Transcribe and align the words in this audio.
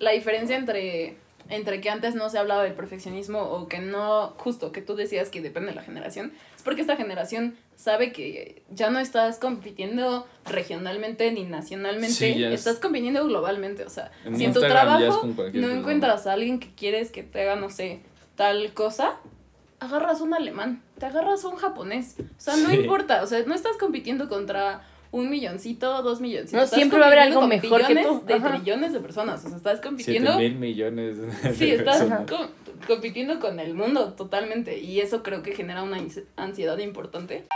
la 0.00 0.10
diferencia 0.10 0.56
entre, 0.56 1.14
entre 1.48 1.80
que 1.80 1.88
antes 1.90 2.14
no 2.16 2.28
se 2.30 2.38
hablaba 2.38 2.64
del 2.64 2.72
perfeccionismo 2.72 3.40
o 3.40 3.68
que 3.68 3.78
no, 3.78 4.34
justo 4.38 4.72
que 4.72 4.82
tú 4.82 4.96
decías 4.96 5.28
que 5.28 5.40
depende 5.40 5.68
de 5.70 5.76
la 5.76 5.82
generación, 5.82 6.32
es 6.56 6.62
porque 6.62 6.80
esta 6.80 6.96
generación 6.96 7.56
sabe 7.76 8.10
que 8.12 8.62
ya 8.70 8.90
no 8.90 8.98
estás 8.98 9.38
compitiendo 9.38 10.26
regionalmente 10.46 11.30
ni 11.32 11.44
nacionalmente, 11.44 12.12
Sí, 12.14 12.38
ya 12.38 12.48
es- 12.48 12.60
estás 12.60 12.78
compitiendo 12.80 13.24
globalmente, 13.24 13.84
o 13.84 13.90
sea, 13.90 14.10
En 14.24 14.36
si 14.36 14.44
en 14.44 14.52
tu 14.52 14.60
trabajo 14.60 15.26
no 15.26 15.34
persona. 15.36 15.72
encuentras 15.72 16.26
a 16.26 16.32
alguien 16.34 16.60
que 16.60 16.74
quieres 16.74 17.10
que 17.10 17.22
te 17.22 17.42
haga, 17.42 17.56
no 17.56 17.70
sé, 17.70 18.00
tal 18.36 18.72
cosa, 18.74 19.16
agarras 19.80 20.20
un 20.20 20.34
alemán, 20.34 20.82
te 20.98 21.06
agarras 21.06 21.44
un 21.44 21.56
japonés, 21.56 22.16
o 22.18 22.40
sea, 22.40 22.56
no 22.56 22.68
Sí. 22.68 22.76
importa, 22.76 23.22
o 23.22 23.26
sea, 23.26 23.42
no 23.46 23.54
estás 23.54 23.76
compitiendo 23.78 24.28
contra 24.28 24.82
un 25.12 25.28
milloncito, 25.30 26.02
dos 26.02 26.20
milloncitos. 26.20 26.52
No, 26.54 26.62
estás 26.62 26.76
siempre 26.78 26.98
va 26.98 27.06
a 27.06 27.08
haber 27.08 27.18
algo 27.20 27.40
compitiendo 27.40 27.68
con 27.76 27.78
mejor 27.80 27.86
que 27.88 27.94
billones 28.00 28.20
tú. 28.20 28.26
de 28.26 28.34
Ajá. 28.34 28.50
trillones 28.56 28.92
de 28.92 29.00
personas, 29.00 29.44
o 29.44 29.48
sea, 29.48 29.56
estás 29.56 29.72
Siete 29.74 29.88
compitiendo 29.88 30.36
mil 30.38 30.54
millones 30.56 31.18
de 31.42 31.54
Sí, 31.58 31.70
estás 31.70 32.06
compitiendo 32.86 33.40
con 33.40 33.58
el 33.60 33.74
mundo 33.74 34.12
totalmente 34.14 34.78
y 34.78 35.00
eso 35.00 35.22
creo 35.22 35.42
que 35.42 35.52
genera 35.54 35.82
una 35.82 35.98
ansi- 35.98 36.24
ansiedad 36.36 36.78
importante. 36.78 37.46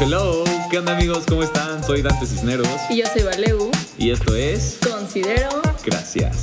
Hello, 0.00 0.42
¿qué 0.70 0.78
onda 0.78 0.96
amigos? 0.96 1.24
¿Cómo 1.26 1.42
están? 1.44 1.82
Soy 1.84 2.02
Dante 2.02 2.26
Cisneros 2.26 2.68
Y 2.90 2.96
yo 2.98 3.06
soy 3.06 3.22
Valeu, 3.22 3.70
y 3.96 4.10
esto 4.10 4.34
es 4.34 4.80
considero... 4.90 5.62
Gracias. 5.84 6.42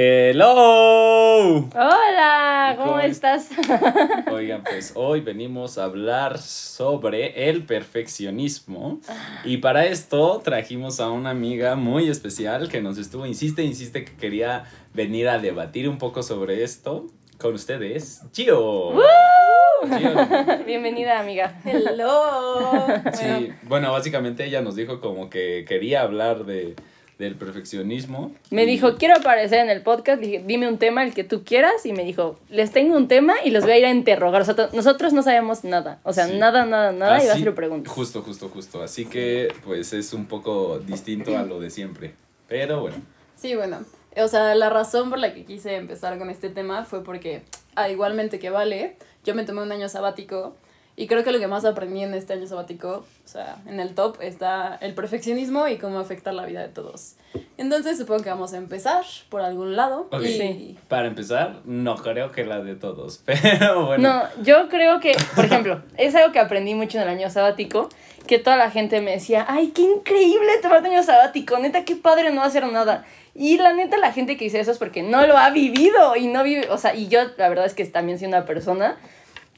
Hello. 0.00 1.68
Hola, 1.74 2.74
¿cómo, 2.76 2.90
¿Cómo 2.92 3.00
es? 3.00 3.10
estás? 3.16 3.48
Oigan, 4.30 4.62
pues 4.62 4.92
hoy 4.94 5.22
venimos 5.22 5.76
a 5.76 5.84
hablar 5.84 6.38
sobre 6.38 7.48
el 7.50 7.64
perfeccionismo 7.64 9.00
y 9.44 9.56
para 9.56 9.86
esto 9.86 10.40
trajimos 10.44 11.00
a 11.00 11.10
una 11.10 11.30
amiga 11.30 11.74
muy 11.74 12.08
especial 12.08 12.68
que 12.68 12.80
nos 12.80 12.96
estuvo, 12.96 13.26
insiste, 13.26 13.64
insiste 13.64 14.04
que 14.04 14.14
quería 14.14 14.66
venir 14.94 15.28
a 15.28 15.40
debatir 15.40 15.88
un 15.88 15.98
poco 15.98 16.22
sobre 16.22 16.62
esto 16.62 17.08
con 17.36 17.54
ustedes, 17.54 18.22
Gio. 18.32 18.92
Gio. 18.92 20.64
Bienvenida, 20.64 21.18
amiga. 21.18 21.60
Hello. 21.64 22.86
Sí, 23.14 23.52
bueno, 23.64 23.90
básicamente 23.90 24.44
ella 24.44 24.60
nos 24.60 24.76
dijo 24.76 25.00
como 25.00 25.28
que 25.28 25.64
quería 25.66 26.02
hablar 26.02 26.44
de, 26.44 26.76
del 27.18 27.34
perfeccionismo. 27.34 28.32
Me 28.50 28.62
y- 28.64 28.66
dijo, 28.66 28.96
quiero 28.96 29.16
aparecer 29.16 29.58
en 29.60 29.70
el 29.70 29.82
podcast. 29.82 30.20
Dije, 30.20 30.42
dime 30.46 30.68
un 30.68 30.78
tema, 30.78 31.02
el 31.02 31.14
que 31.14 31.24
tú 31.24 31.42
quieras. 31.44 31.84
Y 31.84 31.92
me 31.92 32.04
dijo, 32.04 32.38
les 32.48 32.70
tengo 32.70 32.96
un 32.96 33.08
tema 33.08 33.34
y 33.44 33.50
los 33.50 33.64
voy 33.64 33.72
a 33.72 33.78
ir 33.78 33.84
a 33.86 33.90
interrogar. 33.90 34.42
O 34.42 34.44
sea, 34.44 34.68
nosotros 34.72 35.12
no 35.12 35.22
sabemos 35.22 35.64
nada. 35.64 35.98
O 36.04 36.12
sea, 36.12 36.26
Sí. 36.28 36.36
nada, 36.38 36.64
nada, 36.64 36.92
nada. 36.92 37.22
y 37.22 37.26
va 37.26 37.32
a 37.32 37.34
Así- 37.34 37.42
ser 37.44 37.54
preguntas. 37.54 37.92
Justo, 37.92 38.22
justo, 38.22 38.48
justo. 38.48 38.82
Así 38.82 39.04
que, 39.04 39.48
pues, 39.64 39.92
es 39.92 40.12
un 40.12 40.26
poco 40.26 40.78
distinto 40.78 41.36
a 41.36 41.42
lo 41.42 41.58
de 41.60 41.70
siempre. 41.70 42.14
Pero 42.48 42.80
bueno. 42.82 42.96
Sí, 43.36 43.54
bueno, 43.54 43.84
o 44.16 44.28
sea, 44.28 44.54
la 44.54 44.68
razón 44.70 45.10
por 45.10 45.18
la 45.18 45.34
que 45.34 45.44
quise 45.44 45.76
empezar 45.76 46.18
con 46.18 46.30
este 46.30 46.48
tema 46.48 46.84
fue 46.84 47.04
porque, 47.04 47.42
ah, 47.76 47.88
igualmente 47.88 48.38
que 48.38 48.50
vale, 48.50 48.96
yo 49.24 49.34
me 49.34 49.44
tomé 49.44 49.62
un 49.62 49.70
año 49.72 49.88
sabático 49.88 50.56
y 50.98 51.06
creo 51.06 51.22
que 51.22 51.30
lo 51.30 51.38
que 51.38 51.46
más 51.46 51.64
aprendí 51.64 52.02
en 52.02 52.12
este 52.12 52.32
año 52.32 52.48
sabático, 52.48 53.04
o 53.24 53.28
sea, 53.28 53.58
en 53.68 53.78
el 53.78 53.94
top 53.94 54.16
está 54.20 54.76
el 54.80 54.94
perfeccionismo 54.94 55.68
y 55.68 55.76
cómo 55.76 56.00
afecta 56.00 56.32
la 56.32 56.44
vida 56.44 56.60
de 56.60 56.70
todos. 56.70 57.14
Entonces 57.56 57.98
supongo 57.98 58.24
que 58.24 58.30
vamos 58.30 58.52
a 58.52 58.56
empezar 58.56 59.04
por 59.28 59.42
algún 59.42 59.76
lado. 59.76 60.08
Ok. 60.10 60.24
Y. 60.24 60.76
Para 60.88 61.06
empezar, 61.06 61.60
no 61.64 61.94
creo 61.94 62.32
que 62.32 62.44
la 62.44 62.58
de 62.62 62.74
todos. 62.74 63.22
Pero 63.26 63.86
bueno. 63.86 64.08
No, 64.12 64.42
yo 64.42 64.68
creo 64.68 64.98
que, 64.98 65.14
por 65.36 65.44
ejemplo, 65.44 65.82
es 65.96 66.16
algo 66.16 66.32
que 66.32 66.40
aprendí 66.40 66.74
mucho 66.74 66.98
en 66.98 67.04
el 67.04 67.10
año 67.10 67.30
sabático, 67.30 67.88
que 68.26 68.40
toda 68.40 68.56
la 68.56 68.72
gente 68.72 69.00
me 69.00 69.12
decía, 69.12 69.46
ay, 69.48 69.68
qué 69.68 69.82
increíble 69.82 70.50
tomarte 70.60 70.88
un 70.88 70.96
año 70.96 71.04
sabático, 71.04 71.60
neta, 71.60 71.84
qué 71.84 71.94
padre 71.94 72.32
no 72.32 72.42
hacer 72.42 72.66
nada. 72.66 73.04
Y 73.36 73.56
la 73.58 73.72
neta, 73.72 73.98
la 73.98 74.10
gente 74.10 74.36
que 74.36 74.46
dice 74.46 74.58
eso 74.58 74.72
es 74.72 74.78
porque 74.78 75.04
no 75.04 75.24
lo 75.28 75.38
ha 75.38 75.50
vivido 75.50 76.16
y 76.16 76.26
no 76.26 76.42
vive, 76.42 76.68
o 76.70 76.76
sea, 76.76 76.96
y 76.96 77.06
yo 77.06 77.20
la 77.36 77.48
verdad 77.48 77.66
es 77.66 77.74
que 77.74 77.84
también 77.84 78.18
soy 78.18 78.26
una 78.26 78.44
persona 78.44 78.96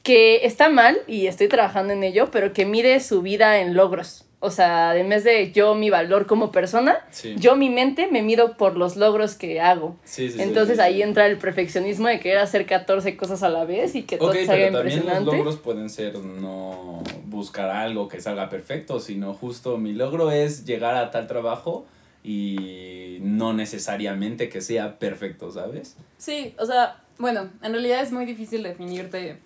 que 0.03 0.45
está 0.45 0.69
mal 0.69 0.97
y 1.07 1.27
estoy 1.27 1.47
trabajando 1.47 1.93
en 1.93 2.03
ello, 2.03 2.29
pero 2.31 2.53
que 2.53 2.65
mide 2.65 2.99
su 2.99 3.21
vida 3.21 3.59
en 3.59 3.75
logros. 3.75 4.25
O 4.43 4.49
sea, 4.49 4.97
en 4.97 5.07
vez 5.07 5.23
de 5.23 5.51
yo 5.51 5.75
mi 5.75 5.91
valor 5.91 6.25
como 6.25 6.51
persona, 6.51 7.05
Sí. 7.11 7.35
yo 7.37 7.55
mi 7.55 7.69
mente 7.69 8.07
me 8.07 8.23
mido 8.23 8.57
por 8.57 8.75
los 8.75 8.95
logros 8.95 9.35
que 9.35 9.61
hago. 9.61 9.95
Sí, 10.03 10.29
sí, 10.31 10.37
sí, 10.37 10.41
Entonces 10.41 10.77
sí, 10.77 10.81
ahí 10.81 10.95
sí. 10.95 11.01
entra 11.03 11.27
el 11.27 11.37
perfeccionismo 11.37 12.07
de 12.07 12.19
querer 12.19 12.39
hacer 12.39 12.65
14 12.65 13.15
cosas 13.15 13.43
a 13.43 13.49
la 13.49 13.65
vez 13.65 13.93
y 13.93 14.01
que 14.01 14.17
todo 14.17 14.29
Ok, 14.31 14.37
salga 14.37 14.53
pero 14.53 14.77
también 14.79 14.99
los 14.99 15.05
impresionante. 15.07 15.37
logros 15.37 15.57
pueden 15.57 15.91
ser 15.91 16.15
no 16.17 17.03
buscar 17.25 17.69
algo 17.69 18.07
que 18.07 18.19
salga 18.19 18.49
perfecto, 18.49 18.99
sino 18.99 19.35
justo 19.35 19.77
mi 19.77 19.93
logro 19.93 20.31
es 20.31 20.65
llegar 20.65 20.95
a 20.95 21.11
tal 21.11 21.27
trabajo 21.27 21.85
y 22.23 23.17
no 23.21 23.53
necesariamente 23.53 24.49
que 24.49 24.61
sea 24.61 24.97
perfecto, 24.97 25.51
¿sabes? 25.51 25.95
Sí, 26.17 26.55
o 26.57 26.65
sea, 26.65 26.97
bueno, 27.19 27.49
en 27.61 27.71
realidad 27.73 28.01
es 28.01 28.11
muy 28.11 28.25
difícil 28.25 28.63
definirte, 28.63 29.37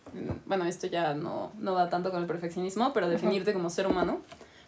bueno, 0.46 0.66
esto 0.66 0.88
ya 0.88 1.14
no, 1.14 1.52
no 1.60 1.74
va 1.74 1.90
tanto 1.90 2.12
con 2.12 2.22
el 2.22 2.28
perfeccionismo, 2.28 2.94
pero 2.94 3.08
definirte 3.10 3.54
como 3.54 3.70
ser 3.70 3.88
humano, 3.88 4.22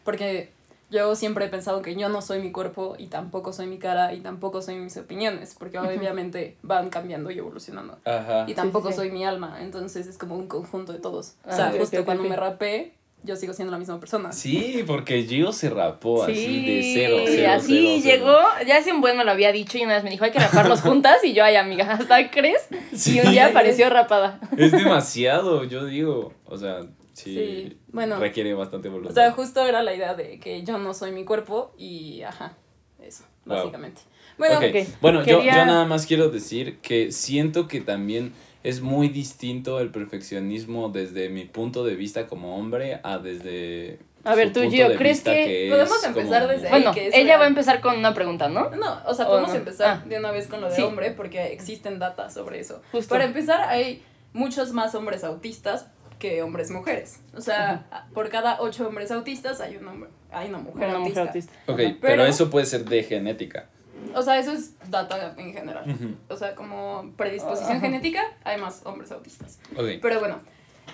porque 0.04 0.52
yo 0.90 1.16
siempre 1.16 1.46
he 1.46 1.50
pensado 1.50 1.82
que 1.82 1.96
yo 1.96 2.08
no 2.08 2.22
soy 2.22 2.40
mi 2.40 2.52
cuerpo 2.52 2.96
y 2.98 3.08
tampoco 3.08 3.52
soy 3.52 3.68
mi 3.68 3.78
cara 3.78 4.14
y 4.14 4.22
tampoco 4.22 4.62
soy 4.62 4.76
mis 4.76 4.96
opiniones, 4.98 5.56
porque 5.60 5.78
obviamente 5.80 6.58
van 6.62 6.90
cambiando 6.90 7.30
y 7.30 7.38
evolucionando. 7.38 7.98
Ajá. 8.06 8.46
Y 8.48 8.54
tampoco 8.54 8.88
sí, 8.88 8.94
sí. 8.94 8.98
soy 9.00 9.12
mi 9.12 9.26
alma, 9.26 9.58
entonces 9.62 10.08
es 10.08 10.18
como 10.18 10.36
un 10.36 10.48
conjunto 10.48 10.94
de 10.94 11.00
todos. 11.00 11.36
O 11.46 11.50
Ah, 11.50 11.56
sea, 11.56 11.70
ok, 11.72 11.80
justo 11.80 12.06
cuando 12.06 12.24
me 12.24 12.36
rapé, 12.38 12.94
yo 13.24 13.36
sigo 13.36 13.54
siendo 13.54 13.72
la 13.72 13.78
misma 13.80 14.00
persona. 14.00 14.32
Sí, 14.32 14.84
porque 14.88 15.24
Gio 15.24 15.52
se 15.52 15.70
rapó 15.70 16.24
así 16.24 16.34
de 16.66 16.82
Sí, 16.84 16.92
cero, 16.96 17.18
cero, 17.26 17.52
así 17.56 17.68
cero, 17.68 18.00
cero. 18.04 18.16
llegó, 18.16 18.68
ya 18.68 18.78
hace 18.78 18.94
un 18.94 19.02
buen 19.02 19.18
me 19.18 19.26
lo 19.26 19.32
había 19.32 19.52
dicho 19.52 19.78
y 19.78 19.84
una 19.84 19.96
vez 19.96 20.04
me 20.04 20.10
dijo 20.12 20.24
hay 20.24 20.32
que 20.32 20.40
raparnos 20.40 20.82
juntas 20.82 21.24
y 21.24 21.34
yo, 21.34 21.44
ay 21.44 21.56
amiga, 21.56 21.92
¿hasta 21.94 22.30
crees? 22.32 22.68
Sí. 22.96 23.18
Y 23.18 23.20
un 23.22 23.32
día 23.32 23.48
apareció 23.48 23.90
rapada. 23.92 24.40
Es 24.58 24.72
demasiado, 24.72 25.64
yo 25.66 25.86
digo. 25.86 26.34
O 26.46 26.58
sea, 26.58 26.82
sí. 27.14 27.36
Sí, 27.36 27.78
bueno. 27.88 28.20
Requiere 28.20 28.54
bastante 28.54 28.88
O 28.88 28.92
voluntad. 28.92 29.14
sea, 29.16 29.32
justo 29.32 29.66
era 29.66 29.84
la 29.84 29.94
idea 29.96 30.14
de 30.14 30.40
que 30.40 30.64
yo 30.64 30.78
no 30.78 30.94
soy 30.94 31.12
mi 31.12 31.26
cuerpo 31.26 31.74
y 31.78 32.22
ajá, 32.22 32.56
eso, 33.02 33.24
Wow. 33.46 33.58
básicamente. 33.58 34.02
Bueno, 34.38 34.58
Ok, 34.60 34.64
ok. 34.70 34.88
Bueno, 35.02 35.20
yo, 35.26 35.38
Quería- 35.40 35.56
yo 35.58 35.66
nada 35.66 35.86
más 35.86 36.06
quiero 36.06 36.30
decir 36.30 36.78
que 36.80 37.12
siento 37.12 37.68
que 37.68 37.82
también 37.82 38.34
es 38.64 38.82
muy 38.82 39.10
distinto 39.10 39.80
el 39.80 39.90
perfeccionismo 39.92 40.90
desde 40.90 41.30
mi 41.30 41.46
punto 41.46 41.84
de 41.86 41.96
vista 41.96 42.28
como 42.28 42.58
hombre 42.58 43.00
a 43.04 43.18
desde. 43.18 44.00
A 44.24 44.36
ver, 44.36 44.48
su 44.48 44.54
tú, 44.56 44.60
punto 44.62 44.76
Gio, 44.76 44.90
de 44.90 44.96
¿crees 44.98 45.18
vista 45.18 45.32
que- 45.32 45.66
es 45.68 45.72
Podemos 45.72 46.04
empezar 46.04 46.42
como- 46.42 46.54
desde 46.54 46.68
ahí. 46.68 46.72
Bueno, 46.72 46.94
que 46.94 47.08
es 47.08 47.14
ella 47.16 47.26
real. 47.28 47.40
va 47.40 47.44
a 47.46 47.48
empezar 47.48 47.80
con 47.82 47.98
una 47.98 48.14
pregunta, 48.14 48.50
¿no? 48.50 48.70
No, 48.72 49.00
o 49.06 49.14
sea, 49.14 49.26
¿O 49.26 49.30
podemos 49.30 49.52
no? 49.52 49.56
empezar 49.56 50.02
Ah. 50.04 50.08
de 50.08 50.18
una 50.20 50.32
vez 50.32 50.48
con 50.48 50.60
lo 50.60 50.70
de 50.70 50.76
Sí. 50.76 50.82
hombre 50.82 51.12
porque 51.12 51.54
existen 51.54 51.98
datas 52.00 52.34
sobre 52.34 52.60
eso. 52.60 52.82
Justo. 52.92 53.10
Para 53.10 53.24
empezar, 53.26 53.62
hay 53.70 54.04
muchos 54.34 54.74
más 54.74 54.96
hombres 54.96 55.24
autistas 55.24 55.88
que 56.20 56.42
hombres 56.42 56.72
mujeres. 56.72 57.22
O 57.36 57.42
sea, 57.42 57.86
por 58.14 58.28
cada 58.30 58.60
ocho 58.60 58.88
hombres 58.88 59.12
autistas 59.12 59.62
hay 59.62 59.78
un 59.78 59.88
hombre, 59.88 60.10
hay 60.32 60.50
una 60.50 60.58
mujer, 60.58 60.90
Una 60.90 61.00
mujer 61.00 61.20
autista. 61.20 61.22
autista. 61.22 61.54
Ok, 61.72 61.80
Ajá. 61.80 61.88
pero, 62.02 62.14
Pero- 62.14 62.26
eso 62.26 62.50
puede 62.50 62.66
ser 62.66 62.84
de 62.86 63.04
genética. 63.04 63.70
O 64.16 64.22
sea, 64.22 64.38
eso 64.40 64.52
es 64.52 64.74
data 64.90 65.34
en 65.38 65.54
general. 65.54 65.90
Ujú. 65.90 66.16
O 66.30 66.38
sea, 66.38 66.56
como 66.56 67.12
predisposición 67.18 67.74
Ajá. 67.78 67.82
genética, 67.82 68.22
hay 68.44 68.60
más 68.60 68.82
hombres 68.86 69.12
autistas. 69.12 69.60
Ok. 69.76 70.00
Pero 70.02 70.20
bueno, 70.20 70.40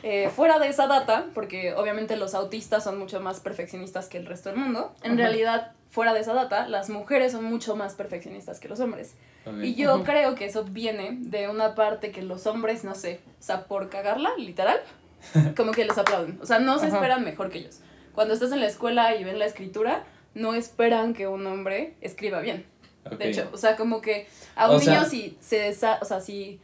eh, 0.01 0.29
fuera 0.35 0.59
de 0.59 0.67
esa 0.67 0.87
data, 0.87 1.27
porque 1.33 1.73
obviamente 1.73 2.15
los 2.17 2.33
autistas 2.33 2.83
son 2.83 2.97
mucho 2.97 3.19
más 3.21 3.39
perfeccionistas 3.39 4.07
que 4.09 4.17
el 4.17 4.25
resto 4.25 4.49
del 4.49 4.59
mundo, 4.59 4.93
en 5.03 5.13
Ajá. 5.13 5.21
realidad, 5.21 5.71
fuera 5.89 6.13
de 6.13 6.21
esa 6.21 6.33
data, 6.33 6.67
las 6.67 6.89
mujeres 6.89 7.31
son 7.31 7.45
mucho 7.45 7.75
más 7.75 7.93
perfeccionistas 7.93 8.59
que 8.59 8.67
los 8.67 8.79
hombres. 8.79 9.15
ok. 9.45 9.63
Y 9.63 9.75
yo 9.75 10.03
creo 10.03 10.35
que 10.35 10.45
eso 10.45 10.63
viene 10.63 11.17
de 11.19 11.47
una 11.47 11.75
parte 11.75 12.11
que 12.11 12.21
los 12.21 12.47
hombres, 12.47 12.83
no 12.83 12.95
sé, 12.95 13.19
o 13.39 13.43
sea, 13.43 13.65
por 13.65 13.89
cagarla, 13.89 14.31
literal, 14.37 14.79
como 15.55 15.71
que 15.71 15.85
les 15.85 15.97
aplauden. 15.97 16.39
O 16.41 16.45
sea, 16.45 16.59
no 16.59 16.79
se 16.79 16.87
esperan 16.87 17.23
mejor 17.23 17.49
que 17.49 17.59
ellos. 17.59 17.79
Cuando 18.13 18.33
estás 18.33 18.51
en 18.51 18.59
la 18.59 18.67
escuela 18.67 19.15
y 19.15 19.23
ven 19.23 19.39
la 19.39 19.45
escritura, 19.45 20.03
no 20.35 20.53
esperan 20.55 21.13
que 21.13 21.27
un 21.27 21.45
hombre 21.47 21.95
escriba 22.01 22.41
bien. 22.41 22.65
Ok. 23.05 23.17
De 23.17 23.29
hecho, 23.29 23.49
o 23.53 23.57
sea, 23.57 23.75
como 23.75 24.01
que 24.01 24.27
a 24.55 24.69
un 24.69 24.77
O 24.77 24.79
sea- 24.79 24.93
niño 24.99 25.09
si 25.09 25.37
se 25.39 25.69
desa- 25.71 25.97
o 26.01 26.05
sea, 26.05 26.19
si 26.21 26.59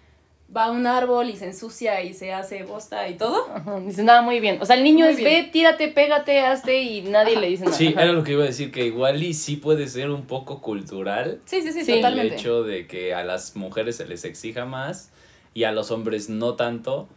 va 0.55 0.63
a 0.65 0.71
un 0.71 0.87
árbol 0.87 1.29
y 1.29 1.35
se 1.37 1.45
ensucia 1.45 2.01
y 2.01 2.13
se 2.15 2.33
hace 2.33 2.63
bosta 2.63 3.07
y 3.07 3.17
todo, 3.17 3.47
Ajá, 3.53 3.79
Dice 3.81 4.03
nada 4.03 4.23
muy 4.23 4.39
bien. 4.39 4.57
O 4.61 4.65
sea, 4.65 4.77
el 4.77 4.83
niño 4.83 5.05
Muy 5.05 5.13
es 5.13 5.19
bien. 5.19 5.45
ve, 5.45 5.49
tírate, 5.51 5.89
pégate, 5.89 6.39
hazte 6.39 6.81
y 6.81 7.01
nadie 7.03 7.33
Ajá. 7.33 7.41
le 7.41 7.49
dice 7.49 7.65
nada. 7.65 7.77
Sí, 7.77 7.89
Ajá. 7.89 8.03
era 8.03 8.13
lo 8.13 8.23
que 8.23 8.31
iba 8.31 8.43
a 8.43 8.47
decir, 8.47 8.71
que 8.71 8.83
igual 8.85 9.21
y 9.21 9.35
sí 9.35 9.57
puede 9.57 9.87
ser 9.87 10.09
un 10.09 10.25
poco 10.25 10.59
cultural 10.61 11.39
sí, 11.45 11.61
sí, 11.61 11.71
sí, 11.71 11.83
Sí. 11.85 11.91
el 11.91 11.97
totalmente. 11.99 12.35
hecho 12.35 12.63
de 12.63 12.87
que 12.87 13.13
a 13.13 13.23
las 13.23 13.55
mujeres 13.55 13.97
se 13.97 14.07
les 14.07 14.25
exija 14.25 14.65
más 14.65 15.11
y 15.53 15.65
a 15.65 15.71
los 15.71 15.91
hombres 15.91 16.29
no 16.29 16.55
tanto. 16.55 17.07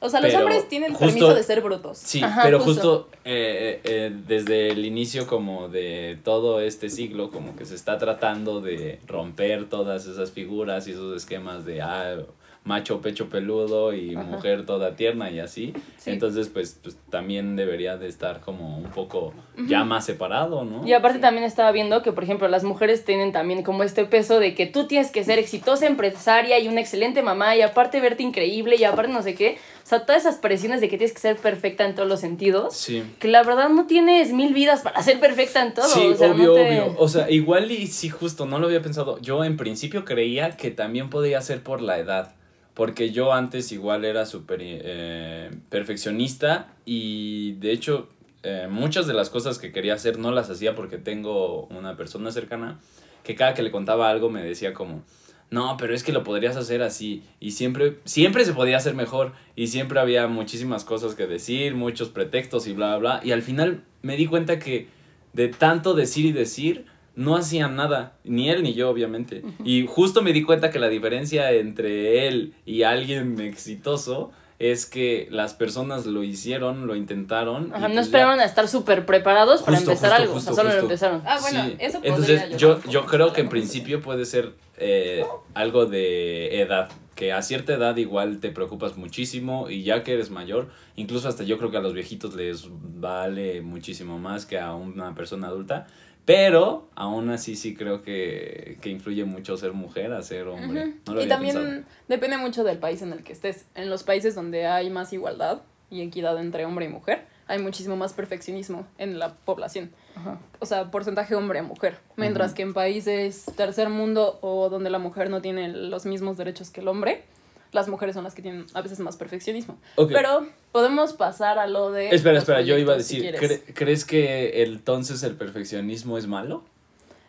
O 0.00 0.08
sea, 0.10 0.20
los 0.20 0.34
hombres 0.34 0.68
tienen 0.68 0.90
justo- 0.92 1.06
permiso 1.06 1.34
de 1.34 1.42
ser 1.42 1.60
brutos. 1.62 1.96
Sí, 1.98 2.22
Ajá, 2.22 2.42
pero 2.44 2.60
justo. 2.60 2.72
justo, 3.04 3.08
eh, 3.24 3.80
eh, 3.84 4.12
desde 4.26 4.68
el 4.70 4.84
inicio 4.84 5.26
como 5.26 5.68
de 5.68 6.18
todo 6.24 6.60
este 6.60 6.90
siglo, 6.90 7.30
como 7.30 7.56
que 7.56 7.64
se 7.64 7.74
está 7.74 7.96
tratando 7.98 8.60
de 8.60 9.00
romper 9.06 9.68
todas 9.68 10.06
esas 10.06 10.30
figuras 10.30 10.86
y 10.88 10.92
esos 10.92 11.16
esquemas 11.16 11.64
de, 11.64 11.80
ah, 11.80 12.16
macho 12.64 13.02
pecho 13.02 13.28
peludo 13.28 13.92
y 13.92 14.14
Ajá. 14.14 14.24
mujer 14.24 14.64
toda 14.64 14.96
tierna 14.96 15.30
y 15.30 15.38
así. 15.38 15.74
Sí. 15.98 16.10
Entonces, 16.12 16.48
pues, 16.48 16.78
pues 16.82 16.96
también 17.10 17.56
debería 17.56 17.98
de 17.98 18.08
estar 18.08 18.40
como 18.40 18.78
un 18.78 18.84
poco 18.90 19.34
ya 19.68 19.84
más 19.84 20.06
separado, 20.06 20.64
¿no? 20.64 20.86
Y 20.86 20.94
aparte 20.94 21.18
también 21.18 21.44
estaba 21.44 21.70
viendo 21.72 22.00
que, 22.02 22.12
por 22.12 22.24
ejemplo, 22.24 22.48
las 22.48 22.64
mujeres 22.64 23.04
tienen 23.04 23.32
también 23.32 23.62
como 23.64 23.82
este 23.82 24.06
peso 24.06 24.40
de 24.40 24.54
que 24.54 24.64
tú 24.64 24.86
tienes 24.86 25.10
que 25.10 25.22
ser 25.24 25.38
exitosa 25.38 25.86
empresaria 25.86 26.58
y 26.58 26.66
una 26.68 26.80
excelente 26.80 27.22
mamá 27.22 27.54
y 27.54 27.60
aparte 27.60 28.00
verte 28.00 28.22
increíble 28.22 28.76
y 28.76 28.84
aparte 28.84 29.12
no 29.12 29.22
sé 29.22 29.34
qué. 29.34 29.58
O 29.84 29.86
sea, 29.86 30.06
todas 30.06 30.22
esas 30.22 30.36
presiones 30.36 30.80
de 30.80 30.88
que 30.88 30.96
tienes 30.96 31.14
que 31.14 31.20
ser 31.20 31.36
perfecta 31.36 31.84
en 31.84 31.94
todos 31.94 32.08
los 32.08 32.18
sentidos. 32.20 32.74
Sí. 32.74 33.04
Que 33.18 33.28
la 33.28 33.42
verdad 33.42 33.68
no 33.68 33.86
tienes 33.86 34.32
mil 34.32 34.54
vidas 34.54 34.80
para 34.80 35.02
ser 35.02 35.20
perfecta 35.20 35.62
en 35.64 35.74
todo. 35.74 35.86
Sí, 35.86 36.06
o 36.06 36.16
sea, 36.16 36.28
no 36.28 36.34
obvio, 36.34 36.54
te- 36.54 36.80
obvio. 36.80 36.94
O 36.98 37.06
sea, 37.06 37.30
igual 37.30 37.70
y 37.70 37.86
sí, 37.86 38.08
justo, 38.08 38.46
no 38.46 38.58
lo 38.58 38.66
había 38.66 38.80
pensado. 38.80 39.18
Yo 39.20 39.44
en 39.44 39.56
principio 39.58 40.04
creía 40.06 40.56
que 40.56 40.70
también 40.70 41.10
podía 41.10 41.40
ser 41.42 41.62
por 41.62 41.82
la 41.82 41.98
edad. 41.98 42.32
Porque 42.72 43.10
yo 43.12 43.32
antes 43.32 43.70
igual 43.70 44.04
era 44.04 44.26
súper 44.26 44.58
eh, 44.62 45.50
perfeccionista 45.68 46.68
y 46.84 47.52
de 47.60 47.70
hecho 47.70 48.08
eh, 48.42 48.66
muchas 48.68 49.06
de 49.06 49.14
las 49.14 49.30
cosas 49.30 49.58
que 49.60 49.70
quería 49.70 49.94
hacer 49.94 50.18
no 50.18 50.32
las 50.32 50.50
hacía 50.50 50.74
porque 50.74 50.98
tengo 50.98 51.66
una 51.66 51.96
persona 51.96 52.32
cercana 52.32 52.80
que 53.22 53.36
cada 53.36 53.54
que 53.54 53.62
le 53.62 53.70
contaba 53.70 54.10
algo 54.10 54.28
me 54.28 54.42
decía 54.42 54.74
como, 54.74 55.02
no, 55.50 55.76
pero 55.76 55.94
es 55.94 56.02
que 56.02 56.12
lo 56.12 56.24
podrías 56.24 56.56
hacer 56.56 56.82
así 56.82 57.22
y 57.40 57.52
siempre, 57.52 57.98
siempre 58.04 58.44
se 58.44 58.54
podía 58.54 58.76
hacer 58.76 58.94
mejor 58.94 59.32
y 59.54 59.68
siempre 59.68 60.00
había 60.00 60.26
muchísimas 60.26 60.84
cosas 60.84 61.14
que 61.14 61.26
decir, 61.26 61.74
muchos 61.74 62.08
pretextos 62.08 62.66
y 62.66 62.72
bla, 62.72 62.96
bla, 62.96 62.98
bla. 62.98 63.20
Y 63.24 63.32
al 63.32 63.42
final 63.42 63.84
me 64.02 64.16
di 64.16 64.26
cuenta 64.26 64.58
que 64.58 64.88
de 65.32 65.48
tanto 65.48 65.94
decir 65.94 66.24
y 66.26 66.32
decir, 66.32 66.86
no 67.16 67.36
hacían 67.36 67.76
nada, 67.76 68.16
ni 68.24 68.50
él 68.50 68.62
ni 68.62 68.74
yo, 68.74 68.90
obviamente. 68.90 69.42
Y 69.64 69.86
justo 69.86 70.22
me 70.22 70.32
di 70.32 70.42
cuenta 70.42 70.70
que 70.70 70.78
la 70.78 70.88
diferencia 70.88 71.52
entre 71.52 72.26
él 72.26 72.54
y 72.64 72.82
alguien 72.82 73.38
exitoso 73.40 74.32
es 74.58 74.86
que 74.86 75.26
las 75.30 75.52
personas 75.54 76.06
lo 76.06 76.22
hicieron, 76.22 76.86
lo 76.86 76.94
intentaron. 76.96 77.72
Ajá, 77.74 77.88
no 77.88 77.94
pues 77.94 78.06
esperaron 78.06 78.36
ya. 78.36 78.42
a 78.42 78.46
estar 78.46 78.68
súper 78.68 79.04
preparados 79.04 79.62
para 79.62 79.78
empezar 79.78 80.10
justo, 80.10 80.22
algo. 80.22 80.34
justo, 80.34 80.50
o 80.52 80.54
sea, 80.54 80.64
solo 80.64 80.74
lo 80.76 80.82
empezaron. 80.82 81.22
Ah, 81.26 81.38
bueno, 81.40 81.64
Sí. 81.64 81.76
eso 81.80 81.98
Entonces, 82.02 82.50
yo 82.56 82.80
yo, 82.82 82.90
yo 82.90 83.06
creo 83.06 83.32
que 83.32 83.40
en 83.40 83.48
principio 83.48 84.00
puede 84.00 84.24
ser 84.24 84.52
eh, 84.76 85.24
algo 85.54 85.86
de 85.86 86.60
edad. 86.60 86.88
Que 87.14 87.32
a 87.32 87.42
cierta 87.42 87.74
edad 87.74 87.96
igual 87.96 88.38
te 88.40 88.50
preocupas 88.50 88.96
muchísimo 88.96 89.70
y 89.70 89.84
ya 89.84 90.02
que 90.02 90.14
eres 90.14 90.30
mayor, 90.30 90.70
incluso 90.96 91.28
hasta 91.28 91.44
yo 91.44 91.58
creo 91.58 91.70
que 91.70 91.76
a 91.76 91.80
los 91.80 91.94
viejitos 91.94 92.34
les 92.34 92.66
vale 92.70 93.60
muchísimo 93.60 94.18
más 94.18 94.46
que 94.46 94.58
a 94.58 94.74
una 94.74 95.14
persona 95.14 95.46
adulta. 95.46 95.86
Pero 96.24 96.88
aún 96.94 97.30
así 97.30 97.54
sí 97.54 97.74
creo 97.74 98.02
que, 98.02 98.78
que 98.80 98.88
influye 98.88 99.24
mucho 99.24 99.56
ser 99.56 99.72
mujer 99.72 100.12
a 100.12 100.22
ser 100.22 100.48
hombre. 100.48 100.86
Ujú. 100.86 100.94
No 101.06 101.14
lo 101.14 101.20
y 101.20 101.24
había 101.24 101.34
también 101.34 101.56
pensado. 101.56 101.84
depende 102.08 102.38
mucho 102.38 102.64
del 102.64 102.78
país 102.78 103.02
en 103.02 103.12
el 103.12 103.22
que 103.22 103.32
estés. 103.32 103.66
En 103.74 103.90
los 103.90 104.04
países 104.04 104.34
donde 104.34 104.66
hay 104.66 104.88
más 104.90 105.12
igualdad 105.12 105.62
y 105.90 106.00
equidad 106.00 106.38
entre 106.38 106.64
hombre 106.64 106.86
y 106.86 106.88
mujer, 106.88 107.26
hay 107.46 107.58
muchísimo 107.58 107.96
más 107.96 108.14
perfeccionismo 108.14 108.86
en 108.96 109.18
la 109.18 109.34
población. 109.34 109.90
Ajá. 110.16 110.38
O 110.60 110.66
sea, 110.66 110.90
porcentaje 110.90 111.34
hombre 111.34 111.58
a 111.58 111.62
mujer. 111.62 111.98
Mientras 112.16 112.54
que 112.54 112.62
en 112.62 112.72
países 112.72 113.44
tercer 113.56 113.90
mundo 113.90 114.38
o 114.40 114.70
donde 114.70 114.88
la 114.88 114.98
mujer 114.98 115.28
no 115.28 115.42
tiene 115.42 115.68
los 115.68 116.06
mismos 116.06 116.38
derechos 116.38 116.70
que 116.70 116.80
el 116.80 116.88
hombre, 116.88 117.24
las 117.72 117.88
mujeres 117.88 118.14
son 118.14 118.24
las 118.24 118.34
que 118.34 118.40
tienen 118.40 118.64
a 118.72 118.80
veces 118.80 119.00
más 119.00 119.16
perfeccionismo. 119.16 119.76
Ok. 119.96 120.10
Pero 120.12 120.46
podemos 120.74 121.12
pasar 121.12 121.60
a 121.60 121.68
lo 121.68 121.92
de... 121.92 122.08
Espera, 122.08 122.36
espera, 122.38 122.60
yo 122.62 122.76
iba 122.76 122.96
a 122.96 123.00
si 123.00 123.20
decir. 123.20 123.36
¿cre- 123.40 123.62
¿crees 123.74 124.04
que 124.04 124.64
entonces 124.64 125.22
el 125.22 125.36
perfeccionismo 125.36 126.18
es 126.18 126.26
malo? 126.26 126.64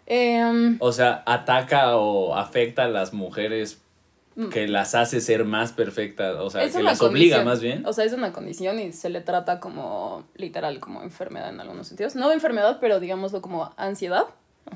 Em, 0.08 0.78
O 0.80 0.92
sea, 0.92 1.22
ataca 1.28 1.96
o 1.98 2.34
afecta 2.36 2.86
a 2.86 2.88
las 2.88 3.14
mujeres 3.14 3.80
Mm. 4.38 4.50
que 4.50 4.68
las 4.68 4.96
hace 4.96 5.22
ser 5.22 5.46
más 5.46 5.72
perfectas, 5.72 6.36
o 6.40 6.50
sea, 6.50 6.64
es 6.64 6.76
que 6.76 6.84
las 6.84 7.02
obliga 7.02 7.42
más 7.46 7.62
bien. 7.62 7.86
O 7.86 7.94
sea, 7.94 8.04
es 8.04 8.12
una 8.12 8.34
condición 8.34 8.80
y 8.82 8.92
se 8.92 9.10
le 9.10 9.22
trata 9.22 9.62
como 9.62 10.26
literal, 10.36 10.82
como 10.82 11.04
enfermedad 11.04 11.50
en 11.52 11.62
algunos 11.62 11.88
sentidos. 11.88 12.16
No 12.16 12.30
enfermedad, 12.34 12.80
pero 12.82 13.00
digámoslo 13.00 13.42
como 13.42 13.72
ansiedad. 13.78 14.26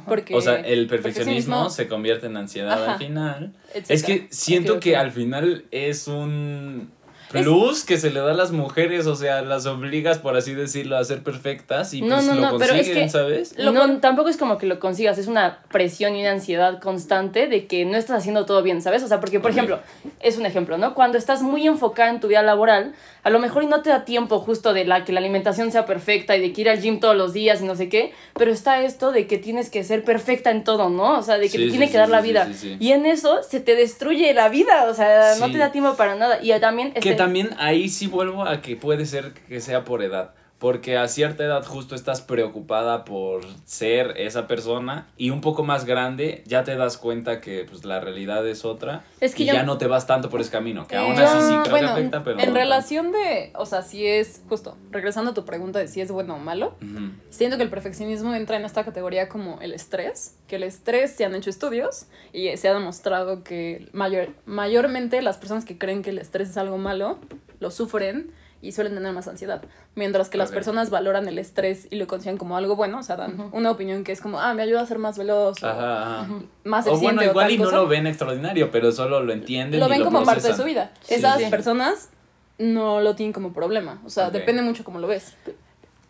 Porque 0.08 0.34
O 0.36 0.40
sea, 0.42 0.56
el 0.62 0.88
perfeccionismo 0.88 1.66
perfeccionismo- 1.66 1.70
se 1.72 1.88
convierte 1.90 2.28
en 2.28 2.38
ansiedad 2.38 2.82
Ajá. 2.84 2.94
al 2.94 2.98
final. 3.00 3.54
etcétera. 3.74 3.96
Es 3.96 4.04
que 4.04 4.28
siento 4.30 4.80
que 4.80 4.96
al 4.96 5.12
final 5.12 5.66
es 5.72 6.08
un 6.08 6.92
plus 7.32 7.84
que 7.86 7.98
se 7.98 8.10
le 8.12 8.20
da 8.20 8.32
a 8.32 8.34
las 8.34 8.52
mujeres, 8.52 9.06
o 9.08 9.16
sea, 9.16 9.42
las 9.42 9.66
obligas, 9.66 10.18
por 10.20 10.36
así 10.36 10.54
decirlo, 10.54 10.98
a 10.98 11.04
ser 11.04 11.24
perfectas 11.24 11.94
y 11.94 12.02
No, 12.02 12.16
pues 12.16 12.26
no, 12.28 12.36
lo 12.36 12.42
no, 12.42 12.58
pero 12.58 12.74
es 12.74 12.80
consiguen, 12.80 13.04
que- 13.06 13.10
¿sabes? 13.10 13.54
Lo 13.58 13.72
no, 13.72 13.82
con- 13.82 14.02
tampoco 14.02 14.30
es 14.30 14.38
como 14.38 14.58
que 14.58 14.66
lo 14.66 14.80
consigas, 14.80 15.18
es 15.18 15.28
una 15.28 15.60
presión 15.72 16.16
y 16.16 16.22
una 16.22 16.32
ansiedad 16.32 16.80
constante 16.80 17.48
de 17.48 17.68
que 17.68 17.86
no 17.86 17.98
estás 17.98 18.18
haciendo 18.20 18.46
todo 18.46 18.64
bien, 18.64 18.82
¿sabes? 18.82 19.04
O 19.04 19.08
sea, 19.08 19.20
porque, 19.20 19.40
por 19.40 19.52
ejemplo, 19.52 19.80
es 20.20 20.38
un 20.38 20.46
ejemplo, 20.46 20.78
¿no? 20.78 20.94
Cuando 20.96 21.18
estás 21.18 21.42
muy 21.42 21.68
enfocada 21.68 22.10
en 22.10 22.20
tu 22.20 22.28
vida 22.28 22.42
laboral, 22.42 22.94
a 23.24 23.30
lo 23.30 23.40
mejor 23.40 23.66
no 23.66 23.82
te 23.82 23.90
da 23.90 24.06
tiempo 24.06 24.40
justo 24.40 24.74
de 24.74 24.86
la 24.86 25.06
que 25.06 25.12
la 25.12 25.20
alimentación 25.20 25.72
sea 25.72 25.86
perfecta 25.86 26.36
y 26.38 26.42
de 26.42 26.54
que 26.54 26.62
ir 26.62 26.70
al 26.70 26.82
gym 26.82 27.00
todos 27.00 27.16
los 27.16 27.34
días 27.34 27.62
y 27.62 27.66
no 27.66 27.76
sé 27.76 27.90
qué, 27.90 28.14
pero 28.34 28.52
está 28.52 28.82
esto 28.82 29.12
de 29.12 29.28
que 29.28 29.38
tienes 29.38 29.70
que 29.70 29.84
ser 29.84 30.04
perfecta 30.04 30.52
en 30.52 30.64
todo, 30.64 30.90
¿no? 30.90 31.20
O 31.20 31.22
sea, 31.22 31.36
de 31.38 31.44
que 31.44 31.50
Sí, 31.50 31.58
te 31.58 31.64
sí, 31.66 31.70
tiene 31.72 31.86
sí, 31.88 31.92
que 31.92 31.98
dar 31.98 32.08
sí, 32.08 32.12
la 32.14 32.22
vida. 32.22 32.46
sí, 32.48 32.54
sí. 32.54 32.78
Y 32.80 32.92
en 32.94 33.06
eso 33.06 33.44
se 33.44 33.60
te 33.60 33.76
destruye 33.76 34.34
la 34.34 34.50
vida, 34.50 34.86
o 34.90 34.94
sea, 34.94 35.36
no 35.40 35.52
te 35.52 35.58
da 35.58 35.72
tiempo 35.72 35.96
para 35.96 36.16
nada. 36.16 36.40
Y 36.42 36.58
también... 36.60 36.90
Este- 36.96 37.19
también 37.20 37.50
ahí 37.58 37.90
sí 37.90 38.08
vuelvo 38.08 38.46
a 38.46 38.62
que 38.62 38.78
puede 38.78 39.06
ser 39.06 39.34
que 39.34 39.60
sea 39.60 39.84
por 39.84 40.02
edad. 40.02 40.36
Porque 40.60 40.98
a 40.98 41.08
cierta 41.08 41.46
edad 41.46 41.64
justo 41.66 41.96
estás 41.96 42.22
preocupada 42.22 43.06
por 43.06 43.42
ser 43.64 44.16
esa 44.18 44.46
persona 44.46 45.08
y 45.18 45.30
un 45.30 45.40
poco 45.40 45.64
más 45.64 45.86
grande 45.86 46.44
ya 46.46 46.66
te 46.66 46.76
das 46.76 46.98
cuenta 46.98 47.40
que 47.40 47.66
pues 47.70 47.86
la 47.86 48.02
realidad 48.02 48.46
es 48.46 48.66
otra 48.66 49.04
Es 49.22 49.36
que 49.36 49.44
y 49.44 49.46
yo- 49.46 49.54
ya 49.54 49.64
no 49.64 49.78
te 49.78 49.88
vas 49.88 50.06
tanto 50.06 50.30
por 50.30 50.42
ese 50.42 50.52
camino. 50.52 50.86
Que 50.86 50.98
aún 50.98 51.14
Eh, 51.18 51.24
así 51.24 51.48
sí 51.48 51.56
creo 51.64 51.72
bueno, 51.72 51.88
que 51.88 51.94
afecta, 51.94 52.24
pero... 52.26 52.40
En 52.42 52.54
relación 52.54 53.14
de, 53.14 53.54
o 53.56 53.66
sea, 53.66 53.84
si 53.84 54.06
es, 54.06 54.42
justo, 54.50 54.76
regresando 54.92 55.32
a 55.32 55.34
tu 55.34 55.46
pregunta 55.46 55.80
de 55.80 55.88
si 55.88 56.02
es 56.02 56.12
bueno 56.12 56.36
o 56.36 56.40
malo, 56.40 56.76
tanto. 56.82 56.98
Ujú. 56.98 57.12
siento 57.30 57.56
que 57.56 57.64
el 57.64 57.70
perfeccionismo 57.70 58.36
entra 58.36 58.58
en 58.58 58.66
esta 58.66 58.84
categoría 58.84 59.30
como 59.30 59.60
el 59.62 59.74
estrés, 59.74 60.36
que 60.48 60.58
el 60.58 60.64
estrés 60.64 61.12
se 61.16 61.24
han 61.24 61.36
hecho 61.36 61.50
estudios 61.50 62.08
y 62.34 62.56
se 62.58 62.68
ha 62.68 62.74
demostrado 62.74 63.46
que 63.46 63.88
mayor, 63.94 64.30
mayormente 64.46 65.22
las 65.22 65.38
personas 65.38 65.64
que 65.64 65.78
creen 65.78 66.02
que 66.04 66.10
el 66.10 66.18
estrés 66.20 66.50
es 66.50 66.58
algo 66.58 66.78
malo, 66.78 67.18
lo 67.62 67.72
sufren 67.72 68.32
y 68.62 68.74
suelen 68.74 68.94
tener 68.94 69.14
más 69.14 69.28
ansiedad, 69.28 69.62
mientras 69.96 70.30
que 70.30 70.38
las 70.38 70.52
personas 70.52 70.90
valoran 70.90 71.28
el 71.28 71.40
estrés 71.40 71.88
y 71.90 71.96
lo 71.96 72.08
consideran 72.08 72.38
como 72.38 72.58
algo 72.58 72.76
bueno, 72.76 73.00
o 73.00 73.04
sea, 73.04 73.16
dan 73.16 73.50
una 73.54 73.72
opinión 73.72 74.04
que 74.04 74.12
es 74.12 74.20
como, 74.22 74.40
ah, 74.42 74.54
me 74.54 74.64
ayuda 74.64 74.82
a 74.82 74.86
ser 74.86 74.98
más 75.00 75.18
veloz, 75.18 75.64
o 75.64 75.68
Ajá, 75.68 76.22
ajá. 76.22 76.28
más 76.66 76.86
O 76.86 76.90
eficiente 76.90 77.16
bueno, 77.16 77.22
o 77.22 77.32
igual 77.32 77.46
tal 77.46 77.54
y 77.54 77.58
no 77.58 77.64
cosa. 77.66 77.78
lo 77.78 77.88
ven 77.88 78.08
extraordinario, 78.08 78.70
pero 78.72 78.92
solo 78.92 79.22
lo 79.24 79.32
entienden 79.32 79.80
lo 79.80 79.86
y 79.86 79.90
ven 79.90 80.00
lo 80.00 80.06
como 80.06 80.24
parte 80.26 80.48
de 80.48 80.54
su 80.56 80.64
vida. 80.66 80.92
Sí, 81.02 81.14
Esas 81.16 81.40
sí. 81.40 81.46
personas 81.50 82.10
no 82.58 83.00
lo 83.00 83.16
tienen 83.16 83.32
como 83.32 83.54
problema. 83.54 84.02
O 84.06 84.10
sea, 84.10 84.30
depende 84.32 84.62
mucho 84.62 84.84
cómo 84.84 85.00
lo 85.00 85.08
ves. 85.08 85.34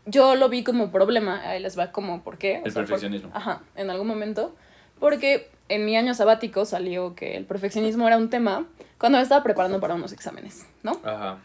Yo 0.05 0.33
lo 0.35 0.49
vi 0.49 0.63
como 0.63 0.91
problema, 0.91 1.41
ahí 1.47 1.61
les 1.61 1.77
va 1.77 1.91
como 1.91 2.23
por 2.23 2.39
qué. 2.39 2.61
o 2.63 2.65
El 2.65 2.71
sea, 2.71 2.81
por- 2.81 2.87
perfeccionismo. 2.89 3.29
ajá, 3.33 3.61
en 3.75 3.91
algún 3.91 4.07
momento. 4.07 4.55
Porque 4.99 5.49
en 5.69 5.85
mi 5.85 5.95
año 5.95 6.13
sabático 6.15 6.65
salió 6.65 7.13
que 7.15 7.37
el 7.37 7.45
perfeccionismo 7.45 8.07
era 8.07 8.17
un 8.17 8.29
tema 8.31 8.65
cuando 8.97 9.17
me 9.19 9.21
estaba 9.21 9.43
preparando 9.43 9.79
para 9.79 9.93
unos 9.93 10.11
exámenes, 10.11 10.65
¿no? 10.83 10.99
Ajá. 11.03 11.37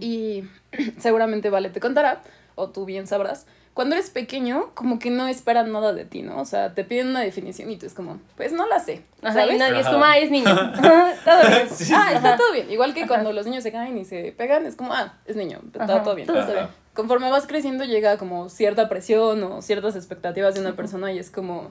Y 0.00 0.44
seguramente 0.98 1.50
Vale 1.50 1.70
te 1.70 1.80
contará, 1.80 2.22
o 2.54 2.70
tú 2.70 2.84
bien 2.84 3.06
sabrás, 3.06 3.46
cuando 3.74 3.94
eres 3.94 4.10
pequeño, 4.10 4.70
como 4.74 4.98
que 4.98 5.10
no 5.10 5.28
esperan 5.28 5.72
nada 5.72 5.94
de 5.94 6.04
ti, 6.04 6.20
¿no? 6.22 6.38
O 6.38 6.44
sea, 6.44 6.74
te 6.74 6.84
piden 6.84 7.08
una 7.08 7.20
definición 7.20 7.70
y 7.70 7.78
tú 7.78 7.86
es 7.86 7.94
como, 7.94 8.20
pues 8.36 8.52
no 8.52 8.66
la 8.66 8.80
sé, 8.80 9.02
Ajá, 9.22 9.32
¿sabes? 9.32 9.54
y 9.54 9.58
nadie 9.58 9.80
es 9.80 9.88
como, 9.88 10.04
ah, 10.04 10.18
es 10.18 10.30
niño. 10.30 10.44
todo 11.24 11.40
bien. 11.48 11.68
Ah, 11.94 12.12
está 12.12 12.36
todo 12.36 12.52
bien. 12.52 12.70
Igual 12.70 12.92
que 12.92 13.06
cuando 13.06 13.32
los 13.32 13.46
niños 13.46 13.62
se 13.62 13.72
caen 13.72 13.96
y 13.96 14.04
se 14.04 14.32
pegan, 14.32 14.66
es 14.66 14.76
como, 14.76 14.92
ah, 14.92 15.14
es 15.24 15.36
niño, 15.36 15.60
está 15.72 15.84
Ajá, 15.84 16.02
todo 16.02 16.14
bien. 16.14 16.26
todo 16.26 16.40
está 16.40 16.52
bien. 16.52 16.66
Conforme 16.92 17.30
vas 17.30 17.46
creciendo 17.46 17.84
llega 17.84 18.18
como 18.18 18.50
cierta 18.50 18.90
presión 18.90 19.42
o 19.42 19.62
ciertas 19.62 19.96
expectativas 19.96 20.54
de 20.54 20.60
una 20.60 20.76
persona 20.76 21.10
y 21.10 21.18
es 21.18 21.30
como, 21.30 21.70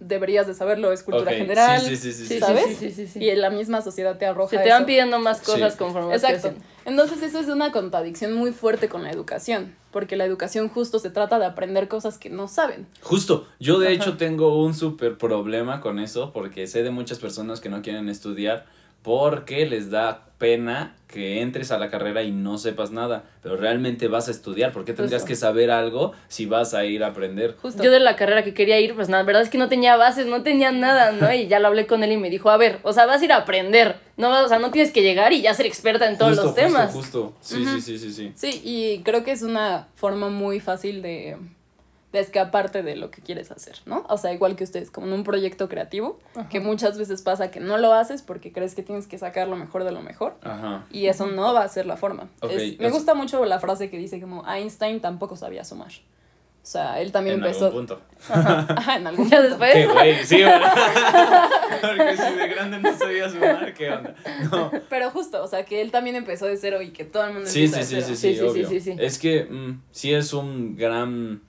deberías 0.00 0.46
de 0.46 0.54
saberlo, 0.54 0.92
es 0.92 1.02
cultura 1.02 1.32
general. 1.32 1.80
sí, 1.80 1.96
sí, 1.96 2.12
sí, 2.12 2.38
¿Sabes? 2.38 2.64
sí, 2.66 2.74
sí, 2.74 2.90
sí, 2.92 3.06
sí. 3.06 3.24
Y 3.24 3.34
la 3.36 3.50
misma 3.50 3.82
sociedad 3.82 4.18
te 4.18 4.26
arroja 4.26 4.50
Se 4.50 4.62
te 4.62 4.68
van 4.70 4.78
eso. 4.82 4.86
pidiendo 4.86 5.18
más 5.18 5.40
cosas 5.40 5.72
Sí. 5.72 5.78
conforme 5.78 6.14
Exacto. 6.14 6.52
Entonces 6.84 7.22
eso 7.22 7.38
es 7.40 7.48
una 7.48 7.70
contradicción 7.72 8.32
muy 8.32 8.52
fuerte 8.52 8.88
con 8.88 9.02
la 9.02 9.10
educación, 9.10 9.74
porque 9.90 10.16
la 10.16 10.24
educación 10.24 10.68
justo 10.68 10.98
se 10.98 11.10
trata 11.10 11.38
de 11.38 11.44
aprender 11.46 11.88
cosas 11.88 12.16
que 12.18 12.30
no 12.30 12.48
saben. 12.48 12.86
Justo, 13.02 13.46
yo 13.60 13.78
de 13.78 13.86
Ajá. 13.88 13.94
hecho 13.94 14.16
tengo 14.16 14.62
un 14.62 14.74
súper 14.74 15.18
problema 15.18 15.80
con 15.80 15.98
eso 15.98 16.32
porque 16.32 16.66
sé 16.66 16.82
de 16.82 16.90
muchas 16.90 17.18
personas 17.18 17.60
que 17.60 17.68
no 17.68 17.82
quieren 17.82 18.08
estudiar 18.08 18.66
porque 19.08 19.64
les 19.64 19.90
da 19.90 20.26
pena 20.36 20.94
que 21.06 21.40
entres 21.40 21.70
a 21.70 21.78
la 21.78 21.88
carrera 21.88 22.24
y 22.24 22.30
no 22.30 22.58
sepas 22.58 22.90
nada, 22.90 23.24
pero 23.42 23.56
realmente 23.56 24.06
vas 24.06 24.28
a 24.28 24.32
estudiar, 24.32 24.70
¿por 24.70 24.84
qué 24.84 24.92
tendrías 24.92 25.22
Justo. 25.22 25.28
que 25.28 25.34
saber 25.34 25.70
algo 25.70 26.12
si 26.28 26.44
vas 26.44 26.74
a 26.74 26.84
ir 26.84 27.02
a 27.02 27.06
aprender? 27.06 27.56
Justo. 27.62 27.82
Yo 27.82 27.90
de 27.90 28.00
la 28.00 28.16
carrera 28.16 28.44
que 28.44 28.52
quería 28.52 28.78
ir, 28.78 28.94
pues 28.94 29.08
la 29.08 29.22
verdad 29.22 29.40
es 29.40 29.48
que 29.48 29.56
no 29.56 29.70
tenía 29.70 29.96
bases, 29.96 30.26
no 30.26 30.42
tenía 30.42 30.72
nada, 30.72 31.12
¿no? 31.12 31.32
Y 31.32 31.46
ya 31.46 31.58
lo 31.58 31.68
hablé 31.68 31.86
con 31.86 32.04
él 32.04 32.12
y 32.12 32.18
me 32.18 32.28
dijo, 32.28 32.50
a 32.50 32.58
ver, 32.58 32.80
o 32.82 32.92
sea, 32.92 33.06
vas 33.06 33.22
a 33.22 33.24
ir 33.24 33.32
a 33.32 33.36
aprender, 33.36 33.96
no 34.18 34.28
vas, 34.28 34.44
o 34.44 34.48
sea, 34.48 34.58
no 34.58 34.70
tienes 34.72 34.92
que 34.92 35.00
llegar 35.00 35.32
y 35.32 35.40
ya 35.40 35.54
ser 35.54 35.64
experta 35.64 36.06
en 36.06 36.18
todos 36.18 36.32
Justo, 36.32 36.44
los 36.44 36.54
temas. 36.54 36.92
Justo, 36.92 37.34
justo. 37.38 37.56
Sí, 37.56 37.64
sí, 37.64 37.80
sí, 37.80 37.98
sí, 37.98 38.12
sí. 38.12 38.32
Sí, 38.34 38.60
y 38.62 39.02
creo 39.04 39.24
que 39.24 39.32
es 39.32 39.40
una 39.40 39.88
forma 39.94 40.28
muy 40.28 40.60
fácil 40.60 41.00
de, 41.00 41.38
de 42.12 42.20
escaparte 42.20 42.82
de 42.82 42.96
lo 42.96 43.10
que 43.10 43.20
quieres 43.20 43.50
hacer, 43.50 43.76
¿no? 43.84 44.06
O 44.08 44.16
sea, 44.16 44.32
igual 44.32 44.56
que 44.56 44.64
ustedes, 44.64 44.90
como 44.90 45.06
en 45.08 45.12
un 45.12 45.24
proyecto 45.24 45.68
creativo, 45.68 46.18
que 46.48 46.58
muchas 46.60 46.96
veces 46.98 47.20
pasa 47.20 47.50
que 47.50 47.60
no 47.60 47.76
lo 47.76 47.92
haces 47.92 48.22
porque 48.22 48.50
crees 48.50 48.74
que 48.74 48.82
tienes 48.82 49.06
que 49.06 49.18
sacar 49.18 49.46
lo 49.46 49.56
mejor 49.56 49.84
de 49.84 49.92
lo 49.92 50.00
mejor. 50.00 50.36
Ajá. 50.42 50.86
Y 50.90 51.06
eso 51.08 51.26
no 51.26 51.52
va 51.52 51.62
a 51.64 51.68
ser 51.68 51.84
la 51.84 51.96
forma. 51.98 52.28
Ok, 52.40 52.50
Es- 52.52 52.78
me 52.78 52.86
es- 52.86 52.92
gusta 52.92 53.12
mucho 53.14 53.44
la 53.44 53.58
frase 53.60 53.90
que 53.90 53.98
dice 53.98 54.20
como 54.20 54.42
Einstein 54.50 55.00
tampoco 55.00 55.36
sabía 55.36 55.64
sumar. 55.64 55.90
O 56.60 56.70
sea, 56.70 57.00
él 57.00 57.12
también 57.12 57.38
en 57.38 57.44
empezó... 57.44 57.66
algún 57.66 57.86
punto. 57.86 58.02
Ajá, 58.28 58.96
en 58.96 59.06
algún 59.06 59.28
punto. 59.30 59.42
después. 59.42 59.72
¿Qué 59.72 59.86
güey? 59.86 60.24
Sí, 60.24 60.42
¿verdad? 60.42 60.74
Porque 61.80 62.16
si 62.16 62.32
de 62.34 62.48
grande 62.48 62.78
no 62.78 62.96
sabía 62.96 63.30
sumar, 63.30 63.72
¿qué 63.74 63.90
onda? 63.90 64.14
No. 64.50 64.70
Pero 64.90 65.10
justo, 65.10 65.42
o 65.42 65.46
sea, 65.46 65.64
que 65.64 65.80
él 65.80 65.90
también 65.90 66.16
empezó 66.16 66.44
de 66.46 66.56
cero 66.58 66.82
y 66.82 66.90
que 66.90 67.04
todo 67.04 67.24
el 67.24 67.32
mundo 67.34 67.48
Sí, 67.48 67.64
empieza 67.64 67.82
sí, 67.86 67.94
de 67.94 68.02
sí, 68.02 68.06
cero. 68.06 68.16
sí, 68.16 68.16
sí, 68.16 68.28
Sí, 68.28 68.34
sí, 68.34 68.38
sí, 68.38 68.44
obvio. 68.44 68.68
sí, 68.68 68.80
sí. 68.80 68.96
Es 68.98 69.18
que 69.18 69.44
mm, 69.44 69.82
sí 69.92 70.12
es 70.12 70.32
un 70.34 70.76
gran, 70.76 71.40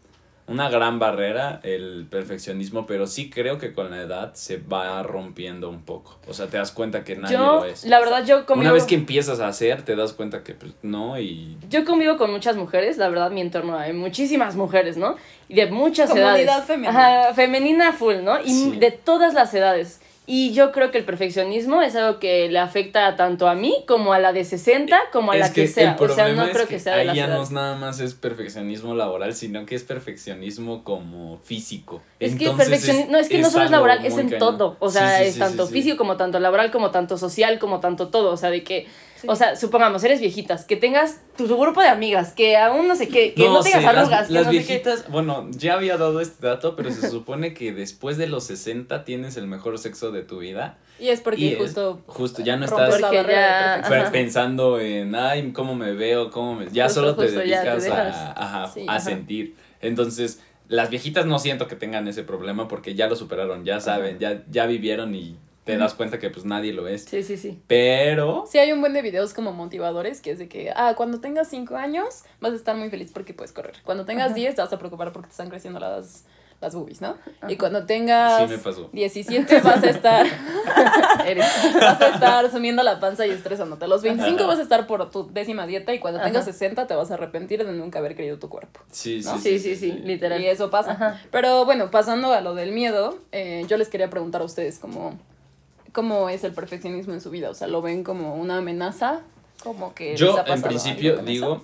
una 0.50 0.70
gran 0.70 1.00
barrera 1.00 1.60
el 1.64 2.08
perfeccionismo, 2.10 2.86
pero 2.86 3.08
sí 3.08 3.30
creo 3.30 3.58
que 3.58 3.74
con 3.74 3.92
la 3.92 4.02
edad 4.02 4.34
se 4.34 4.58
va 4.58 5.02
rompiendo 5.04 5.70
un 5.70 5.82
poco. 5.84 6.18
O 6.28 6.34
sea, 6.34 6.48
te 6.48 6.58
das 6.58 6.72
cuenta 6.72 7.04
que 7.04 7.16
nadie 7.16 7.36
Yo, 7.38 7.44
lo 7.60 7.66
es. 7.66 7.86
la 7.86 8.00
verdad, 8.00 8.26
yo 8.26 8.46
convivo, 8.46 8.66
Una 8.66 8.74
vez 8.74 8.84
que 8.86 8.96
empiezas 8.96 9.40
a 9.40 9.48
hacer, 9.48 9.84
te 9.84 9.96
das 9.96 10.14
cuenta 10.14 10.44
que 10.44 10.54
pues, 10.54 10.74
no 10.82 11.20
y... 11.20 11.58
yo 11.70 11.86
convivo 11.86 12.18
con 12.18 12.32
muchas 12.32 12.56
mujeres, 12.56 12.98
la 12.98 13.10
verdad, 13.10 13.32
mi 13.32 13.42
entorno 13.42 13.78
hay 13.78 13.94
muchísimas 13.94 14.56
mujeres, 14.56 14.98
¿no? 14.98 15.16
Y 15.48 15.56
de 15.56 15.68
muchas 15.72 16.10
Comunidad 16.10 16.40
edades. 16.40 16.66
femenina. 16.66 16.90
Ajá, 17.24 17.34
femenina 17.34 17.94
full, 17.94 18.16
¿no? 18.24 18.40
Y 18.42 18.50
Sí. 18.50 18.72
de 18.78 18.92
todas 18.92 19.34
las 19.34 19.54
edades. 19.54 20.02
Y 20.32 20.54
yo 20.54 20.72
creo 20.72 20.92
que 20.92 21.00
el 21.00 21.06
perfeccionismo 21.06 21.82
es 21.82 21.96
algo 21.96 22.20
que 22.20 22.50
le 22.50 22.60
afecta 22.60 23.16
tanto 23.16 23.48
a 23.48 23.56
mí 23.56 23.84
como 23.88 24.14
a 24.14 24.20
la 24.20 24.32
de 24.32 24.46
60, 24.46 24.96
como 25.12 25.32
a 25.32 25.36
es 25.38 25.42
la 25.42 25.52
que, 25.52 25.66
sea. 25.66 25.98
el 26.00 26.04
O 26.04 26.14
sea, 26.14 26.32
no 26.34 26.44
es 26.44 26.52
creo 26.52 26.68
que, 26.68 26.78
sea 26.78 26.94
de 26.94 27.02
ahí 27.02 27.08
las 27.08 27.16
ya 27.16 27.26
no 27.26 27.42
es 27.42 27.50
nada 27.50 27.76
más 27.76 28.00
es 28.00 28.14
perfeccionismo 28.14 28.94
laboral, 28.94 29.34
sino 29.34 29.66
que 29.66 29.74
es 29.74 29.84
perfeccionismo 29.84 30.84
como 30.84 31.40
físico. 31.40 32.04
Es 32.20 32.36
que 32.36 32.44
Entonces 32.46 32.70
perfeccionismo, 32.70 33.12
no 33.12 33.18
es 33.18 33.28
que 33.28 33.40
no 33.40 33.50
solo 33.50 33.66
es 33.66 33.72
laboral, 33.72 34.06
es 34.06 34.20
en 34.20 34.30
cañón. 34.30 34.38
todo. 34.38 34.78
O 34.80 34.92
sea, 34.92 35.18
Sí, 35.18 35.24
sí, 35.24 35.28
es 35.30 35.34
sí, 35.34 35.40
tanto 35.40 35.66
físico 35.66 35.98
como 35.98 36.16
tanto 36.16 36.40
laboral, 36.40 36.70
como 36.70 36.92
tanto 36.92 37.18
social, 37.18 37.58
como 37.58 37.80
tanto 37.80 38.10
todo. 38.10 38.32
O 38.32 38.38
sea, 38.38 38.52
de 38.52 38.64
que, 38.64 38.86
o 39.28 39.36
sea, 39.36 39.56
supongamos, 39.56 40.04
eres 40.04 40.20
viejitas, 40.22 40.66
que 40.66 40.76
tengas 40.76 41.20
tu, 41.38 41.48
tu 41.48 41.60
grupo 41.60 41.82
de 41.82 41.88
amigas, 41.88 42.34
que 42.34 42.58
aún 42.58 42.88
no 42.88 42.96
sé 42.96 43.08
qué, 43.08 43.34
que 43.34 43.44
no, 43.44 43.62
tengas 43.62 43.82
sé, 43.82 43.88
arrugas, 43.88 44.10
las, 44.10 44.28
que 44.28 44.34
las 44.34 44.46
no 44.46 44.52
sé 44.52 44.58
qué. 44.60 44.64
viejitas, 44.66 45.10
bueno, 45.10 45.48
ya 45.52 45.74
había 45.74 45.98
dado 45.98 46.22
este 46.22 46.46
dato, 46.48 46.76
pero 46.76 46.92
se 46.92 47.10
supone 47.10 47.54
que 47.54 47.74
después 47.74 48.18
de 48.18 48.28
los 48.28 48.44
60 48.46 49.04
tienes 49.06 49.38
el 49.38 49.48
mejor 49.48 49.78
sexo 49.80 50.12
de 50.12 50.24
tu 50.24 50.40
vida. 50.40 50.78
Y 51.00 51.10
es 51.10 51.22
porque 51.22 51.40
Y 51.42 51.54
es- 51.54 51.58
justo... 51.60 52.02
justo, 52.08 52.42
ya 52.44 52.58
no 52.58 52.66
estás 52.66 53.00
ya- 53.00 54.12
pensando 54.12 54.80
en, 54.80 55.16
ay, 55.16 55.52
cómo 55.54 55.76
me 55.76 55.94
veo, 55.94 56.30
cómo 56.32 56.56
me... 56.56 56.68
Ya 56.70 56.86
Justo, 56.86 57.02
solo 57.02 57.16
te 57.16 57.26
justo, 57.26 57.44
ya 57.44 57.62
te 57.62 57.70
dedicas 57.70 57.84
dejas. 57.84 58.16
a, 58.16 58.32
ajá, 58.32 58.68
Sí, 58.74 58.82
a 58.88 58.92
ajá. 58.92 59.00
sentir. 59.00 59.56
Entonces, 59.82 60.42
las 60.68 60.90
viejitas 60.90 61.26
no 61.26 61.40
siento 61.40 61.68
que 61.68 61.76
tengan 61.76 62.08
ese 62.08 62.24
problema 62.24 62.68
porque 62.68 62.96
ya 62.96 63.08
lo 63.08 63.16
superaron, 63.16 63.64
ya 63.66 63.80
saben, 63.80 64.20
ya, 64.20 64.44
ya 64.52 64.66
vivieron 64.66 65.16
y 65.16 65.38
te 65.70 65.78
das 65.78 65.94
cuenta 65.94 66.18
que 66.18 66.32
pues 66.32 66.46
nadie 66.46 66.74
lo 66.74 66.88
es. 66.88 67.04
Sí, 67.04 67.22
sí, 67.22 67.38
sí. 67.38 67.62
Pero... 67.68 68.46
Sí, 68.50 68.58
hay 68.58 68.72
un 68.72 68.82
buen 68.82 68.94
de 68.94 69.04
videos 69.04 69.36
como 69.36 69.54
motivadores 69.54 70.20
que 70.20 70.32
es 70.32 70.40
de 70.40 70.50
que, 70.50 70.72
ah, 70.76 70.96
cuando 70.98 71.20
tengas 71.20 71.48
5 71.50 71.76
años 71.76 72.24
vas 72.42 72.54
a 72.54 72.56
estar 72.56 72.76
muy 72.76 72.90
feliz 72.90 73.12
porque 73.14 73.36
puedes 73.36 73.52
correr. 73.52 73.76
Cuando 73.84 74.06
tengas 74.06 74.34
10 74.34 74.56
te 74.56 74.62
vas 74.62 74.74
a 74.74 74.80
preocupar 74.80 75.12
porque 75.12 75.28
te 75.28 75.34
están 75.34 75.50
creciendo 75.50 75.80
las, 75.80 76.26
las 76.60 76.74
boobies, 76.74 77.02
¿no? 77.02 77.18
Y 77.48 77.56
cuando 77.58 77.86
tengas 77.86 78.50
Sí 78.50 78.56
me 78.56 78.58
pasó. 78.58 78.90
17 78.92 79.62
vas 79.62 79.84
a 79.84 79.90
estar, 79.92 80.26
Eres. 81.28 81.46
vas 81.80 82.02
a 82.02 82.08
estar 82.08 82.52
sumiendo 82.52 82.82
la 82.82 83.00
panza 83.00 83.28
y 83.28 83.30
estresándote. 83.30 83.86
A 83.86 83.88
los 83.88 84.02
25 84.02 84.40
Ajá. 84.40 84.48
vas 84.48 84.60
a 84.60 84.64
estar 84.64 84.88
por 84.88 85.12
tu 85.12 85.32
décima 85.32 85.68
dieta 85.68 85.94
y 85.94 86.00
cuando 86.00 86.20
tengas 86.20 86.44
Ajá. 86.44 86.52
60 86.52 86.88
te 86.88 86.96
vas 86.96 87.12
a 87.12 87.14
arrepentir 87.14 87.64
de 87.64 87.72
nunca 87.74 88.00
haber 88.00 88.16
querido 88.16 88.40
tu 88.40 88.50
cuerpo. 88.50 88.80
Sí, 88.90 89.22
sí, 89.22 89.30
¿no? 89.30 89.38
Sí, 89.38 89.60
sí, 89.60 89.76
sí, 89.76 89.92
literal. 90.04 90.42
Y 90.42 90.48
eso 90.48 90.72
pasa. 90.72 90.94
Ajá. 90.94 91.22
Pero 91.30 91.66
bueno, 91.66 91.92
pasando 91.92 92.34
a 92.34 92.42
lo 92.42 92.56
del 92.56 92.72
miedo, 92.72 93.20
eh, 93.32 93.66
yo 93.68 93.78
les 93.78 93.90
quería 93.90 94.10
preguntar 94.10 94.42
a 94.42 94.46
ustedes 94.46 94.80
cómo, 94.80 95.18
cómo 95.92 96.30
es 96.30 96.44
el 96.44 96.54
perfeccionismo 96.54 97.14
en 97.14 97.22
su 97.22 97.30
vida. 97.30 97.50
O 97.50 97.54
sea, 97.54 97.68
¿lo 97.68 97.82
ven 97.82 98.04
como 98.04 98.36
una 98.36 98.58
amenaza? 98.58 99.22
Como 99.64 99.94
que 99.94 100.12
les 100.12 100.20
Yo 100.20 100.38
ha 100.38 100.54
en 100.54 100.62
principio 100.62 101.18
digo 101.18 101.64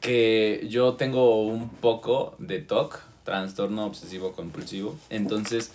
que 0.00 0.66
yo 0.68 0.94
tengo 0.94 1.42
un 1.42 1.68
poco 1.68 2.34
de 2.38 2.60
TOC, 2.60 3.00
trastorno 3.24 3.84
obsesivo 3.84 4.32
compulsivo, 4.32 4.96
entonces 5.10 5.72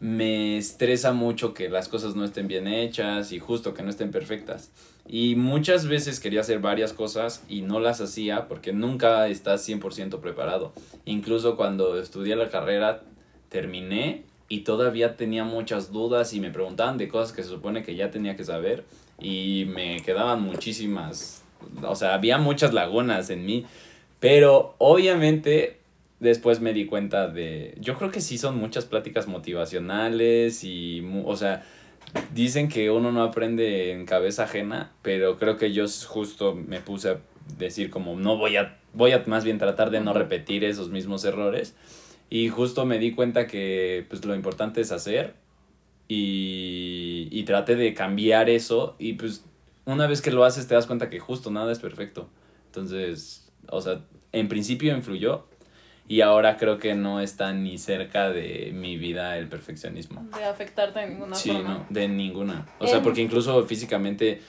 me 0.00 0.58
estresa 0.58 1.12
mucho 1.12 1.54
que 1.54 1.68
las 1.68 1.88
cosas 1.88 2.14
no 2.14 2.24
estén 2.24 2.46
bien 2.46 2.66
hechas 2.66 3.32
y 3.32 3.38
justo 3.38 3.74
que 3.74 3.82
no 3.82 3.90
estén 3.90 4.10
perfectas. 4.10 4.70
Y 5.06 5.34
muchas 5.34 5.86
veces 5.86 6.20
quería 6.20 6.40
hacer 6.40 6.60
varias 6.60 6.92
cosas 6.92 7.42
y 7.48 7.62
no 7.62 7.80
las 7.80 8.00
hacía 8.00 8.48
porque 8.48 8.72
nunca 8.72 9.28
estás 9.28 9.68
100% 9.68 10.20
preparado. 10.20 10.72
Incluso 11.04 11.56
cuando 11.56 11.98
estudié 11.98 12.36
la 12.36 12.50
carrera 12.50 13.02
terminé 13.48 14.24
y 14.48 14.60
todavía 14.60 15.16
tenía 15.16 15.44
muchas 15.44 15.92
dudas 15.92 16.32
y 16.34 16.40
me 16.40 16.50
preguntaban 16.50 16.98
de 16.98 17.08
cosas 17.08 17.34
que 17.34 17.42
se 17.42 17.48
supone 17.48 17.82
que 17.82 17.94
ya 17.94 18.10
tenía 18.10 18.36
que 18.36 18.44
saber 18.44 18.84
y 19.18 19.66
me 19.68 20.00
quedaban 20.00 20.42
muchísimas, 20.42 21.44
o 21.82 21.94
sea, 21.94 22.14
había 22.14 22.38
muchas 22.38 22.74
lagunas 22.74 23.30
en 23.30 23.46
mí, 23.46 23.64
pero 24.20 24.74
obviamente 24.78 25.78
después 26.20 26.60
me 26.60 26.72
di 26.72 26.86
cuenta 26.86 27.28
de, 27.28 27.74
yo 27.80 27.96
creo 27.96 28.10
que 28.10 28.20
sí 28.20 28.38
son 28.38 28.56
muchas 28.58 28.84
pláticas 28.84 29.26
motivacionales 29.26 30.64
y, 30.64 31.02
o 31.24 31.36
sea, 31.36 31.64
dicen 32.34 32.68
que 32.68 32.90
uno 32.90 33.12
no 33.12 33.22
aprende 33.22 33.92
en 33.92 34.06
cabeza 34.06 34.44
ajena, 34.44 34.92
pero 35.02 35.38
creo 35.38 35.56
que 35.56 35.72
yo 35.72 35.84
justo 36.06 36.54
me 36.54 36.80
puse 36.80 37.10
a 37.10 37.18
decir 37.58 37.90
como 37.90 38.16
no 38.16 38.36
voy 38.36 38.56
a, 38.56 38.78
voy 38.92 39.12
a 39.12 39.22
más 39.26 39.44
bien 39.44 39.58
tratar 39.58 39.90
de 39.90 40.00
no 40.00 40.12
repetir 40.12 40.64
esos 40.64 40.90
mismos 40.90 41.24
errores. 41.24 41.74
Y 42.30 42.48
justo 42.48 42.84
me 42.86 42.98
di 42.98 43.12
cuenta 43.12 43.46
que 43.46 44.04
pues 44.08 44.24
lo 44.24 44.34
importante 44.34 44.80
es 44.80 44.90
hacer 44.92 45.34
y, 46.08 47.28
y 47.30 47.42
traté 47.44 47.76
de 47.76 47.94
cambiar 47.94 48.48
eso 48.50 48.96
y 48.98 49.14
pues 49.14 49.44
una 49.84 50.06
vez 50.06 50.20
que 50.22 50.30
lo 50.30 50.44
haces 50.44 50.66
te 50.66 50.74
das 50.74 50.86
cuenta 50.86 51.10
que 51.10 51.18
justo 51.20 51.50
nada 51.50 51.70
es 51.72 51.78
perfecto. 51.78 52.28
Entonces, 52.66 53.52
o 53.68 53.80
sea, 53.80 54.00
en 54.32 54.48
principio 54.48 54.96
influyó 54.96 55.46
y 56.08 56.20
ahora 56.20 56.56
creo 56.56 56.78
que 56.78 56.94
no 56.94 57.20
está 57.20 57.52
ni 57.52 57.78
cerca 57.78 58.30
de 58.30 58.72
mi 58.74 58.96
vida 58.98 59.38
el 59.38 59.48
perfeccionismo. 59.48 60.26
De 60.36 60.44
afectarte 60.44 61.00
de 61.00 61.08
ninguna 61.08 61.34
Sí, 61.36 61.50
forma. 61.50 61.68
no, 61.68 61.86
de 61.88 62.08
ninguna. 62.08 62.66
O 62.78 62.86
sea, 62.86 63.02
porque 63.02 63.22
incluso 63.22 63.64
físicamente 63.66 64.40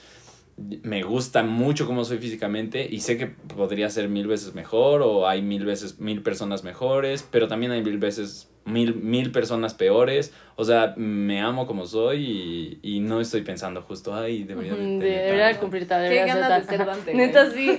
me 0.56 1.02
gusta 1.02 1.42
mucho 1.42 1.86
cómo 1.86 2.04
soy 2.04 2.16
físicamente 2.18 2.86
y 2.90 3.00
sé 3.00 3.18
que 3.18 3.26
podría 3.26 3.90
ser 3.90 4.08
mil 4.08 4.26
veces 4.26 4.54
mejor 4.54 5.02
o 5.02 5.28
hay 5.28 5.42
mil 5.42 5.66
veces 5.66 5.98
mil 6.00 6.22
personas 6.22 6.64
mejores, 6.64 7.26
pero 7.30 7.46
también 7.46 7.72
hay 7.72 7.82
mil 7.82 7.98
veces 7.98 8.50
mil, 8.64 8.94
mil 8.94 9.30
personas 9.32 9.74
peores. 9.74 10.32
O 10.56 10.64
sea, 10.64 10.94
me 10.96 11.40
amo 11.42 11.66
como 11.66 11.84
soy 11.86 12.24
y, 12.24 12.96
y 12.96 13.00
no 13.00 13.20
estoy 13.20 13.42
pensando 13.42 13.82
justo, 13.82 14.14
ay, 14.14 14.44
debería 14.44 14.72
de 14.72 14.78
tener 14.78 15.02
Debería 15.02 15.44
tanto". 15.48 15.60
cumplir 15.60 15.86
tal, 15.86 16.02
Qué 16.04 16.14
debería 16.14 16.34
ganas 16.34 16.48
tal. 16.48 16.62
de 16.62 16.68
ser. 16.76 16.86
Dante. 16.86 17.14
Neta, 17.14 17.50
sí. 17.50 17.78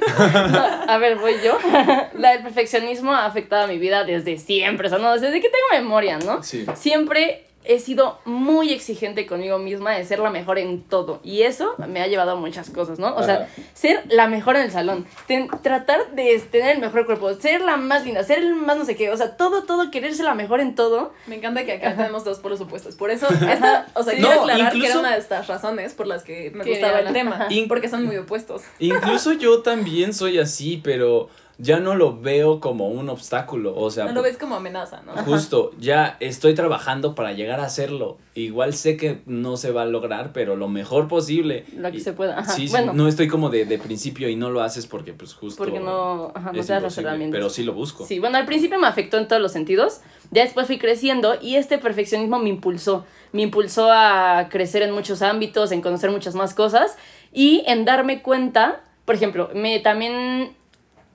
No, 0.51 0.59
a 0.87 0.97
ver, 0.99 1.17
voy 1.17 1.33
yo. 1.43 1.57
La 2.19 2.33
del 2.33 2.43
perfeccionismo 2.43 3.11
ha 3.11 3.25
afectado 3.25 3.63
a 3.63 3.67
mi 3.67 3.79
vida 3.79 4.03
desde 4.03 4.37
siempre. 4.37 4.85
O 4.85 4.89
sea, 4.91 4.99
no, 4.99 5.11
desde 5.13 5.41
que 5.41 5.49
tengo 5.49 5.83
memoria, 5.83 6.19
¿no? 6.19 6.43
Sí. 6.43 6.63
Siempre 6.75 7.46
he 7.67 7.79
sido 7.79 8.19
muy 8.25 8.71
exigente 8.73 9.25
conmigo 9.27 9.57
misma 9.59 9.91
de 9.91 10.05
ser 10.05 10.19
la 10.19 10.29
mejor 10.29 10.57
en 10.57 10.81
todo. 10.81 11.19
Y 11.23 11.41
eso 11.43 11.75
me 11.87 12.01
ha 12.01 12.07
llevado 12.07 12.31
a 12.31 12.35
muchas 12.35 12.69
cosas, 12.69 12.97
¿no? 12.99 13.15
O 13.15 13.23
sea, 13.23 13.35
Ajá. 13.35 13.47
ser 13.73 14.03
la 14.09 14.27
mejor 14.27 14.55
en 14.55 14.63
el 14.63 14.71
salón. 14.71 15.05
ten- 15.27 15.49
tratar 15.61 16.11
de 16.15 16.39
tener 16.51 16.75
el 16.75 16.81
mejor 16.81 17.05
cuerpo. 17.05 17.33
Ser 17.35 17.61
la 17.61 17.77
más 17.77 18.05
linda. 18.05 18.23
Ser 18.23 18.39
el 18.39 18.55
más 18.55 18.77
no 18.77 18.85
sé 18.85 18.95
qué. 18.95 19.09
O 19.11 19.17
sea, 19.17 19.37
todo, 19.37 19.63
todo, 19.63 19.91
querer 19.91 20.13
ser 20.15 20.25
la 20.25 20.33
mejor 20.35 20.59
en 20.61 20.75
todo. 20.75 21.13
Me 21.27 21.35
encanta 21.35 21.65
que 21.65 21.73
acá 21.73 21.95
tenemos 21.95 22.23
dos 22.23 22.39
polos 22.39 22.61
opuestos. 22.61 22.95
Por 22.95 23.11
eso, 23.11 23.27
esta, 23.51 23.87
o 23.93 24.03
sea, 24.03 24.13
Sí. 24.13 24.19
quiero 24.21 24.35
No, 24.35 24.41
aclarar 24.41 24.71
que 24.71 24.77
incluso- 24.77 24.99
era 24.99 24.99
una 25.01 25.13
de 25.13 25.19
estas 25.19 25.47
razones 25.47 25.93
por 25.93 26.07
las 26.07 26.23
que 26.23 26.51
me 26.55 26.63
Que 26.63 26.71
gustaba 26.71 26.99
el 27.01 27.13
tema. 27.13 27.35
ajá. 27.35 27.47
Porque 27.67 27.89
son 27.89 28.05
muy 28.05 28.17
opuestos. 28.17 28.61
Incluso 28.79 29.33
yo 29.33 29.61
también 29.61 30.13
soy 30.13 30.39
así, 30.39 30.79
pero 30.83 31.29
ya 31.59 31.79
no 31.79 31.95
lo 31.95 32.19
veo 32.19 32.59
como 32.59 32.87
un 32.89 33.09
obstáculo. 33.09 33.75
O 33.75 33.89
sea, 33.89 34.05
No 34.05 34.11
lo 34.13 34.21
ves 34.21 34.37
como 34.37 34.55
amenaza, 34.55 35.01
¿no? 35.05 35.13
Justo, 35.23 35.71
ya 35.79 36.17
estoy 36.19 36.53
trabajando 36.53 37.15
para 37.15 37.33
llegar 37.33 37.59
a 37.59 37.65
hacerlo. 37.65 38.17
Igual 38.35 38.73
sé 38.73 38.95
que 38.97 39.21
no 39.25 39.57
se 39.57 39.71
va 39.71 39.81
a 39.81 39.85
lograr, 39.85 40.31
pero 40.33 40.55
lo 40.55 40.67
mejor 40.67 41.07
posible. 41.07 41.65
Lo 41.75 41.89
que 41.91 41.97
Y- 41.97 42.01
se 42.01 42.13
pueda. 42.13 42.37
Ajá. 42.39 42.51
Sí, 42.51 42.67
sí, 42.67 42.71
Bueno. 42.71 42.93
no 42.93 43.07
estoy 43.07 43.27
como 43.27 43.49
de, 43.49 43.65
de 43.65 43.79
principio 43.79 44.29
y 44.29 44.35
no 44.35 44.51
lo 44.51 44.61
haces 44.61 44.85
porque 44.85 45.13
pues 45.13 45.33
justo 45.33 45.57
Porque 45.63 45.79
no, 45.79 46.31
ajá, 46.35 46.51
no 46.51 46.61
te 46.61 46.73
das 46.73 46.83
las 46.83 46.97
herramientas. 46.99 47.35
pero 47.37 47.49
sí 47.49 47.63
lo 47.63 47.73
busco. 47.73 48.05
Sí, 48.05 48.19
bueno, 48.19 48.37
al 48.37 48.45
principio 48.45 48.77
me 48.79 48.85
afectó 48.87 49.17
en 49.17 49.27
todos 49.27 49.41
los 49.41 49.51
sentidos. 49.51 50.01
Ya 50.31 50.43
después 50.43 50.67
fui 50.67 50.77
creciendo 50.77 51.35
y 51.41 51.55
este 51.55 51.79
perfeccionismo 51.79 52.37
me 52.37 52.49
impulsó. 52.49 53.05
Me 53.31 53.41
impulsó 53.41 53.89
a 53.91 54.47
crecer 54.51 54.83
en 54.83 54.91
muchos 54.91 55.21
ámbitos, 55.23 55.71
en 55.71 55.81
conocer 55.81 56.11
muchas 56.11 56.35
más 56.35 56.53
cosas 56.53 56.95
y 57.33 57.63
en 57.65 57.83
darme 57.85 58.21
cuenta, 58.21 58.81
por 59.05 59.15
ejemplo, 59.15 59.49
me 59.55 59.79
también 59.79 60.55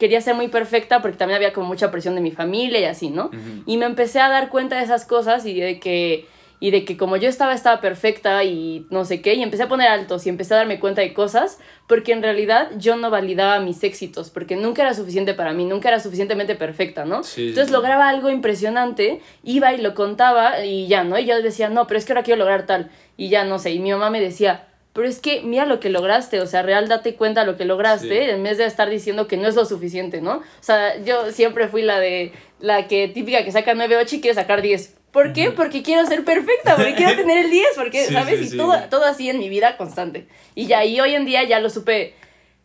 quería 0.02 0.21
ser 0.21 0.35
muy 0.35 0.49
perfecta 0.49 1.00
porque 1.00 1.16
también 1.16 1.37
había 1.37 1.52
como 1.52 1.68
mucha 1.68 1.92
presión 1.92 2.16
de 2.16 2.21
mi 2.21 2.32
familia 2.32 2.80
y 2.80 2.85
así, 2.87 3.09
¿no? 3.09 3.30
Y 3.66 3.76
me 3.76 3.87
empecé 3.87 4.18
a 4.18 4.28
dar 4.28 4.49
cuenta 4.49 4.76
de 4.78 4.82
esas 4.82 5.04
cosas 5.04 5.47
y 5.47 5.61
de 5.61 5.78
que 5.78 6.26
y 6.59 6.73
de 6.73 6.85
que 6.85 6.97
como 6.97 7.16
yo 7.16 7.28
estaba, 7.28 7.54
estaba 7.54 7.80
perfecta 7.80 8.42
y 8.42 8.85
no 8.90 9.04
sé 9.04 9.21
qué, 9.21 9.35
y 9.35 9.42
empecé 9.44 9.62
a 9.62 9.68
poner 9.68 9.87
altos 9.88 10.26
y 10.26 10.28
empecé 10.28 10.54
a 10.54 10.56
darme 10.56 10.80
cuenta 10.80 11.02
de 11.02 11.12
cosas, 11.12 11.61
porque 11.87 12.12
en 12.12 12.21
realidad 12.21 12.71
yo 12.78 12.97
no 12.97 13.11
validaba 13.11 13.61
mis 13.61 13.82
éxitos, 13.85 14.30
porque 14.30 14.56
nunca 14.56 14.82
era 14.82 14.94
suficiente 14.94 15.35
para 15.35 15.52
mí, 15.52 15.64
nunca 15.64 15.88
era 15.88 16.00
suficientemente 16.00 16.56
perfecta, 16.56 17.04
¿no? 17.04 17.23
Sí, 17.23 17.49
Entonces 17.49 17.68
sí. 17.68 17.73
lograba 17.73 18.09
algo 18.09 18.28
impresionante, 18.28 19.21
iba 19.44 19.73
y 19.73 19.80
lo 19.80 19.94
contaba 19.94 20.64
y 20.64 20.88
ya, 20.88 21.04
¿no? 21.04 21.16
Y 21.18 21.26
yo 21.26 21.40
decía, 21.42 21.68
no, 21.68 21.87
pero 21.87 21.99
es 21.99 22.04
que 22.04 22.12
ahora 22.12 22.23
quiero 22.25 22.38
lograr 22.38 22.66
tal, 22.66 22.90
y 23.16 23.28
ya 23.28 23.44
no 23.44 23.61
sé, 23.61 23.71
y 23.71 23.78
mi 23.78 23.92
mamá 23.92 24.11
me 24.11 24.21
decía, 24.21 24.66
pero 24.93 25.09
es 25.09 25.21
que 25.21 25.41
mira 25.43 25.65
lo 25.67 25.81
que 25.81 25.89
lograste, 25.89 26.41
o 26.41 26.47
sea, 26.47 26.63
real 26.63 26.89
date 26.89 27.15
cuenta 27.15 27.41
de 27.41 27.47
lo 27.47 27.57
que 27.57 27.65
lograste, 27.65 28.09
Sí. 28.25 28.31
en 28.31 28.43
vez 28.43 28.59
de 28.59 28.67
estar 28.67 28.91
diciendo 28.91 29.27
que 29.27 29.37
no 29.37 29.49
es 29.49 29.55
lo 29.55 29.65
suficiente, 29.65 30.21
¿no? 30.21 30.37
O 30.37 30.43
sea, 30.63 30.97
yo 31.03 31.31
siempre 31.33 31.69
fui 31.69 31.83
la 31.83 31.99
de, 31.99 32.33
la 32.61 32.87
que 32.89 33.09
típica 33.09 33.45
que 33.45 33.53
saca 33.53 33.75
9, 33.75 33.97
8 33.97 34.17
y 34.17 34.21
quiere 34.21 34.35
sacar 34.35 34.61
10. 34.63 34.95
¿Por 35.13 35.33
qué? 35.35 35.51
Porque 35.51 35.83
quiero 35.83 36.07
ser 36.07 36.25
perfecta, 36.25 36.77
porque 36.77 36.95
quiero 36.95 37.15
tener 37.17 37.45
el 37.45 37.51
10, 37.51 37.67
porque, 37.77 38.07
Sí, 38.07 38.15
¿sabes? 38.15 38.41
sí, 38.49 38.55
y 38.55 38.57
todo, 38.57 38.75
todo 38.91 39.05
así 39.05 39.29
en 39.29 39.39
mi 39.39 39.49
vida 39.49 39.77
constante. 39.77 40.27
Y 40.55 40.67
ya, 40.67 40.85
y 40.85 40.99
hoy 41.01 41.15
en 41.15 41.25
día 41.27 41.43
ya 41.45 41.61
lo 41.61 41.69
supe, 41.71 42.15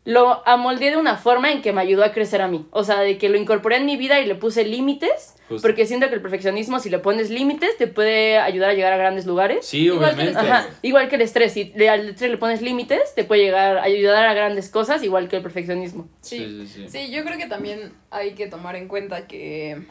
lo 0.07 0.41
amoldé 0.47 0.91
de 0.91 0.95
una 0.95 1.17
forma 1.17 1.51
en 1.51 1.61
que 1.61 1.73
me 1.73 1.81
ayudó 1.81 2.05
a 2.05 2.13
crecer 2.13 2.41
a 2.41 2.47
mí. 2.47 2.65
O 2.71 2.85
sea, 2.85 3.01
de 3.01 3.17
que 3.17 3.27
lo 3.27 3.37
incorporé 3.37 3.75
en 3.75 3.85
mi 3.85 3.97
vida 3.97 4.21
y 4.21 4.25
le 4.25 4.35
puse 4.35 4.63
límites, 4.63 5.35
Justo. 5.49 5.67
porque 5.67 5.85
siento 5.85 6.07
que 6.07 6.15
el 6.15 6.21
perfeccionismo, 6.21 6.79
si 6.79 6.89
le 6.89 6.99
pones 6.99 7.29
límites, 7.29 7.75
te 7.77 7.87
puede 7.87 8.37
ayudar 8.37 8.69
a 8.69 8.73
llegar 8.73 8.93
a 8.93 8.97
grandes 8.97 9.25
lugares. 9.25 9.65
Sí, 9.65 9.87
Igual 9.87 10.15
que 10.15 10.21
el 10.21 10.27
obviamente. 10.29 10.49
Ajá, 10.51 10.69
igual 10.81 11.09
que 11.09 11.15
el 11.15 11.21
estrés, 11.23 11.51
si 11.51 11.73
le- 11.75 11.89
al 11.89 12.07
estrés 12.07 12.31
le 12.31 12.37
pones 12.37 12.61
límites, 12.61 13.15
te 13.15 13.25
puede 13.25 13.41
llegar 13.43 13.79
a 13.79 13.83
ayudar 13.83 14.25
a 14.27 14.33
grandes 14.33 14.69
cosas, 14.69 15.03
igual 15.03 15.27
que 15.27 15.35
el 15.35 15.41
perfeccionismo. 15.43 16.07
Sí, 16.21 16.37
Sí, 16.37 16.67
sí, 16.67 16.87
sí. 16.87 16.89
sí, 17.07 17.11
yo 17.11 17.25
creo 17.25 17.37
que 17.37 17.47
también 17.47 17.91
hay 18.09 18.31
que 18.31 18.47
tomar 18.47 18.77
en 18.77 18.87
cuenta 18.87 19.27
que, 19.27 19.83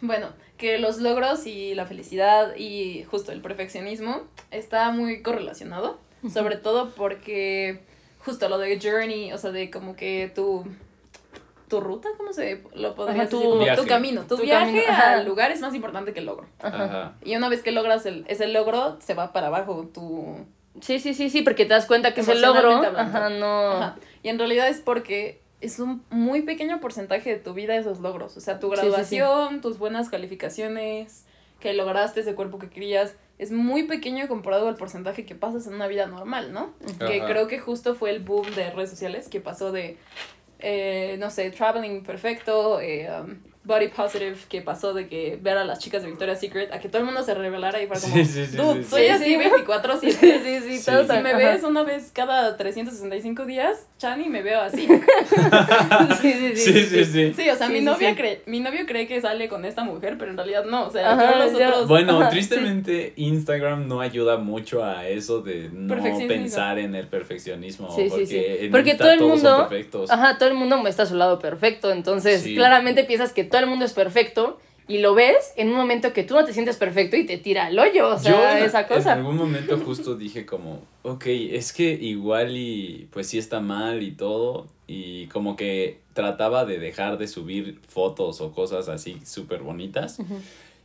bueno, 0.00 0.28
que 0.56 0.78
los 0.78 0.98
logros 0.98 1.46
y 1.46 1.74
la 1.74 1.86
felicidad 1.86 2.54
y 2.56 3.04
justo 3.10 3.32
el 3.32 3.40
perfeccionismo 3.40 4.22
está 4.50 4.90
muy 4.92 5.22
correlacionado, 5.22 5.98
sobre 6.32 6.56
todo 6.56 6.90
porque 6.94 7.80
justo 8.28 8.48
lo 8.48 8.58
de 8.58 8.78
journey, 8.80 9.32
o 9.32 9.38
sea, 9.38 9.50
de 9.50 9.70
como 9.70 9.96
que 9.96 10.30
tu 10.34 10.64
tu 11.68 11.80
ruta, 11.80 12.08
¿cómo 12.16 12.32
se 12.32 12.62
lo 12.74 12.94
podría 12.94 13.22
Ajá, 13.22 13.30
tu 13.30 13.40
decir? 13.40 13.58
Viaje. 13.58 13.82
tu 13.82 13.86
camino, 13.86 14.22
tu, 14.22 14.36
Tu 14.36 14.42
viaje 14.42 14.84
camino, 14.86 15.04
al 15.04 15.26
lugar 15.26 15.50
es 15.50 15.60
más 15.60 15.74
importante 15.74 16.14
que 16.14 16.20
el 16.20 16.26
logro. 16.26 16.46
Ajá. 16.60 16.84
Ajá. 16.84 17.12
Y 17.22 17.36
una 17.36 17.48
vez 17.50 17.62
que 17.62 17.72
logras 17.72 18.06
el, 18.06 18.24
ese 18.28 18.46
logro, 18.48 18.96
se 19.00 19.12
va 19.14 19.32
para 19.34 19.48
abajo 19.48 19.86
tu, 19.92 20.46
Sí, 20.80 20.98
sí, 20.98 21.12
sí, 21.12 21.28
sí, 21.28 21.42
porque 21.42 21.64
te 21.66 21.74
das 21.74 21.84
cuenta 21.86 22.14
que 22.14 22.20
ese 22.22 22.36
logro, 22.36 22.70
Emocionalmente 22.70 23.00
hablando. 23.00 23.18
ajá, 23.18 23.30
no... 23.30 23.70
Ajá. 23.72 23.96
Y 24.22 24.28
en 24.30 24.38
realidad 24.38 24.68
es 24.68 24.80
porque 24.80 25.40
es 25.60 25.78
un 25.80 26.02
muy 26.08 26.42
pequeño 26.42 26.80
porcentaje 26.80 27.30
de 27.30 27.36
tu 27.40 27.52
vida 27.52 27.76
esos 27.76 27.98
logros. 28.00 28.36
O 28.36 28.40
sea, 28.40 28.58
tu 28.60 28.68
Sí, 28.70 28.76
sí, 28.76 28.80
sí. 28.80 28.86
graduación, 28.88 29.60
tus 29.60 29.76
buenas 29.78 30.08
calificaciones, 30.08 31.24
que 31.60 31.74
lograste 31.74 32.20
ese 32.20 32.34
cuerpo 32.34 32.58
que 32.58 32.70
querías, 32.70 33.14
es 33.38 33.52
muy 33.52 33.84
pequeño 33.84 34.26
comparado 34.28 34.68
al 34.68 34.76
porcentaje 34.76 35.24
que 35.24 35.34
pasas 35.34 35.66
en 35.66 35.74
una 35.74 35.86
vida 35.86 36.06
normal, 36.06 36.52
¿no? 36.52 36.74
Que 36.98 37.22
creo 37.24 37.46
que 37.46 37.58
justo 37.58 37.94
fue 37.94 38.10
el 38.10 38.20
boom 38.20 38.46
de 38.54 38.70
redes 38.70 38.90
sociales 38.90 39.28
que 39.28 39.40
pasó 39.40 39.70
de, 39.70 39.96
eh, 40.58 41.16
no 41.20 41.30
sé, 41.30 41.50
traveling 41.52 42.02
perfecto, 42.02 42.80
eh, 42.80 43.08
um, 43.10 43.36
body 43.68 43.88
positive, 43.88 44.36
que 44.48 44.62
pasó 44.62 44.94
de 44.94 45.06
que 45.08 45.38
ver 45.40 45.58
a 45.58 45.64
las 45.64 45.78
chicas 45.78 46.02
de 46.02 46.08
Victoria's 46.08 46.40
Secret 46.40 46.72
a 46.72 46.80
que 46.80 46.88
todo 46.88 46.98
el 47.00 47.04
mundo 47.04 47.22
se 47.22 47.34
revelara 47.34 47.80
y 47.82 47.86
fuera 47.86 48.00
como, 48.02 48.14
Sí, 48.16 48.24
sí, 48.24 48.46
sí, 48.46 48.56
dude, 48.56 48.82
sí, 48.82 48.90
soy 48.90 49.02
sí. 49.02 49.08
así 49.08 49.24
Sí, 49.24 49.30
sí. 49.36 49.40
24-7. 49.66 50.00
Sí, 50.00 50.10
sí, 50.10 50.60
sí, 50.60 50.78
Sí. 50.78 50.82
Si 50.82 50.90
me 51.22 51.30
ajá. 51.30 51.36
ves 51.36 51.62
una 51.62 51.82
vez 51.84 52.10
cada 52.12 52.56
365 52.56 53.44
días, 53.44 53.86
Chani, 53.98 54.28
me 54.28 54.42
veo 54.42 54.60
así. 54.60 54.88
sí, 56.20 56.32
sí, 56.32 56.56
Sí, 56.56 56.72
sí, 56.84 57.04
sí. 57.04 57.32
Sí, 57.36 57.50
o 57.50 57.56
sea, 57.56 57.66
Sí, 57.66 57.72
mi 57.74 57.78
sí, 57.80 57.84
novia 57.84 58.10
sí. 58.10 58.16
cree, 58.16 58.42
mi 58.46 58.60
novio 58.60 58.86
cree 58.86 59.06
que 59.06 59.20
sale 59.20 59.48
con 59.48 59.64
esta 59.64 59.84
mujer, 59.84 60.16
pero 60.18 60.30
en 60.30 60.36
realidad 60.36 60.64
no, 60.64 60.86
o 60.86 60.90
sea, 60.90 61.12
Ajá, 61.12 61.32
yo 61.32 61.44
los 61.44 61.54
otros 61.54 61.88
Bueno, 61.88 62.20
Ajá, 62.20 62.30
tristemente 62.30 63.12
Instagram 63.16 63.86
no 63.86 64.00
ayuda 64.00 64.38
mucho 64.38 64.84
a 64.84 65.06
eso 65.06 65.40
de 65.40 65.68
no 65.72 65.94
pensar 66.26 66.78
en 66.78 66.94
el 66.94 67.06
perfeccionismo. 67.06 67.94
Sí, 67.94 68.04
sí, 68.04 68.08
porque 68.10 68.26
sí. 68.26 68.44
en 68.64 68.70
Porque 68.70 68.90
Insta 68.90 69.04
todo 69.04 69.12
el 69.12 69.20
mundo, 69.20 69.68
perfectos. 69.68 70.10
ajá, 70.10 70.38
todo 70.38 70.48
el 70.48 70.54
mundo 70.54 70.78
muestra 70.78 71.06
su 71.06 71.14
lado 71.16 71.38
perfecto, 71.38 71.90
entonces 71.92 72.42
Sí. 72.42 72.54
claramente 72.54 73.04
piensas 73.04 73.32
que 73.32 73.44
todo 73.44 73.57
el 73.60 73.66
mundo 73.66 73.84
es 73.84 73.92
perfecto 73.92 74.58
y 74.88 74.98
lo 74.98 75.14
ves 75.14 75.52
en 75.56 75.68
un 75.68 75.74
momento 75.74 76.14
que 76.14 76.24
tú 76.24 76.34
no 76.34 76.44
te 76.46 76.54
sientes 76.54 76.76
perfecto 76.76 77.16
y 77.16 77.26
te 77.26 77.36
tira 77.36 77.66
al 77.66 77.78
hoyo, 77.78 78.08
o 78.08 78.18
sea, 78.18 78.58
Yo 78.58 78.64
esa 78.64 78.86
cosa. 78.86 79.12
En 79.12 79.18
algún 79.18 79.36
momento 79.36 79.78
justo 79.78 80.16
dije 80.16 80.46
como, 80.46 80.80
ok, 81.02 81.24
es 81.26 81.74
que 81.74 81.92
igual 81.92 82.56
y 82.56 83.06
pues 83.12 83.28
sí 83.28 83.38
está 83.38 83.60
mal 83.60 84.02
y 84.02 84.12
todo. 84.12 84.66
Y 84.86 85.26
como 85.26 85.56
que 85.56 86.00
trataba 86.14 86.64
de 86.64 86.78
dejar 86.78 87.18
de 87.18 87.28
subir 87.28 87.78
fotos 87.86 88.40
o 88.40 88.52
cosas 88.52 88.88
así 88.88 89.20
súper 89.24 89.60
bonitas. 89.60 90.18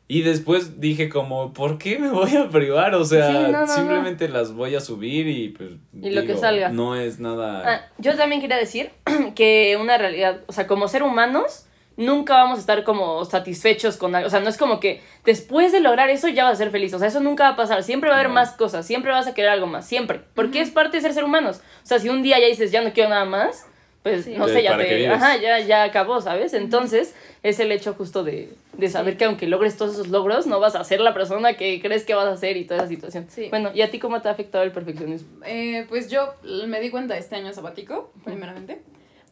Y 0.09 0.21
después 0.23 0.81
dije 0.81 1.07
como, 1.07 1.53
¿por 1.53 1.77
qué 1.77 1.97
me 1.97 2.11
voy 2.11 2.35
a 2.35 2.49
privar? 2.49 2.93
O 2.95 3.05
sea, 3.05 3.27
Sí, 3.27 3.33
no, 3.33 3.47
no, 3.51 3.65
no. 3.65 3.67
simplemente 3.73 4.27
las 4.27 4.51
voy 4.53 4.75
a 4.75 4.81
subir 4.81 5.27
y 5.29 5.49
pues... 5.49 5.71
Y 6.01 6.09
lo 6.09 6.25
que 6.25 6.35
salga. 6.35 6.69
No 6.69 6.97
es 6.97 7.21
nada... 7.21 7.63
Ah, 7.65 7.81
yo 7.99 8.17
también 8.17 8.41
quería 8.41 8.57
decir 8.57 8.91
que 9.35 9.77
una 9.79 9.97
realidad, 9.97 10.41
o 10.47 10.51
sea, 10.51 10.67
como 10.67 10.89
ser 10.89 11.03
humanos, 11.03 11.67
nunca 11.97 12.35
vamos 12.35 12.57
a 12.57 12.61
estar 12.61 12.83
como 12.83 13.23
satisfechos 13.25 13.97
con 13.97 14.15
algo. 14.15 14.27
O 14.27 14.29
sea, 14.29 14.39
no 14.39 14.49
es 14.49 14.57
como 14.57 14.79
que 14.79 15.01
después 15.25 15.71
de 15.71 15.79
lograr 15.79 16.09
eso 16.09 16.27
ya 16.27 16.43
vas 16.43 16.53
a 16.53 16.55
ser 16.57 16.71
feliz. 16.71 16.93
O 16.93 16.99
sea, 16.99 17.07
eso 17.07 17.19
nunca 17.19 17.43
va 17.43 17.49
a 17.49 17.55
pasar. 17.55 17.83
Siempre 17.83 18.09
va 18.09 18.15
a 18.15 18.19
haber 18.19 18.29
No. 18.29 18.35
más 18.35 18.51
cosas. 18.53 18.85
Siempre 18.85 19.11
vas 19.11 19.27
a 19.27 19.33
querer 19.33 19.51
algo 19.51 19.67
más. 19.67 19.85
Siempre. 19.87 20.21
Porque 20.33 20.61
es 20.61 20.71
parte 20.71 20.97
de 20.97 21.01
ser 21.01 21.13
ser 21.13 21.23
humanos. 21.23 21.61
O 21.83 21.85
sea, 21.87 21.99
si 21.99 22.09
un 22.09 22.21
día 22.23 22.39
ya 22.39 22.47
dices, 22.47 22.71
ya 22.71 22.81
no 22.81 22.93
quiero 22.93 23.09
nada 23.09 23.25
más, 23.25 23.65
pues 24.01 24.25
Sí. 24.25 24.35
no 24.35 24.47
sé, 24.49 24.63
ya 24.63 24.71
¿para 24.71 24.83
qué 24.83 24.89
te. 24.95 25.07
Ajá, 25.07 25.37
ya, 25.37 25.59
ya 25.59 25.83
acabó, 25.83 26.19
¿sabes? 26.19 26.53
Entonces, 26.53 27.15
es 27.41 27.59
el 27.61 27.71
hecho 27.71 27.93
justo 27.93 28.23
de, 28.25 28.53
de 28.73 28.89
saber 28.89 29.15
que 29.15 29.23
aunque 29.23 29.47
logres 29.47 29.77
todos 29.77 29.93
esos 29.93 30.09
logros, 30.09 30.45
no 30.45 30.59
vas 30.59 30.75
a 30.75 30.83
ser 30.83 30.99
la 30.99 31.13
persona 31.13 31.53
que 31.53 31.79
crees 31.81 32.03
que 32.03 32.13
vas 32.13 32.27
a 32.27 32.35
ser 32.35 32.57
y 32.57 32.65
toda 32.65 32.79
esa 32.81 32.89
situación. 32.89 33.27
Sí. 33.29 33.47
Bueno, 33.49 33.71
¿y 33.73 33.81
a 33.81 33.89
ti 33.91 33.99
cómo 33.99 34.21
te 34.21 34.27
ha 34.27 34.31
afectado 34.31 34.63
el 34.65 34.71
perfeccionismo? 34.73 35.29
Eh, 35.45 35.85
pues 35.87 36.09
yo 36.09 36.33
me 36.67 36.81
di 36.81 36.89
cuenta 36.89 37.17
este 37.17 37.35
año 37.37 37.53
sabático, 37.53 38.11
primeramente, 38.25 38.81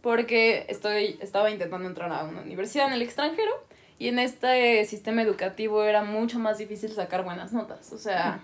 porque 0.02 0.66
estoy, 0.70 1.18
estaba 1.22 1.50
intentando 1.52 1.88
entrar 1.88 2.12
a 2.12 2.24
una 2.24 2.42
universidad 2.42 2.88
en 2.88 2.94
el 2.94 3.02
extranjero 3.02 3.52
y 4.00 4.08
en 4.08 4.20
este 4.20 4.84
sistema 4.86 5.22
educativo 5.22 5.84
era 5.84 6.04
mucho 6.04 6.40
más 6.40 6.58
difícil 6.58 6.92
sacar 6.92 7.24
buenas 7.24 7.54
notas. 7.54 7.92
O 7.94 7.98
sea, 7.98 8.42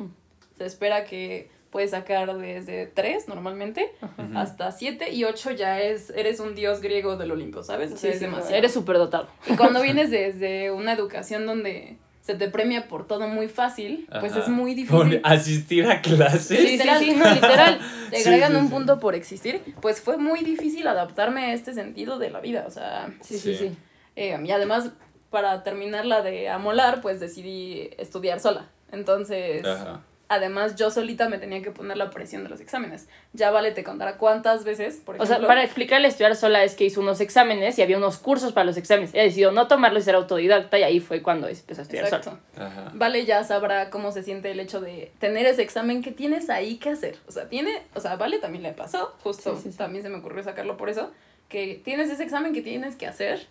se 0.58 0.66
espera 0.66 1.04
que 1.04 1.50
puedes 1.72 1.92
sacar 1.92 2.36
desde 2.38 2.86
3 2.88 3.28
normalmente 3.28 3.92
hasta 4.36 4.72
7 4.72 5.12
y 5.12 5.26
8 5.26 5.52
ya 5.52 5.82
es, 5.82 6.12
eres 6.12 6.40
un 6.40 6.56
dios 6.56 6.80
griego 6.82 7.18
del 7.18 7.32
Olimpo, 7.32 7.62
¿sabes? 7.64 7.92
O 7.92 7.98
sea, 7.98 8.02
Sí, 8.12 8.14
es 8.16 8.20
sí, 8.20 8.26
demasiado. 8.26 8.56
eres 8.56 8.74
superdotado. 8.74 9.28
Y 9.48 9.56
cuando 9.56 9.82
vienes 9.84 10.10
desde 10.12 10.72
una 10.72 10.94
educación 10.94 11.46
donde 11.46 11.98
se 12.28 12.36
te 12.36 12.50
premia 12.50 12.90
por 12.90 13.08
todo 13.08 13.28
muy 13.30 13.48
fácil, 13.48 14.06
pues 14.20 14.36
es 14.36 14.50
muy 14.50 14.86
Por 14.86 15.06
difícil. 15.06 15.22
asistir 15.24 15.86
a 15.90 16.02
clases. 16.02 16.46
Sí, 16.46 16.58
sí, 16.58 16.68
Literal. 16.74 17.00
sí, 17.00 17.12
no, 17.16 17.34
literal. 17.34 17.80
Te 18.12 18.18
Sí, 18.18 18.28
agregan 18.28 18.52
sí, 18.52 18.58
un 18.58 18.66
sí. 18.68 18.72
punto 18.74 19.00
por 19.00 19.16
existir, 19.16 19.62
pues 19.82 20.02
fue 20.02 20.18
muy 20.18 20.42
difícil 20.42 20.86
adaptarme 20.88 21.46
a 21.46 21.54
este 21.54 21.74
sentido 21.74 22.20
de 22.20 22.30
la 22.30 22.42
vida, 22.42 22.66
o 22.68 22.72
sea, 22.72 23.10
Sí, 23.22 23.40
sí, 23.40 23.56
Sí. 23.56 23.70
sí. 23.70 23.78
eh, 24.18 24.38
y 24.46 24.52
además 24.52 24.90
para 25.30 25.64
terminar 25.64 26.06
la 26.06 26.22
de 26.22 26.50
amolar, 26.50 27.00
pues 27.02 27.20
decidí 27.22 27.90
estudiar 27.98 28.40
sola, 28.42 28.68
entonces, 28.92 29.66
Ajá. 29.66 30.02
Además 30.30 30.76
yo 30.76 30.92
solita 30.92 31.30
me 31.30 31.38
tenía 31.38 31.62
que 31.62 31.72
poner 31.72 31.98
la 31.98 32.10
presión 32.10 32.44
de 32.44 32.50
los 32.50 32.60
exámenes, 32.62 33.08
ya 33.34 33.52
vale 33.52 33.72
te 33.72 33.84
contará 33.84 34.18
cuántas 34.18 34.64
veces, 34.64 34.98
por 35.06 35.16
O 35.16 35.18
ejemplo, 35.18 35.38
sea, 35.40 35.48
para 35.48 35.64
explicarle, 35.64 36.08
estudiar 36.08 36.36
sola 36.36 36.64
es 36.64 36.76
que 36.76 36.86
hizo 36.86 37.02
unos 37.02 37.22
exámenes 37.22 37.78
y 37.80 37.82
había 37.82 37.98
unos 37.98 38.18
cursos 38.18 38.54
para 38.54 38.66
los 38.66 38.78
exámenes. 38.78 39.14
Ella 39.14 39.24
decidió 39.24 39.52
no 39.52 39.68
tomarlos 39.68 40.04
y 40.04 40.06
ser 40.06 40.16
autodidacta 40.16 40.78
y 40.80 40.84
ahí 40.84 41.00
fue 41.00 41.22
cuando 41.22 41.48
empezó 41.48 41.82
a 41.82 41.84
estudiar 41.84 42.06
Exacto. 42.06 42.38
sola. 42.56 42.68
Ajá. 42.68 42.92
Vale 42.94 43.26
ya 43.26 43.44
sabrá 43.44 43.90
cómo 43.90 44.12
se 44.12 44.24
siente 44.24 44.52
el 44.52 44.60
hecho 44.60 44.82
de 44.82 45.12
tener 45.20 45.46
ese 45.46 45.62
examen 45.62 46.02
que 46.02 46.12
tienes 46.12 46.50
ahí 46.50 46.78
que 46.78 46.90
hacer. 46.90 47.18
O 47.28 47.32
sea, 47.32 47.48
tiene, 47.50 47.84
o 47.96 48.00
sea, 48.00 48.16
Vale 48.16 48.40
también 48.40 48.64
le 48.64 48.74
pasó, 48.74 49.16
justo 49.24 49.56
Sí, 49.56 49.64
sí, 49.64 49.72
sí. 49.72 49.78
también 49.78 50.04
se 50.04 50.10
me 50.10 50.18
ocurrió 50.18 50.44
sacarlo 50.44 50.78
por 50.78 50.90
eso, 50.90 51.12
que 51.50 51.82
tienes 51.84 52.10
ese 52.10 52.24
examen 52.24 52.54
que 52.54 52.62
tienes 52.62 52.96
que 52.96 53.08
hacer 53.08 53.48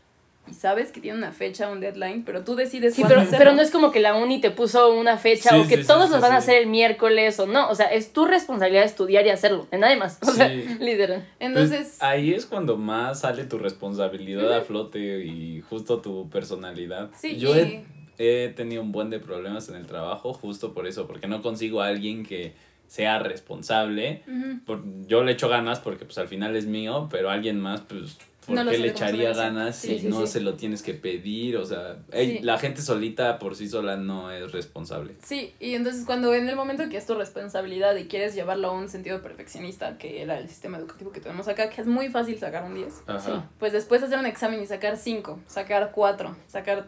y 0.48 0.54
sabes 0.54 0.92
que 0.92 1.00
tiene 1.00 1.18
una 1.18 1.32
fecha, 1.32 1.68
un 1.70 1.80
deadline, 1.80 2.22
pero 2.24 2.44
tú 2.44 2.54
decides 2.54 2.94
Sí, 2.94 3.02
pero, 3.06 3.20
hacerlo. 3.20 3.38
pero 3.38 3.52
no 3.54 3.62
es 3.62 3.70
como 3.70 3.90
que 3.90 4.00
la 4.00 4.14
uni 4.14 4.40
te 4.40 4.50
puso 4.50 4.92
una 4.94 5.16
fecha 5.18 5.50
Sí, 5.50 5.56
o 5.56 5.66
que 5.68 5.78
sí, 5.82 5.86
todos 5.86 6.06
sí, 6.06 6.12
los 6.12 6.20
van 6.20 6.32
a 6.32 6.36
hacer 6.36 6.62
el 6.62 6.68
miércoles 6.68 7.38
o 7.40 7.46
no. 7.46 7.68
O 7.68 7.74
sea, 7.74 7.86
es 7.86 8.12
tu 8.12 8.24
responsabilidad 8.26 8.84
estudiar 8.84 9.26
y 9.26 9.30
hacerlo, 9.30 9.66
de 9.70 9.78
nadie 9.78 9.96
más. 9.96 10.18
O 10.22 10.30
sea, 10.32 10.48
literal. 10.48 11.26
Entonces, 11.40 11.78
Pues, 11.98 12.02
ahí 12.02 12.32
es 12.32 12.46
cuando 12.46 12.76
más 12.76 13.20
sale 13.20 13.44
tu 13.44 13.58
responsabilidad 13.58 14.52
a 14.52 14.60
flote 14.62 15.24
y 15.24 15.60
justo 15.62 16.00
tu 16.00 16.28
personalidad. 16.30 17.10
Sí, 17.18 17.36
Yo 17.38 17.54
y- 17.56 17.84
he, 18.18 18.44
he 18.44 18.48
tenido 18.50 18.82
un 18.82 18.92
buen 18.92 19.10
de 19.10 19.18
problemas 19.18 19.68
en 19.68 19.74
el 19.76 19.86
trabajo 19.86 20.32
justo 20.32 20.72
por 20.74 20.86
eso, 20.86 21.06
porque 21.06 21.26
no 21.26 21.42
consigo 21.42 21.80
a 21.82 21.88
alguien 21.88 22.24
que 22.24 22.52
sea 22.88 23.18
responsable. 23.18 24.22
Por- 24.64 24.84
yo 25.06 25.24
le 25.24 25.32
echo 25.32 25.48
ganas 25.48 25.80
porque 25.80 26.04
pues 26.04 26.18
al 26.18 26.28
final 26.28 26.54
es 26.54 26.66
mío, 26.66 27.08
pero 27.10 27.30
alguien 27.30 27.60
más 27.60 27.80
pues 27.80 28.16
¿por 28.46 28.54
No 28.56 28.70
qué 28.70 28.78
le 28.78 28.88
echaría 28.88 29.32
ganas 29.32 29.76
Sí, 29.76 29.88
si 29.94 29.98
sí, 30.00 30.08
no 30.08 30.20
sí. 30.26 30.32
se 30.32 30.40
lo 30.40 30.54
tienes 30.54 30.82
que 30.82 30.94
pedir? 30.94 31.56
O 31.56 31.64
sea, 31.64 31.96
ey, 32.12 32.38
la 32.40 32.58
gente 32.58 32.80
solita 32.82 33.38
por 33.38 33.56
sí 33.56 33.68
sola 33.68 33.96
no 33.96 34.30
es 34.30 34.52
responsable. 34.52 35.14
sí, 35.22 35.52
y 35.60 35.74
entonces 35.74 36.04
cuando 36.06 36.32
en 36.34 36.48
el 36.48 36.56
momento 36.56 36.88
que 36.88 36.96
es 36.96 37.06
tu 37.06 37.14
responsabilidad 37.14 37.94
y 37.96 38.06
quieres 38.06 38.34
llevarlo 38.34 38.68
a 38.68 38.72
un 38.72 38.88
sentido 38.88 39.20
perfeccionista, 39.22 39.98
que 39.98 40.22
era 40.22 40.38
el 40.38 40.48
sistema 40.48 40.78
educativo 40.78 41.12
que 41.12 41.20
tenemos 41.20 41.48
acá, 41.48 41.68
que 41.70 41.80
es 41.80 41.86
muy 41.86 42.08
fácil 42.08 42.38
sacar 42.38 42.64
un 42.64 42.74
10, 42.74 43.02
Ajá. 43.06 43.50
pues 43.58 43.72
después 43.72 44.02
hacer 44.02 44.18
un 44.18 44.26
examen 44.26 44.62
y 44.62 44.66
sacar 44.66 44.96
5, 44.96 45.40
sacar 45.46 45.90
4, 45.92 46.36
sacar 46.46 46.86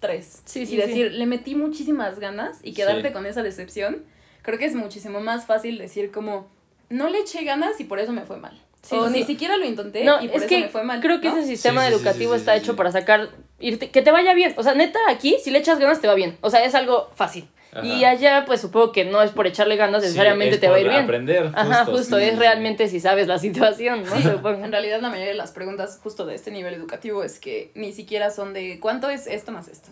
tres. 0.00 0.42
Sí, 0.46 0.66
sí, 0.66 0.74
y 0.74 0.76
decir, 0.78 1.12
le 1.12 1.26
metí 1.26 1.54
muchísimas 1.54 2.18
ganas 2.18 2.58
y 2.62 2.72
quedarte 2.74 3.08
Sí. 3.08 3.12
con 3.14 3.24
esa 3.24 3.42
decepción, 3.42 4.02
creo 4.42 4.58
que 4.58 4.64
es 4.64 4.74
muchísimo 4.74 5.20
más 5.20 5.46
fácil 5.46 5.78
decir 5.78 6.10
como, 6.10 6.48
no 6.90 7.08
le 7.08 7.20
eché 7.20 7.44
ganas 7.44 7.78
y 7.80 7.84
por 7.84 8.00
eso 8.00 8.12
me 8.12 8.22
fue 8.22 8.36
mal. 8.38 8.60
Sí, 8.82 8.96
o 8.96 9.06
sí, 9.08 9.12
ni 9.12 9.24
siquiera 9.24 9.56
lo 9.56 9.64
intenté 9.64 10.02
No, 10.04 10.20
y 10.20 10.26
por 10.28 10.36
es 10.38 10.42
eso 10.42 10.48
que 10.48 10.58
me 10.62 10.68
fue 10.68 10.82
mal. 10.82 11.00
creo 11.00 11.20
que 11.20 11.28
¿no? 11.28 11.36
ese 11.38 11.46
sistema 11.46 11.82
Sí, 11.82 11.86
sí, 11.88 11.92
sí, 11.94 12.00
educativo 12.00 12.32
sí, 12.34 12.40
está 12.40 12.52
sí, 12.54 12.58
hecho 12.60 12.72
sí. 12.72 12.76
para 12.76 12.90
sacar, 12.92 13.28
irte, 13.60 13.90
que 13.90 14.02
te 14.02 14.10
vaya 14.10 14.34
bien. 14.34 14.54
O 14.56 14.62
sea, 14.64 14.74
neta, 14.74 14.98
aquí, 15.08 15.36
si 15.42 15.50
le 15.50 15.58
echas 15.60 15.78
ganas, 15.78 16.00
te 16.00 16.08
va 16.08 16.14
bien. 16.14 16.36
O 16.40 16.50
sea, 16.50 16.64
es 16.64 16.74
algo 16.74 17.10
fácil. 17.14 17.48
Ajá. 17.74 17.86
Y 17.86 18.04
allá, 18.04 18.44
pues 18.44 18.60
supongo 18.60 18.92
que 18.92 19.04
no 19.06 19.22
es 19.22 19.30
por 19.30 19.46
echarle 19.46 19.76
ganas, 19.76 20.02
Sí, 20.02 20.08
necesariamente 20.08 20.56
es 20.56 20.60
te 20.60 20.68
va 20.68 20.76
a 20.76 20.80
ir 20.80 20.88
bien. 20.88 21.04
aprender, 21.04 21.50
Ajá, 21.54 21.84
justo, 21.86 21.92
justo, 21.98 22.18
sí, 22.18 22.24
es 22.24 22.38
realmente 22.38 22.88
si 22.88 23.00
sabes 23.00 23.28
la 23.28 23.38
situación, 23.38 24.02
¿no? 24.04 24.14
Sí, 24.16 24.24
Supongo. 24.24 24.64
en 24.64 24.72
realidad 24.72 25.00
la 25.00 25.08
mayoría 25.08 25.30
de 25.32 25.38
las 25.38 25.52
preguntas 25.52 25.98
justo 26.02 26.26
de 26.26 26.34
este 26.34 26.50
nivel 26.50 26.74
educativo 26.74 27.22
es 27.24 27.38
que 27.38 27.70
ni 27.74 27.92
siquiera 27.94 28.30
son 28.30 28.52
de 28.52 28.78
cuánto 28.80 29.08
es 29.08 29.26
esto 29.26 29.52
más 29.52 29.68
esto. 29.68 29.88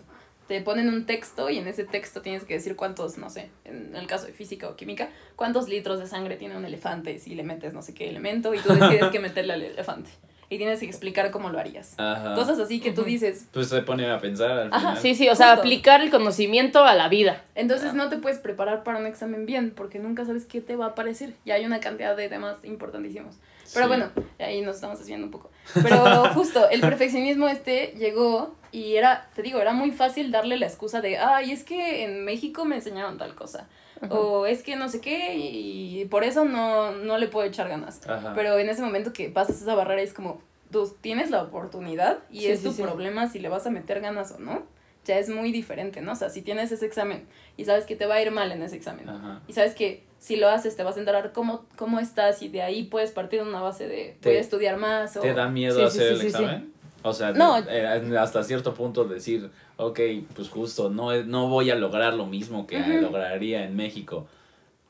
Te 0.51 0.59
ponen 0.59 0.89
un 0.89 1.05
texto 1.05 1.49
y 1.49 1.59
en 1.59 1.67
ese 1.69 1.85
texto 1.85 2.21
tienes 2.21 2.43
que 2.43 2.55
decir 2.55 2.75
cuántos, 2.75 3.17
no 3.17 3.29
sé, 3.29 3.47
en 3.63 3.95
el 3.95 4.05
caso 4.05 4.25
de 4.25 4.33
física 4.33 4.67
o 4.67 4.75
química, 4.75 5.07
cuántos 5.37 5.69
litros 5.69 5.97
de 5.97 6.07
sangre 6.07 6.35
tiene 6.35 6.57
un 6.57 6.65
elefante 6.65 7.19
si 7.19 7.35
le 7.35 7.43
metes 7.43 7.73
no 7.73 7.81
sé 7.81 7.93
qué 7.93 8.09
elemento 8.09 8.53
y 8.53 8.59
tú 8.59 8.67
decides 8.73 9.05
qué 9.13 9.19
meterle 9.21 9.53
al 9.53 9.61
elefante. 9.61 10.09
Y 10.49 10.57
tienes 10.57 10.81
que 10.81 10.85
explicar 10.87 11.31
cómo 11.31 11.51
lo 11.51 11.57
harías. 11.57 11.93
Ajá. 11.97 12.33
Cosas 12.35 12.59
así 12.59 12.81
que 12.81 12.91
tú 12.91 13.03
dices, 13.05 13.45
Pues 13.53 13.69
se 13.69 13.81
pone 13.83 14.11
a 14.11 14.19
pensar 14.19 14.51
al 14.51 14.67
Ajá, 14.73 14.79
final. 14.79 14.97
Sí, 14.97 15.15
sí, 15.15 15.29
o 15.29 15.35
sea, 15.35 15.51
Justo. 15.51 15.61
aplicar 15.61 16.01
el 16.01 16.11
conocimiento 16.11 16.83
a 16.83 16.95
la 16.95 17.07
vida. 17.07 17.41
entonces 17.55 17.93
no 17.93 18.09
te 18.09 18.17
puedes 18.17 18.37
preparar 18.39 18.83
para 18.83 18.99
un 18.99 19.05
examen 19.05 19.45
bien 19.45 19.71
porque 19.71 19.99
nunca 19.99 20.25
sabes 20.25 20.43
qué 20.43 20.59
te 20.59 20.75
va 20.75 20.87
a 20.87 20.89
aparecer. 20.89 21.31
Y 21.45 21.51
hay 21.51 21.63
una 21.63 21.79
cantidad 21.79 22.17
de 22.17 22.27
temas 22.27 22.57
importantísimos. 22.65 23.35
Pero 23.73 23.85
Sí. 23.85 23.87
bueno, 23.89 24.11
ahí 24.39 24.61
nos 24.61 24.75
estamos 24.75 24.99
desviando 24.99 25.25
un 25.27 25.31
poco. 25.31 25.49
Pero 25.81 25.95
justo, 26.33 26.69
el 26.69 26.81
perfeccionismo 26.81 27.47
este 27.47 27.93
llegó 27.97 28.55
y 28.71 28.95
era, 28.95 29.29
te 29.35 29.41
digo, 29.41 29.59
era 29.59 29.73
muy 29.73 29.91
fácil 29.91 30.31
darle 30.31 30.57
la 30.57 30.65
excusa 30.67 31.01
de, 31.01 31.17
ay, 31.17 31.51
es 31.51 31.63
que 31.63 32.03
en 32.03 32.23
México 32.25 32.65
me 32.65 32.75
enseñaron 32.75 33.17
tal 33.17 33.35
cosa. 33.35 33.67
O 34.09 34.47
es 34.47 34.63
que 34.63 34.75
no 34.75 34.89
sé 34.89 34.99
qué 34.99 35.35
y 35.35 36.05
por 36.05 36.23
eso 36.23 36.43
no, 36.43 36.91
no 36.91 37.17
le 37.19 37.27
puedo 37.27 37.45
echar 37.47 37.69
ganas. 37.69 38.01
Ajá. 38.09 38.33
Pero 38.35 38.57
en 38.57 38.67
ese 38.69 38.81
momento 38.81 39.13
que 39.13 39.29
pasas 39.29 39.61
esa 39.61 39.75
barrera 39.75 40.01
es 40.01 40.13
como, 40.13 40.41
tú 40.71 40.91
tienes 41.01 41.29
la 41.29 41.43
oportunidad 41.43 42.19
y 42.31 42.39
Sí, 42.41 42.47
es 42.47 42.61
sí, 42.61 42.69
tu 42.69 42.75
problema 42.75 43.29
si 43.29 43.37
le 43.39 43.49
vas 43.49 43.67
a 43.67 43.69
meter 43.69 44.01
ganas 44.01 44.31
o 44.31 44.39
no. 44.39 44.63
Ya 45.05 45.17
es 45.19 45.29
muy 45.29 45.51
diferente, 45.51 46.01
¿no? 46.01 46.11
O 46.13 46.15
sea, 46.15 46.29
si 46.29 46.41
tienes 46.41 46.71
ese 46.71 46.85
examen 46.85 47.27
y 47.57 47.65
sabes 47.65 47.85
que 47.85 47.95
te 47.95 48.05
va 48.07 48.15
a 48.15 48.21
ir 48.21 48.31
mal 48.31 48.51
en 48.51 48.61
ese 48.63 48.75
examen 48.75 49.07
Ajá. 49.09 49.41
y 49.47 49.53
sabes 49.53 49.73
que 49.75 50.03
si 50.21 50.35
lo 50.35 50.47
haces 50.49 50.75
te 50.75 50.83
vas 50.83 50.95
a 50.97 50.99
enterar 50.99 51.31
cómo, 51.33 51.65
cómo 51.75 51.99
estás 51.99 52.43
y 52.43 52.47
de 52.47 52.61
ahí 52.61 52.83
puedes 52.83 53.09
partir 53.11 53.41
de 53.43 53.49
una 53.49 53.59
base 53.59 53.87
de 53.87 54.15
Te- 54.21 54.29
voy 54.29 54.37
a 54.37 54.41
estudiar 54.41 54.77
más 54.77 55.17
o... 55.17 55.21
¿Te 55.21 55.33
da 55.33 55.47
miedo 55.49 55.77
Sí, 55.79 55.83
hacer 55.83 56.01
sí, 56.01 56.07
el 56.09 56.15
sí, 56.15 56.21
sí. 56.21 56.27
examen? 56.27 56.73
O 57.01 57.11
sea, 57.13 57.31
No. 57.31 57.57
eh, 57.57 58.17
hasta 58.19 58.43
cierto 58.43 58.75
punto 58.75 59.05
decir, 59.05 59.49
ok, 59.77 59.99
pues 60.35 60.49
justo, 60.49 60.91
no, 60.91 61.11
es- 61.11 61.25
no 61.25 61.49
voy 61.49 61.71
a 61.71 61.75
lograr 61.75 62.13
lo 62.13 62.27
mismo 62.27 62.67
que 62.67 62.77
lograría 63.01 63.63
en 63.65 63.75
México. 63.75 64.27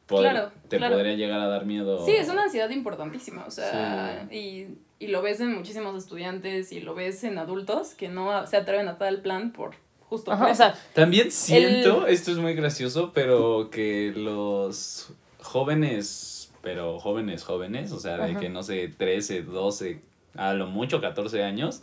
Pod- 0.10 0.20
Claro, 0.20 0.52
te 0.68 0.76
claro. 0.78 0.96
podría 0.96 1.14
llegar 1.16 1.40
a 1.40 1.48
dar 1.48 1.66
miedo. 1.66 2.06
Sí, 2.06 2.12
es 2.12 2.28
una 2.28 2.44
ansiedad 2.44 2.70
importantísima, 2.70 3.46
o 3.48 3.52
sea, 3.52 4.28
y, 4.30 4.68
y 5.00 5.08
lo 5.08 5.22
ves 5.22 5.40
en 5.40 5.56
muchísimos 5.56 5.96
estudiantes 5.96 6.74
y 6.74 6.82
lo 6.82 6.94
ves 6.94 7.24
en 7.24 7.38
adultos 7.38 7.94
que 7.94 8.10
no 8.10 8.46
se 8.46 8.58
atreven 8.58 8.90
a 8.90 8.98
tal 8.98 9.22
plan 9.22 9.54
por 9.54 9.76
justo 10.10 10.34
Ajá, 10.34 10.44
por 10.44 10.52
o 10.52 10.56
sea, 10.56 10.76
También 10.94 11.32
siento, 11.32 12.06
esto 12.08 12.32
es 12.32 12.38
muy 12.38 12.54
gracioso, 12.54 13.12
pero 13.14 13.70
que 13.72 14.12
los 14.14 15.14
jóvenes, 15.52 16.52
pero 16.62 17.00
jóvenes 17.00 17.44
jóvenes, 17.44 17.92
o 17.92 18.00
sea, 18.00 18.18
de 18.18 18.32
Ajá. 18.32 18.40
que 18.40 18.50
no 18.50 18.64
sé, 18.64 18.88
13, 18.88 19.44
12, 19.44 20.02
a 20.36 20.54
lo 20.54 20.68
mucho 20.68 21.02
14 21.02 21.44
años, 21.44 21.82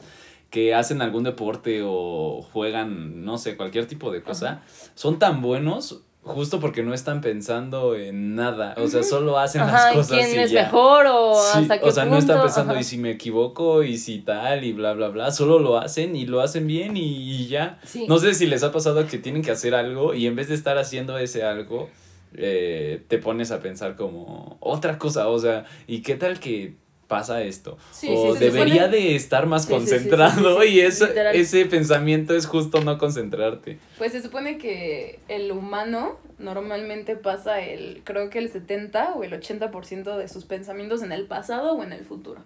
que 0.50 0.74
hacen 0.74 1.02
algún 1.02 1.24
deporte 1.24 1.82
o 1.84 2.42
juegan, 2.52 3.24
no 3.24 3.38
sé, 3.38 3.56
cualquier 3.56 3.86
tipo 3.86 4.10
de 4.10 4.22
cosa, 4.22 4.62
son 4.94 5.18
tan 5.18 5.42
buenos 5.42 6.00
justo 6.22 6.60
porque 6.60 6.82
no 6.82 6.92
están 6.92 7.20
pensando 7.22 7.94
en 7.94 8.34
nada, 8.34 8.74
o 8.76 8.86
sea, 8.88 9.02
solo 9.02 9.38
hacen 9.38 9.62
las 9.62 9.74
ajá, 9.74 9.94
cosas 9.94 10.18
¿quién 10.18 10.34
y 10.34 10.42
es 10.42 10.50
ya. 10.50 10.64
mejor 10.64 11.06
o 11.08 11.34
Sí, 11.34 11.60
hasta 11.60 11.80
qué 11.80 11.88
o 11.88 11.90
sea, 11.90 12.04
no 12.04 12.18
están 12.18 12.36
punto? 12.36 12.46
pensando 12.46 12.72
Ajá. 12.72 12.80
y 12.80 12.84
si 12.84 12.98
me 12.98 13.10
equivoco 13.12 13.82
y 13.82 13.96
si 13.96 14.18
tal 14.18 14.62
y 14.64 14.72
bla, 14.74 14.92
bla, 14.92 15.08
bla. 15.08 15.30
Solo 15.30 15.58
lo 15.58 15.78
hacen 15.78 16.16
y 16.16 16.26
lo 16.26 16.40
hacen 16.42 16.66
bien 16.66 16.98
y, 16.98 17.00
y 17.06 17.46
ya. 17.48 17.78
Sí. 17.84 18.04
No 18.08 18.18
sé 18.18 18.34
si 18.34 18.46
les 18.46 18.62
ha 18.62 18.72
pasado 18.72 19.06
que 19.06 19.16
tienen 19.16 19.40
que 19.42 19.50
hacer 19.52 19.74
algo 19.74 20.12
y 20.12 20.26
en 20.26 20.36
vez 20.36 20.48
de 20.48 20.54
estar 20.54 20.76
haciendo 20.76 21.16
ese 21.16 21.44
algo, 21.44 21.88
eh, 22.34 23.02
te 23.08 23.18
pones 23.18 23.50
a 23.50 23.60
pensar 23.60 23.94
como 23.96 24.56
otra 24.60 24.98
cosa. 24.98 25.28
O 25.28 25.38
sea, 25.38 25.64
¿y 25.86 26.02
qué 26.02 26.14
tal 26.16 26.40
que 26.40 26.74
pasa 27.08 27.42
esto? 27.42 27.78
Sí, 27.90 28.08
o 28.10 28.34
sí, 28.34 28.40
debería 28.40 28.84
supone- 28.84 28.88
de 28.90 29.16
estar 29.16 29.46
más 29.46 29.64
Sí, 29.64 29.72
concentrado 29.72 30.62
y 30.64 30.80
eso, 30.80 31.06
literal. 31.06 31.34
ese 31.34 31.64
pensamiento 31.66 32.34
es 32.34 32.46
justo 32.46 32.82
no 32.82 32.98
concentrarte. 32.98 33.78
Pues 33.96 34.12
se 34.12 34.20
supone 34.22 34.58
que 34.58 35.18
el 35.28 35.50
humano 35.52 36.18
normalmente 36.38 37.16
pasa 37.16 37.60
el, 37.60 38.02
creo 38.04 38.30
que 38.30 38.38
el 38.38 38.50
70 38.50 39.14
o 39.14 39.24
el 39.24 39.32
80% 39.32 40.16
de 40.16 40.28
sus 40.28 40.44
pensamientos 40.44 41.02
en 41.02 41.12
el 41.12 41.26
pasado 41.26 41.72
o 41.72 41.82
en 41.82 41.92
el 41.92 42.04
futuro. 42.04 42.42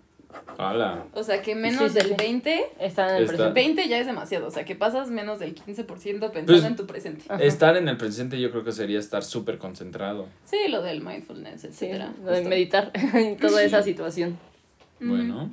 Hola. 0.59 1.05
O 1.15 1.23
sea, 1.23 1.41
que 1.43 1.55
menos 1.55 1.83
Sí, 1.83 1.89
sí, 1.89 1.95
del 1.95 2.09
sí. 2.09 2.15
20, 2.19 2.65
Están 2.79 3.11
en 3.11 3.17
el 3.17 3.23
Está- 3.25 3.37
presente. 3.37 3.61
20 3.61 3.89
ya 3.89 3.99
es 3.99 4.07
demasiado. 4.07 4.47
O 4.47 4.51
sea, 4.51 4.65
que 4.65 4.75
pasas 4.75 5.11
menos 5.11 5.39
del 5.39 5.55
15% 5.55 6.31
pensando 6.31 6.53
Pues- 6.53 6.65
en 6.65 6.77
tu 6.77 6.87
presente. 6.87 7.25
Ajá. 7.29 7.43
Estar 7.43 7.77
en 7.77 7.89
el 7.89 7.97
presente 7.97 8.41
yo 8.41 8.51
creo 8.51 8.65
que 8.65 8.73
sería 8.73 8.99
estar 8.99 9.25
súper 9.25 9.59
concentrado. 9.59 10.27
Sí, 10.45 10.59
lo 10.69 10.83
del 10.83 11.01
mindfulness, 11.03 11.63
Sí, 11.63 11.67
etcétera. 11.69 12.13
lo 12.25 12.31
de 12.33 12.43
meditar 12.45 12.91
en 13.15 13.37
toda 13.37 13.63
esa 13.63 13.83
situación. 13.83 14.39
Bueno, 15.01 15.51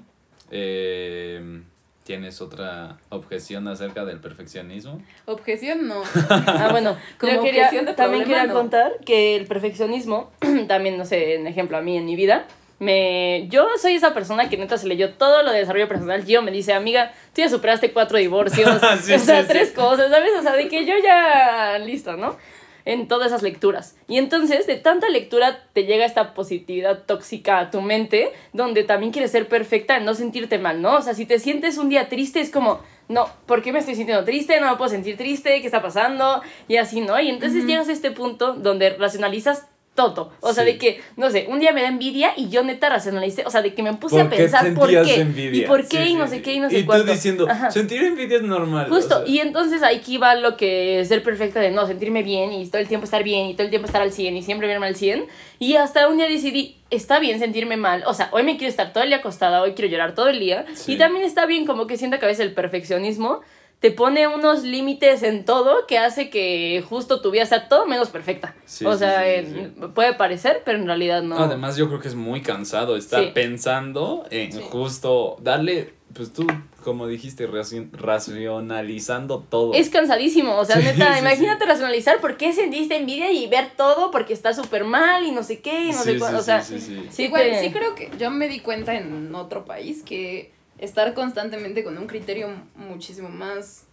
eh, 0.52 1.62
¿tienes 2.04 2.42
otra 2.42 2.98
objeción 3.10 3.68
acerca 3.68 4.06
del 4.06 4.20
perfeccionismo? 4.20 5.02
Objeción 5.26 5.88
no. 5.88 6.02
Ah, 6.30 6.70
bueno, 6.72 6.98
Como 7.20 7.34
yo 7.34 7.42
quería, 7.42 7.70
de 7.72 7.78
también 7.94 7.96
problema, 7.96 8.24
quería 8.26 8.44
no. 8.48 8.54
contar 8.54 8.92
que 9.06 9.36
el 9.36 9.46
perfeccionismo, 9.48 10.32
también, 10.68 10.98
no 10.98 11.06
sé, 11.06 11.36
en 11.36 11.48
ejemplo, 11.48 11.78
a 11.78 11.82
mí 11.82 11.98
en 11.98 12.06
mi 12.06 12.16
vida, 12.16 12.46
me, 12.80 13.48
yo 13.50 13.68
soy 13.78 13.94
esa 13.94 14.14
persona 14.14 14.50
que 14.50 14.58
neta 14.58 14.78
se 14.78 14.88
leyó 14.88 15.14
todo 15.14 15.44
lo 15.44 15.52
de 15.52 15.60
desarrollo 15.60 15.88
personal. 15.88 16.24
Gio 16.24 16.42
me 16.42 16.52
dice, 16.52 16.74
amiga, 16.74 17.12
tú 17.36 17.42
ya 17.42 17.50
superaste 17.50 17.92
cuatro 17.92 18.18
divorcios, 18.18 18.70
Sí, 19.02 19.14
o 19.14 19.20
sea, 19.20 19.42
sí, 19.42 19.48
tres 19.48 19.70
sí. 19.70 19.76
cosas, 19.76 20.10
¿sabes? 20.10 20.32
O 20.40 20.42
sea, 20.42 20.54
de 20.54 20.68
que 20.70 20.86
yo 20.86 20.94
ya, 21.04 21.78
listo, 21.80 22.16
¿no? 22.16 22.38
En 22.86 23.08
todas 23.08 23.28
esas 23.28 23.44
lecturas. 23.44 23.98
Y 24.08 24.18
entonces, 24.18 24.66
de 24.66 24.78
tanta 24.78 25.10
lectura, 25.10 25.66
te 25.74 25.84
llega 25.84 26.06
esta 26.06 26.34
positividad 26.34 27.04
tóxica 27.06 27.60
a 27.60 27.70
tu 27.70 27.82
mente, 27.82 28.32
donde 28.54 28.84
también 28.84 29.12
quieres 29.12 29.32
ser 29.32 29.48
perfecta 29.48 29.98
en 29.98 30.06
no 30.06 30.16
sentirte 30.16 30.58
mal, 30.58 30.82
¿no? 30.82 30.96
O 30.96 31.02
sea, 31.02 31.14
si 31.14 31.26
te 31.26 31.38
sientes 31.38 31.78
un 31.78 31.90
día 31.90 32.08
triste, 32.08 32.40
es 32.40 32.50
como, 32.50 32.80
no, 33.10 33.30
¿por 33.46 33.62
qué 33.62 33.74
me 33.74 33.80
estoy 33.80 33.96
sintiendo 33.96 34.24
triste? 34.24 34.60
No 34.62 34.72
me 34.72 34.78
puedo 34.78 34.90
sentir 34.90 35.18
triste, 35.18 35.60
¿qué 35.60 35.66
está 35.68 35.82
pasando? 35.82 36.42
Y 36.70 36.78
así, 36.78 37.02
¿no? 37.02 37.20
Y 37.20 37.30
entonces 37.30 37.66
llegas 37.66 37.90
a 37.90 37.92
este 37.92 38.12
punto 38.12 38.54
donde 38.54 38.92
racionalizas 38.92 39.68
todo. 40.00 40.32
O 40.40 40.54
sea, 40.54 40.64
Sí. 40.64 40.72
de 40.72 40.78
que, 40.78 41.02
no 41.18 41.30
sé, 41.30 41.48
un 41.50 41.60
día 41.60 41.74
me 41.74 41.82
da 41.82 41.90
envidia 41.90 42.32
y 42.38 42.48
yo 42.50 42.64
neta 42.64 42.88
racionalicé, 42.90 43.44
o 43.46 43.50
sea, 43.52 43.62
de 43.62 43.74
que 43.74 43.84
me 43.84 43.94
puse 43.96 44.22
a 44.22 44.24
¿Por 44.24 44.30
qué 44.32 44.38
pensar 44.38 44.74
por 44.74 44.88
qué. 44.90 45.16
envidia? 45.20 45.64
Y 45.64 45.68
por 45.68 45.86
qué, 45.88 46.06
Sí, 46.06 46.12
y 46.12 46.14
no 46.16 46.26
sí, 46.28 46.36
sé 46.38 46.42
qué, 46.42 46.54
y 46.54 46.60
no 46.60 46.70
sé 46.70 46.80
Y 46.80 46.86
cuánto. 46.86 47.06
tú 47.06 47.12
diciendo, 47.12 47.48
Ajá. 47.50 47.70
sentir 47.70 48.02
envidia 48.04 48.38
es 48.38 48.44
normal. 48.44 48.88
Justo, 48.90 49.18
o 49.18 49.26
sea, 49.26 49.28
y 49.28 49.40
entonces 49.40 49.84
aquí 49.84 50.18
va 50.18 50.36
lo 50.36 50.56
que 50.56 51.02
es 51.02 51.10
ser 51.10 51.22
perfecta 51.22 51.60
de 51.60 51.72
no 51.72 51.86
sentirme 51.86 52.24
bien 52.24 52.54
y 52.54 52.66
todo 52.68 52.82
el 52.82 52.88
tiempo 52.88 53.04
estar 53.04 53.24
bien 53.24 53.48
y 53.48 53.54
todo 53.56 53.64
el 53.66 53.70
tiempo 53.70 53.86
estar 53.88 54.02
al 54.02 54.14
100 54.14 54.38
y 54.38 54.42
siempre 54.44 54.68
verme 54.68 54.88
al 54.88 54.96
100. 54.96 55.26
Y 55.60 55.76
hasta 55.76 56.08
un 56.08 56.16
día 56.18 56.28
decidí, 56.30 56.78
está 56.90 57.20
bien 57.20 57.38
sentirme 57.40 57.76
mal, 57.76 58.04
o 58.08 58.14
sea, 58.14 58.30
hoy 58.32 58.44
me 58.44 58.56
quiero 58.58 58.70
estar 58.70 58.94
todo 58.94 59.04
el 59.04 59.10
día 59.10 59.18
acostada, 59.18 59.62
hoy 59.62 59.74
quiero 59.74 59.92
llorar 59.92 60.16
todo 60.16 60.30
el 60.30 60.40
día. 60.40 60.66
Y 60.88 60.96
también 60.98 61.26
está 61.26 61.46
bien 61.46 61.66
como 61.66 61.86
que 61.88 61.98
siento 61.98 62.18
que 62.20 62.26
a 62.26 62.28
veces 62.30 62.46
el 62.46 62.54
perfeccionismo 62.54 63.42
te 63.80 63.92
pone 63.92 64.28
unos 64.28 64.64
límites 64.64 65.24
en 65.24 65.46
todo 65.46 65.88
que 65.88 65.98
hace 65.98 66.30
que 66.30 66.84
justo 66.90 67.22
tu 67.22 67.32
vida 67.32 67.46
sea 67.46 67.70
todo 67.70 67.86
menos 67.88 68.10
perfecta. 68.10 68.54
Sí, 68.66 68.86
o 68.86 68.92
sí, 68.94 69.00
sea, 69.00 69.22
sí, 69.24 69.30
en- 69.30 69.76
sí. 69.80 69.88
puede 69.96 70.14
parecer, 70.16 70.64
pero 70.66 70.78
en 70.80 70.86
realidad 70.86 71.22
no. 71.24 71.38
Además, 71.38 71.78
yo 71.78 71.88
creo 71.88 72.00
que 72.02 72.10
es 72.10 72.16
muy 72.16 72.42
cansado 72.42 72.98
estar 72.98 73.24
Sí. 73.24 73.32
pensando 73.34 74.26
en 74.32 74.52
Sí. 74.52 74.60
justo 74.70 75.38
darle, 75.42 75.94
pues 76.14 76.34
tú, 76.34 76.46
como 76.84 77.08
dijiste, 77.08 77.48
raci- 77.50 77.90
racionalizando 77.94 79.46
todo. 79.50 79.74
Es 79.74 79.90
cansadísimo, 79.90 80.56
o 80.58 80.66
sea, 80.66 80.78
Sí, 80.78 80.84
neta, 80.84 81.14
sí, 81.14 81.20
imagínate 81.20 81.64
sí. 81.64 81.70
racionalizar 81.70 82.20
por 82.20 82.36
qué 82.38 82.52
sentiste 82.54 82.98
envidia 82.98 83.32
y 83.32 83.48
ver 83.48 83.72
todo 83.78 84.12
porque 84.12 84.34
está 84.34 84.54
súper 84.54 84.84
mal 84.84 85.26
y 85.26 85.32
no 85.32 85.44
sé 85.44 85.60
qué 85.60 85.86
y 85.86 85.88
no 85.92 86.04
Sí, 86.04 86.14
sé 86.14 86.20
cuál, 86.20 86.32
sí, 86.34 86.38
o 86.38 86.42
sea, 86.44 86.62
sí, 86.64 86.80
sí, 86.80 87.08
sí 87.12 87.30
creo 87.30 87.96
que 87.96 88.12
yo 88.20 88.30
me 88.30 88.48
di 88.50 88.60
cuenta 88.60 88.96
en 88.96 89.34
otro 89.36 89.66
país 89.66 90.04
que 90.04 90.52
estar 90.80 91.14
constantemente 91.14 91.84
con 91.84 91.98
un 91.98 92.08
criterio 92.08 92.50
muchísimo 92.76 93.30
más, 93.30 93.86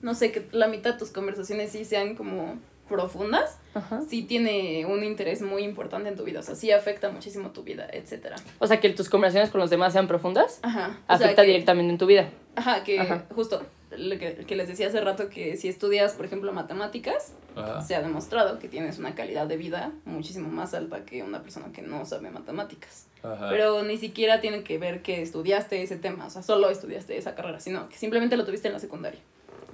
no 0.00 0.14
sé, 0.14 0.32
que 0.32 0.46
la 0.52 0.66
mitad 0.68 0.92
de 0.94 0.98
tus 0.98 1.10
conversaciones 1.10 1.70
sí 1.72 1.84
sean 1.84 2.14
como 2.16 2.58
profundas, 2.88 3.58
Ajá. 3.74 4.02
sí 4.06 4.22
tiene 4.24 4.84
un 4.86 5.02
interés 5.04 5.40
muy 5.40 5.62
importante 5.62 6.08
en 6.10 6.16
tu 6.16 6.24
vida, 6.24 6.40
o 6.40 6.42
sea, 6.42 6.54
sí 6.54 6.70
afecta 6.72 7.08
muchísimo 7.10 7.50
tu 7.50 7.62
vida, 7.62 7.86
etcétera. 7.90 8.36
O 8.58 8.66
sea, 8.66 8.80
que 8.80 8.90
tus 8.90 9.08
conversaciones 9.08 9.50
con 9.50 9.60
los 9.60 9.70
demás 9.70 9.92
sean 9.94 10.08
profundas, 10.08 10.58
Ajá. 10.62 10.98
o 11.04 11.06
sea, 11.06 11.16
afecta 11.16 11.42
que- 11.42 11.48
directamente 11.48 11.90
en 11.92 11.98
tu 11.98 12.06
vida. 12.06 12.28
Ajá, 12.56 12.84
que 12.84 13.00
Ajá. 13.00 13.24
justo 13.34 13.62
lo 13.96 14.18
que, 14.18 14.34
que 14.46 14.56
les 14.56 14.68
decía 14.68 14.88
hace 14.88 15.00
rato 15.00 15.28
que 15.28 15.56
si 15.56 15.68
estudias, 15.68 16.12
por 16.12 16.26
ejemplo, 16.26 16.52
matemáticas, 16.52 17.34
Ajá. 17.56 17.82
se 17.82 17.94
ha 17.94 18.02
demostrado 18.02 18.58
que 18.58 18.68
tienes 18.68 18.98
una 18.98 19.14
calidad 19.14 19.46
de 19.46 19.56
vida 19.56 19.92
muchísimo 20.04 20.48
más 20.48 20.74
alta 20.74 21.04
que 21.04 21.22
una 21.22 21.42
persona 21.42 21.72
que 21.72 21.82
no 21.82 22.04
sabe 22.06 22.30
matemáticas. 22.30 23.06
Ajá. 23.22 23.48
Pero 23.50 23.82
ni 23.82 23.98
siquiera 23.98 24.40
tiene 24.40 24.64
que 24.64 24.78
ver 24.78 25.02
que 25.02 25.22
estudiaste 25.22 25.82
ese 25.82 25.96
tema, 25.96 26.26
o 26.26 26.30
sea, 26.30 26.42
solo 26.42 26.70
estudiaste 26.70 27.16
esa 27.16 27.34
carrera, 27.34 27.60
sino 27.60 27.88
que 27.88 27.96
simplemente 27.96 28.36
lo 28.36 28.44
tuviste 28.44 28.68
en 28.68 28.74
la 28.74 28.80
secundaria. 28.80 29.20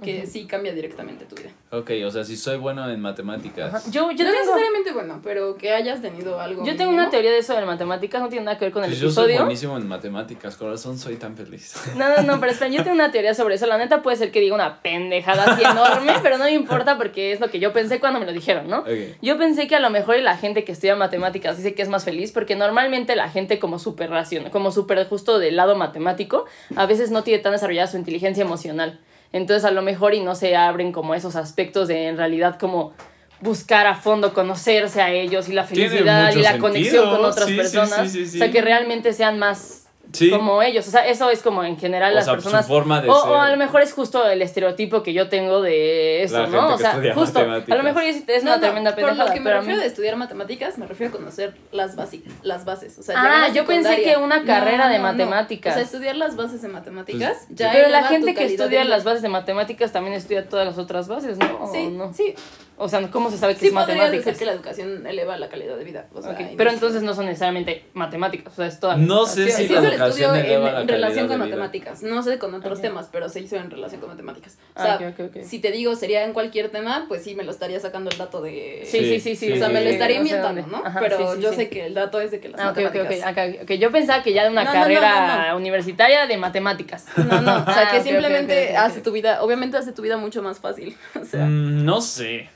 Que 0.03 0.25
sí 0.25 0.45
cambia 0.45 0.73
directamente 0.73 1.25
tu 1.25 1.35
vida. 1.35 1.49
Ok, 1.71 1.91
o 2.05 2.09
sea, 2.11 2.23
si 2.23 2.35
soy 2.37 2.57
bueno 2.57 2.89
en 2.89 2.99
matemáticas. 3.01 3.73
Ajá. 3.73 3.89
Yo, 3.91 4.09
yo 4.09 4.09
no 4.09 4.15
tengo, 4.15 4.31
necesariamente 4.31 4.91
bueno, 4.91 5.19
pero 5.23 5.55
que 5.55 5.71
hayas 5.73 6.01
tenido 6.01 6.39
algo. 6.39 6.65
yo 6.65 6.71
tengo 6.75 6.91
mínimo. 6.91 7.03
una 7.03 7.09
teoría 7.09 7.31
de 7.31 7.37
eso 7.39 7.53
de 7.55 7.65
matemáticas, 7.65 8.21
no 8.21 8.29
tiene 8.29 8.45
nada 8.45 8.57
que 8.57 8.65
ver 8.65 8.71
con 8.73 8.83
el 8.83 8.89
Pues 8.89 8.99
yo 8.99 9.09
soy 9.11 9.25
episodio. 9.25 9.43
buenísimo 9.45 9.77
en 9.77 9.87
matemáticas, 9.87 10.55
corazón, 10.57 10.97
soy 10.97 11.15
tan 11.17 11.35
feliz. 11.35 11.73
No, 11.95 12.07
no, 12.15 12.21
no, 12.23 12.39
pero 12.39 12.51
espera, 12.51 12.71
yo 12.71 12.81
tengo 12.83 12.95
una 12.95 13.11
teoría 13.11 13.33
sobre 13.33 13.55
eso. 13.55 13.65
La 13.67 13.77
neta 13.77 14.01
puede 14.01 14.15
ser 14.17 14.31
que 14.31 14.39
diga 14.39 14.55
una 14.55 14.81
pendejada 14.81 15.43
así 15.53 15.63
enorme, 15.63 16.13
pero 16.23 16.37
no 16.37 16.45
me 16.45 16.51
importa 16.51 16.97
porque 16.97 17.33
es 17.33 17.39
lo 17.39 17.49
que 17.49 17.59
yo 17.59 17.73
pensé 17.73 17.99
cuando 17.99 18.19
me 18.19 18.25
lo 18.25 18.31
dijeron, 18.31 18.67
¿no? 18.69 18.83
Yo 19.21 19.37
pensé 19.37 19.67
que 19.67 19.75
a 19.75 19.79
lo 19.79 19.89
mejor 19.89 20.17
la 20.19 20.37
gente 20.37 20.63
que 20.63 20.71
estudia 20.71 20.95
matemáticas 20.95 21.57
dice 21.57 21.73
que 21.73 21.81
es 21.81 21.89
más 21.89 22.05
feliz 22.05 22.31
porque 22.31 22.55
normalmente 22.55 23.15
la 23.15 23.29
gente 23.29 23.59
como 23.59 23.79
súper 23.79 24.09
racional, 24.09 24.51
como 24.51 24.71
súper 24.71 25.07
justo 25.07 25.39
del 25.39 25.55
lado 25.55 25.75
matemático, 25.75 26.45
a 26.75 26.85
veces 26.85 27.11
no 27.11 27.23
tiene 27.23 27.41
tan 27.43 27.51
desarrollada 27.51 27.87
su 27.87 27.97
inteligencia 27.97 28.43
emocional. 28.43 28.99
Entonces 29.31 29.63
a 29.65 29.71
lo 29.71 29.81
mejor 29.81 30.13
y 30.13 30.21
no 30.21 30.35
se 30.35 30.55
abren 30.55 30.91
como 30.91 31.13
esos 31.15 31.35
aspectos 31.35 31.87
de 31.87 32.07
en 32.07 32.17
realidad 32.17 32.57
como 32.59 32.93
buscar 33.41 33.87
a 33.87 33.95
fondo, 33.95 34.33
conocerse 34.33 35.01
a 35.01 35.11
ellos 35.11 35.47
y 35.49 35.53
la 35.53 35.63
felicidad 35.63 36.33
y 36.35 36.41
la 36.41 36.57
conexión 36.57 37.09
con 37.09 37.23
otras 37.23 37.47
Sí, 37.47 37.55
personas. 37.55 38.11
sí, 38.11 38.25
sí, 38.25 38.31
sí. 38.31 38.37
O 38.37 38.39
sea, 38.39 38.51
que 38.51 38.61
realmente 38.61 39.13
sean 39.13 39.39
más 39.39 39.78
Sí. 40.11 40.29
como 40.31 40.61
ellos. 40.63 40.87
O 40.87 40.91
sea, 40.91 41.05
eso 41.07 41.29
es 41.29 41.41
como 41.43 41.63
en 41.63 41.77
general 41.77 42.11
O 42.13 42.15
las 42.15 42.25
sea, 42.25 42.33
personas. 42.33 42.65
su 42.65 42.73
forma 42.73 43.01
de 43.01 43.09
o, 43.09 43.21
ser. 43.21 43.31
o 43.31 43.39
a 43.41 43.49
lo 43.51 43.57
mejor 43.57 43.81
es 43.81 43.93
justo 43.93 44.25
el 44.27 44.41
estereotipo 44.41 45.03
que 45.03 45.13
yo 45.13 45.29
tengo 45.29 45.61
de 45.61 46.23
eso, 46.23 46.41
La 46.41 46.47
¿no? 46.47 46.73
O 46.73 46.77
sea, 46.77 46.99
justo. 47.13 47.39
A 47.39 47.75
lo 47.75 47.83
mejor 47.83 48.03
es, 48.03 48.23
es 48.27 48.43
No, 48.43 48.49
una 48.51 48.55
no, 48.57 48.61
tremenda 48.61 48.91
por 48.95 49.03
pendejada. 49.05 49.27
lo 49.29 49.33
que 49.33 49.39
me 49.39 49.49
mí- 49.51 49.57
refiero 49.57 49.79
de 49.79 49.85
estudiar 49.87 50.15
matemáticas, 50.15 50.77
me 50.77 50.87
refiero 50.87 51.13
a 51.13 51.17
conocer 51.17 51.55
las, 51.71 51.95
basi 51.95 52.23
las 52.41 52.65
bases. 52.65 52.97
O 52.97 53.03
sea, 53.03 53.15
Ah, 53.17 53.49
yo 53.53 53.65
pensé 53.65 54.01
que 54.01 54.17
una 54.17 54.43
carrera 54.43 54.89
de 54.89 54.99
matemáticas. 54.99 55.73
O 55.73 55.75
sea, 55.75 55.83
estudiar 55.83 56.15
las 56.15 56.35
bases 56.35 56.61
de 56.61 56.67
matemáticas 56.69 57.45
Pues, 57.47 57.57
ya 57.59 57.71
Pero 57.71 57.89
la 57.89 58.03
gente 58.03 58.33
que 58.33 58.45
estudia 58.45 58.79
de 58.79 58.85
las 58.85 59.03
bases 59.03 59.21
de 59.21 59.29
matemáticas 59.29 59.91
también 59.91 60.15
estudia 60.15 60.47
todas 60.49 60.65
las 60.65 60.77
otras 60.77 61.07
bases, 61.07 61.37
¿no? 61.37 61.59
¿O 61.63 61.71
Sí, 61.71 61.87
no? 61.87 62.13
sí. 62.13 62.33
O 62.79 62.87
sea, 62.89 63.05
¿cómo 63.11 63.29
se 63.29 63.37
sabe 63.37 63.53
que 63.53 63.59
Sí 63.59 63.67
es 63.67 63.73
matemáticas? 63.73 64.25
decir 64.25 64.39
que 64.39 64.45
la 64.45 64.53
educación 64.53 65.05
eleva 65.05 65.37
la 65.37 65.49
calidad 65.49 65.77
de 65.77 65.83
vida. 65.83 66.07
O 66.13 66.21
sea, 66.21 66.35
Pero 66.57 66.71
entonces 66.71 67.03
no 67.03 67.13
son 67.13 67.25
necesariamente 67.25 67.85
matemáticas, 67.93 68.53
o 68.53 68.55
sea, 68.55 68.67
es 68.67 68.79
toda 68.79 68.95
la 68.97 69.03
No 69.03 69.25
sé 69.25 69.41
educación. 69.43 69.57
si 69.61 69.67
Sí, 69.67 69.73
la 69.73 69.79
el 69.79 69.93
educación 69.93 70.35
en, 70.37 70.45
eleva 70.45 70.71
la 70.71 70.81
en 70.81 70.87
relación 70.87 71.27
calidad 71.27 71.27
con 71.27 71.39
de 71.39 71.45
vida. 71.45 71.55
matemáticas. 71.57 72.03
No 72.03 72.23
sé 72.23 72.39
con 72.39 72.53
otros 72.55 72.81
temas, 72.81 73.09
pero 73.11 73.29
se 73.29 73.41
hizo 73.41 73.57
en 73.57 73.69
relación 73.69 73.99
con 74.01 74.09
matemáticas. 74.09 74.57
O 74.75 74.79
Ah, 74.81 74.97
sea, 74.97 75.43
si 75.43 75.59
te 75.59 75.71
digo 75.71 75.95
sería 75.95 76.23
en 76.23 76.33
cualquier 76.33 76.69
tema, 76.69 77.05
pues 77.07 77.23
sí 77.23 77.35
me 77.35 77.43
lo 77.43 77.51
estaría 77.51 77.79
sacando 77.79 78.09
el 78.09 78.17
dato 78.17 78.41
de. 78.41 78.83
Sí, 78.85 78.99
sí, 78.99 79.19
sí, 79.19 79.35
sí. 79.35 79.51
o 79.51 79.57
sea, 79.57 79.67
me 79.69 79.81
lo 79.81 79.87
sí, 79.89 79.93
estaría 79.95 80.17
inventando. 80.17 80.65
¿no? 80.67 80.77
Ajá, 80.85 80.99
pero 80.99 81.17
sí, 81.17 81.23
sí, 81.35 81.41
yo 81.43 81.49
sí. 81.51 81.55
sé 81.57 81.69
que 81.69 81.85
el 81.85 81.93
dato 81.93 82.21
es 82.21 82.31
de 82.31 82.39
que 82.39 82.49
las 82.49 82.61
Ah, 82.61 82.69
ok, 82.71 82.77
ok, 82.77 82.85
ok. 82.85 82.93
matemáticas. 82.95 83.27
acá, 83.27 83.45
ok. 83.63 83.71
Yo 83.73 83.91
pensaba 83.91 84.23
que 84.23 84.33
ya 84.33 84.43
de 84.45 84.49
una 84.51 84.63
No, 84.63 84.71
no, 84.71 84.75
no, 84.77 84.81
carrera 84.83 85.27
no, 85.27 85.47
no. 85.51 85.57
universitaria 85.57 86.27
de 86.27 86.37
matemáticas. 86.37 87.05
No, 87.17 87.41
no, 87.41 87.57
o 87.57 87.65
sea, 87.65 87.65
Ah, 87.89 87.91
que 87.91 88.01
simplemente 88.01 88.75
hace 88.77 89.01
tu 89.01 89.11
vida, 89.11 89.43
obviamente 89.43 89.75
hace 89.77 89.91
tu 89.91 90.01
vida 90.01 90.17
mucho 90.17 90.41
más 90.41 90.59
fácil. 90.59 90.95
O 91.21 91.25
sea, 91.25 91.45
Mm, 91.45 91.83
no 91.85 91.99
sé. 92.01 92.49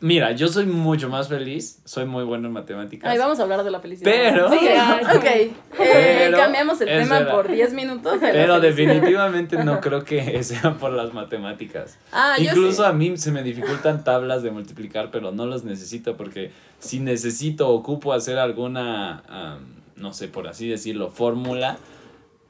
Mira, 0.00 0.32
yo 0.32 0.48
soy 0.48 0.66
mucho 0.66 1.08
más 1.08 1.28
feliz, 1.28 1.80
soy 1.86 2.04
muy 2.04 2.22
bueno 2.24 2.48
en 2.48 2.52
matemáticas. 2.52 3.10
ahí 3.10 3.16
vamos 3.16 3.40
a 3.40 3.44
hablar 3.44 3.64
de 3.64 3.70
la 3.70 3.80
felicidad. 3.80 4.10
Pero- 4.12 4.50
Sí, 4.50 4.58
ya, 4.62 5.00
ok. 5.16 5.24
Eh, 5.24 5.52
Pero- 5.78 6.36
cambiamos 6.36 6.80
el 6.82 6.88
tema 6.88 7.18
verdad. 7.20 7.32
por 7.34 7.48
10 7.50 7.72
minutos. 7.72 8.20
de 8.20 8.28
Pero 8.28 8.60
definitivamente 8.60 9.64
no 9.64 9.80
creo 9.80 10.04
que 10.04 10.42
sea 10.44 10.74
por 10.74 10.92
las 10.92 11.14
matemáticas. 11.14 11.98
Ah, 12.12 12.34
yo 12.38 12.44
Incluso 12.50 12.82
sí. 12.82 12.88
a 12.88 12.92
mí 12.92 13.16
se 13.16 13.32
me 13.32 13.42
dificultan 13.42 14.04
tablas 14.04 14.42
de 14.42 14.50
multiplicar, 14.50 15.10
pero 15.10 15.32
no 15.32 15.46
los 15.46 15.64
necesito 15.64 16.16
porque 16.16 16.50
si 16.78 17.00
necesito, 17.00 17.68
ocupo 17.70 18.12
hacer 18.12 18.38
alguna, 18.38 19.22
no 19.96 20.12
sé, 20.12 20.28
por 20.28 20.46
así 20.46 20.68
decirlo, 20.68 21.08
fórmula, 21.10 21.78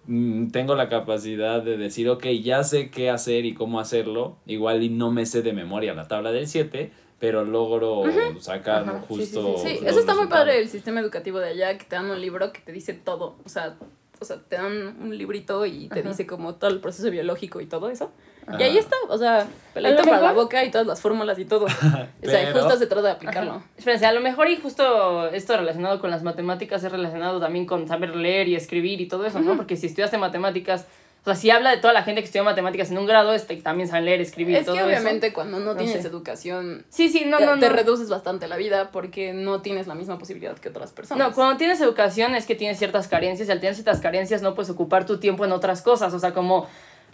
mm, 0.09 0.49
tengo 0.49 0.75
la 0.75 0.89
capacidad 0.89 1.63
de 1.63 1.77
decir, 1.77 2.09
ok, 2.09 2.27
ya 2.43 2.65
sé 2.65 2.91
qué 2.91 3.09
hacer 3.09 3.45
y 3.45 3.55
cómo 3.55 3.79
hacerlo, 3.79 4.37
igual 4.47 4.83
y 4.83 4.89
no 4.89 5.13
me 5.13 5.27
sé 5.27 5.43
de 5.43 5.53
memoria 5.53 5.95
la 5.95 6.09
tabla 6.09 6.33
del 6.33 6.49
7, 6.49 6.91
pero 7.19 7.45
logro 7.45 8.05
sacar 8.41 8.83
Ajá, 8.83 9.01
sí, 9.01 9.07
justo... 9.09 9.57
Sí, 9.59 9.81
eso 9.85 10.01
está 10.01 10.15
muy 10.15 10.27
padre 10.27 10.59
el 10.59 10.69
sistema 10.69 11.01
educativo 11.01 11.39
de 11.39 11.49
allá, 11.49 11.79
que 11.79 11.85
te 11.85 11.97
dan 11.97 12.11
un 12.11 12.21
libro 12.21 12.53
que 12.53 12.61
te 12.61 12.73
dice 12.73 12.93
todo. 12.93 13.37
O 13.45 13.49
sea, 13.49 13.77
o 14.21 14.25
sea 14.25 14.37
te 14.37 14.57
dan 14.57 14.97
un 15.01 15.17
librito 15.17 15.65
y 15.65 15.89
te 15.89 16.01
Ajá. 16.01 16.11
dice 16.11 16.27
como 16.27 16.57
todo 16.57 16.71
el 16.71 16.81
proceso 16.81 17.11
biológico 17.11 17.61
y 17.61 17.67
todo 17.67 17.89
eso. 17.89 18.13
Ajá. 18.47 18.61
Y 18.61 18.63
ahí 18.63 18.79
está, 18.79 18.97
o 19.09 19.17
sea, 19.19 19.49
lo 19.75 19.97
para 19.97 20.21
la 20.21 20.33
boca 20.33 20.63
y 20.63 20.71
todas 20.71 20.87
las 20.87 21.01
fórmulas 21.01 21.39
y 21.39 21.47
todo. 21.47 21.65
o 21.65 22.29
sea, 22.29 22.53
justo 22.53 22.77
se 22.77 22.87
trata 22.87 23.09
de 23.09 23.13
aplicarlo. 23.13 23.53
Ajá. 23.53 23.67
Espérense, 23.79 24.05
a 24.05 24.13
lo 24.13 24.21
mejor 24.21 24.49
y 24.51 24.57
justo 24.57 25.29
esto 25.29 25.57
relacionado 25.57 26.01
con 26.01 26.11
las 26.11 26.23
matemáticas 26.23 26.85
es 26.85 26.93
relacionado 26.93 27.41
también 27.41 27.65
con 27.65 27.89
saber 27.89 28.15
leer 28.15 28.47
y 28.49 28.57
escribir 28.57 29.01
y 29.01 29.09
todo 29.09 29.25
eso, 29.25 29.41
¿no? 29.41 29.57
Porque 29.57 29.77
si 29.77 29.87
estudiaste 29.87 30.19
matemáticas, 30.19 30.87
o 31.27 31.35
sea, 31.35 31.35
si 31.35 31.51
habla 31.51 31.71
de 31.73 31.79
toda 31.79 31.93
la 31.93 32.03
gente 32.05 32.21
que 32.21 32.27
estudió 32.27 32.45
matemáticas 32.45 32.91
en 32.91 32.99
un 32.99 33.07
grado, 33.07 33.35
este, 33.35 33.57
también 33.57 33.89
saben 33.89 34.05
leer, 34.05 34.21
escribir 34.21 34.55
y 34.55 34.59
Es 34.61 34.65
todo 34.67 34.77
que 34.77 34.85
obviamente 34.85 35.33
cuando 35.33 35.59
no 35.59 35.75
No 35.75 35.77
tienes 35.77 36.03
sé. 36.03 36.09
educación, 36.09 36.85
Sí, 36.89 37.09
sí, 37.09 37.25
no, 37.27 37.39
te, 37.39 37.47
no, 37.47 37.59
te 37.59 37.69
no. 37.69 37.75
reduces 37.75 38.09
bastante 38.09 38.47
la 38.49 38.57
vida 38.57 38.91
porque 38.93 39.33
no 39.33 39.61
tienes 39.61 39.87
la 39.89 39.95
misma 39.97 40.19
posibilidad 40.19 40.57
que 40.57 40.69
otras 40.69 40.93
personas. 40.93 41.29
No, 41.29 41.35
cuando 41.35 41.57
tienes 41.57 41.81
educación 41.81 42.35
es 42.37 42.47
que 42.47 42.55
tienes 42.55 42.79
ciertas 42.79 43.09
carencias 43.09 43.49
y 43.49 43.53
al 43.53 43.59
tener 43.61 43.75
ciertas 43.75 44.01
carencias 44.01 44.41
no 44.41 44.55
puedes 44.55 44.71
ocupar 44.71 45.05
tu 45.05 45.19
tiempo 45.19 45.45
en 45.45 45.53
otras 45.53 45.83
cosas, 45.83 46.15
o 46.15 46.19
sea, 46.21 46.33
como, 46.33 46.69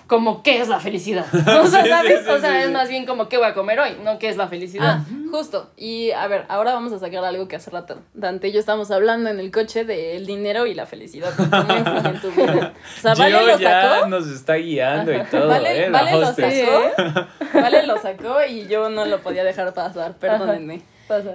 como 0.06 0.42
¿qué 0.42 0.60
es 0.60 0.68
la 0.68 0.80
felicidad? 0.80 1.26
O 1.32 1.66
sea, 1.66 1.82
Sí, 1.82 1.88
¿sabes? 1.88 2.18
sí, 2.18 2.24
sí, 2.24 2.30
o 2.30 2.38
sea, 2.40 2.50
sí, 2.50 2.56
es 2.64 2.70
más 2.70 2.88
bien 2.88 3.06
como, 3.06 3.28
¿qué 3.28 3.36
voy 3.38 3.46
a 3.46 3.54
comer 3.54 3.80
hoy? 3.80 3.90
No, 4.04 4.18
¿qué 4.18 4.28
es 4.28 4.36
la 4.36 4.48
felicidad? 4.48 4.98
Ah, 5.00 5.04
justo. 5.30 5.70
Y 5.76 6.10
a 6.12 6.26
ver, 6.26 6.44
ahora 6.48 6.72
vamos 6.74 6.92
a 6.92 6.98
sacar 6.98 7.24
algo 7.24 7.48
que 7.48 7.56
hace 7.56 7.70
rato 7.70 8.00
Dante 8.14 8.48
y 8.48 8.52
yo 8.52 8.60
estamos 8.60 8.90
hablando 8.90 9.30
en 9.30 9.38
el 9.40 9.50
coche 9.50 9.84
del 9.84 10.26
dinero 10.26 10.66
y 10.66 10.74
la 10.74 10.86
felicidad. 10.86 11.30
¿Cómo 11.36 11.76
influye 11.78 12.08
en 12.08 12.20
tu 12.20 12.30
vida? 12.32 12.72
O 12.98 13.00
sea, 13.00 13.14
Vale 13.14 13.46
lo 13.46 13.58
ya 13.58 13.92
sacó. 13.98 14.06
nos 14.08 14.26
está 14.28 14.54
guiando 14.54 15.12
y 15.12 15.22
todo, 15.24 15.48
Vale, 15.48 15.86
¿eh? 15.86 15.90
La 15.90 16.02
vale 16.02 16.18
lo 16.20 16.26
sacó. 16.26 17.32
Vale 17.54 17.86
lo 17.86 17.98
sacó 17.98 18.36
y 18.48 18.66
yo 18.66 18.88
no 18.90 19.04
lo 19.06 19.20
podía 19.20 19.44
dejar 19.44 19.72
pasar, 19.74 20.14
perdónenme. 20.14 20.82
Pasa. 21.08 21.34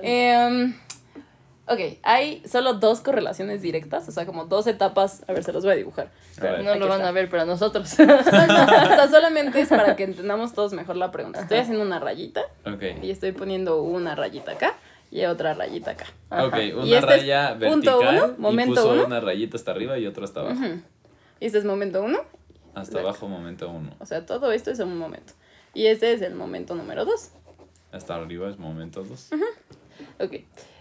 Ok, 1.69 1.80
hay 2.03 2.41
solo 2.47 2.75
dos 2.75 3.01
correlaciones 3.01 3.62
directas, 3.62 4.08
o 4.08 4.12
sea, 4.12 4.25
como 4.25 4.45
dos 4.45 4.67
etapas. 4.67 5.23
A 5.27 5.34
ver, 5.34 5.43
se 5.43 5.51
los 5.51 5.63
voy 5.63 5.73
a 5.73 5.75
dibujar. 5.75 6.12
A 6.39 6.41
ver. 6.41 6.63
no 6.63 6.75
lo 6.75 6.88
van 6.88 6.99
está. 6.99 7.10
a 7.10 7.12
ver, 7.12 7.30
pero 7.30 7.45
nosotros. 7.45 7.91
o 7.99 8.03
sea, 8.03 9.08
solamente 9.10 9.60
es 9.60 9.67
para 9.69 9.95
que 9.97 10.03
entendamos 10.06 10.53
todos 10.53 10.71
mejor 10.73 10.95
la 10.95 11.12
pregunta. 11.12 11.41
Estoy 11.41 11.58
haciendo 11.58 11.84
una 11.84 11.99
rayita 11.99 12.41
Ok. 12.65 12.84
y 13.03 13.12
estoy 13.12 13.34
poniendo 13.34 13.82
una 13.82 14.15
rayita 14.15 14.53
acá 14.53 14.75
y 15.12 15.25
otra 15.25 15.53
rayita 15.56 15.91
acá. 15.91 16.06
Ok, 16.30 16.56
Y 16.58 16.71
una 16.71 16.84
este 16.84 16.95
es 16.97 17.03
raya 17.06 17.58
punto 17.60 17.99
vertical 17.99 18.23
uno, 18.23 18.36
momento 18.38 18.71
y 18.71 18.75
puso 18.75 18.91
uno. 18.93 19.06
una 19.06 19.19
rayita 19.19 19.58
hasta 19.58 19.71
arriba 19.71 19.97
y 19.97 20.08
otra 20.08 20.23
hasta 20.23 20.39
abajo. 20.41 20.62
Y 21.41 21.45
este 21.47 21.58
es 21.58 21.65
momento 21.65 22.01
uno, 22.01 22.19
Hasta 22.75 22.82
Exacto. 22.82 22.99
abajo, 22.99 23.27
momento 23.27 23.69
uno. 23.69 23.89
o 23.99 24.06
sea, 24.06 24.25
todo 24.25 24.51
esto 24.53 24.71
es 24.71 24.80
un 24.80 24.97
momento. 24.97 25.34
Y 25.73 25.88
este 25.88 26.13
es 26.13 26.21
el 26.21 26.34
momento 26.34 26.75
número 26.75 27.03
dos. 27.03 27.32
Hasta 27.91 28.15
arriba 28.15 28.49
es 28.49 28.58
momento 28.58 29.03
dos. 29.03 29.30
Ok. 30.19 30.34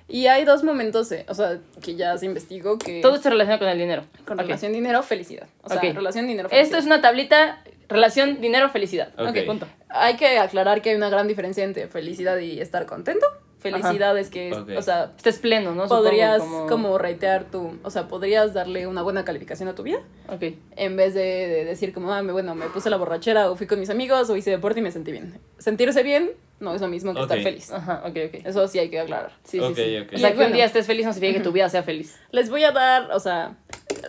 Y 0.08 0.28
hay 0.28 0.44
dos 0.44 0.62
momentos, 0.62 1.10
eh, 1.12 1.26
o 1.28 1.34
sea, 1.34 1.58
que 1.82 1.96
ya 1.96 2.16
se 2.16 2.26
investigó 2.26 2.78
que... 2.78 3.00
Todo 3.00 3.16
esto 3.16 3.28
relacionado 3.28 3.58
con 3.60 3.68
el 3.68 3.78
dinero. 3.78 4.04
Con 4.24 4.38
relación 4.38 4.72
dinero-felicidad. 4.72 5.48
O 5.62 5.68
sea, 5.68 5.80
relación 5.80 6.26
dinero-felicidad. 6.28 6.64
Esto 6.64 6.78
es 6.78 6.86
una 6.86 7.00
tablita, 7.00 7.62
relación 7.88 8.40
dinero-felicidad. 8.40 9.12
Ok. 9.18 9.28
Ok, 9.30 9.38
punto. 9.46 9.66
Hay 9.88 10.16
que 10.16 10.38
aclarar 10.38 10.80
que 10.80 10.90
hay 10.90 10.96
una 10.96 11.08
gran 11.10 11.26
diferencia 11.26 11.64
entre 11.64 11.88
felicidad 11.88 12.38
y 12.38 12.60
estar 12.60 12.86
contento. 12.86 13.26
Felicidad 13.58 14.16
es 14.16 14.30
que, 14.30 14.52
o 14.52 14.82
sea, 14.82 15.10
Estés 15.16 15.40
pleno, 15.40 15.74
¿no? 15.74 15.84
Supongo, 15.84 16.04
podrías 16.04 16.38
como... 16.40 16.66
como... 16.68 16.98
reitear 16.98 17.44
tu, 17.50 17.76
o 17.82 17.90
sea, 17.90 18.06
podrías 18.06 18.54
darle 18.54 18.86
una 18.86 19.02
buena 19.02 19.24
calificación 19.24 19.68
a 19.68 19.74
tu 19.74 19.82
vida 19.82 19.98
Ok. 20.28 20.54
en 20.76 20.94
vez 20.96 21.14
de, 21.14 21.22
de 21.22 21.64
decir 21.64 21.92
como, 21.92 22.12
ah, 22.12 22.22
me- 22.22 22.30
bueno, 22.32 22.54
me 22.54 22.66
puse 22.66 22.90
la 22.90 22.96
borrachera 22.96 23.50
o 23.50 23.56
fui 23.56 23.66
con 23.66 23.80
mis 23.80 23.90
amigos 23.90 24.30
o 24.30 24.36
hice 24.36 24.50
deporte 24.50 24.78
y 24.78 24.82
me 24.84 24.92
sentí 24.92 25.10
bien. 25.10 25.40
Sentirse 25.58 26.04
bien 26.04 26.30
no 26.60 26.74
es 26.74 26.80
lo 26.80 26.88
mismo 26.88 27.12
que 27.14 27.20
estar 27.22 27.40
feliz. 27.42 27.70
Ajá, 27.70 28.02
ok, 28.04 28.16
ok. 28.28 28.46
Eso 28.46 28.66
sí 28.68 28.78
hay 28.78 28.88
que 28.90 29.00
aclarar. 29.00 29.32
Sí, 29.44 29.60
Ok, 29.60 29.74
sí, 29.76 29.82
sí. 29.84 29.98
ok. 29.98 30.12
O 30.14 30.18
sea, 30.18 30.28
Y 30.28 30.32
que 30.32 30.36
bueno. 30.36 30.50
un 30.50 30.54
día 30.54 30.64
estés 30.64 30.86
feliz 30.86 31.04
no 31.06 31.12
significa 31.12 31.38
que 31.40 31.44
tu 31.44 31.52
vida 31.52 31.68
sea 31.68 31.82
feliz. 31.82 32.16
Les 32.32 32.50
voy 32.50 32.64
a 32.64 32.72
dar, 32.72 33.10
o 33.12 33.20
sea, 33.20 33.56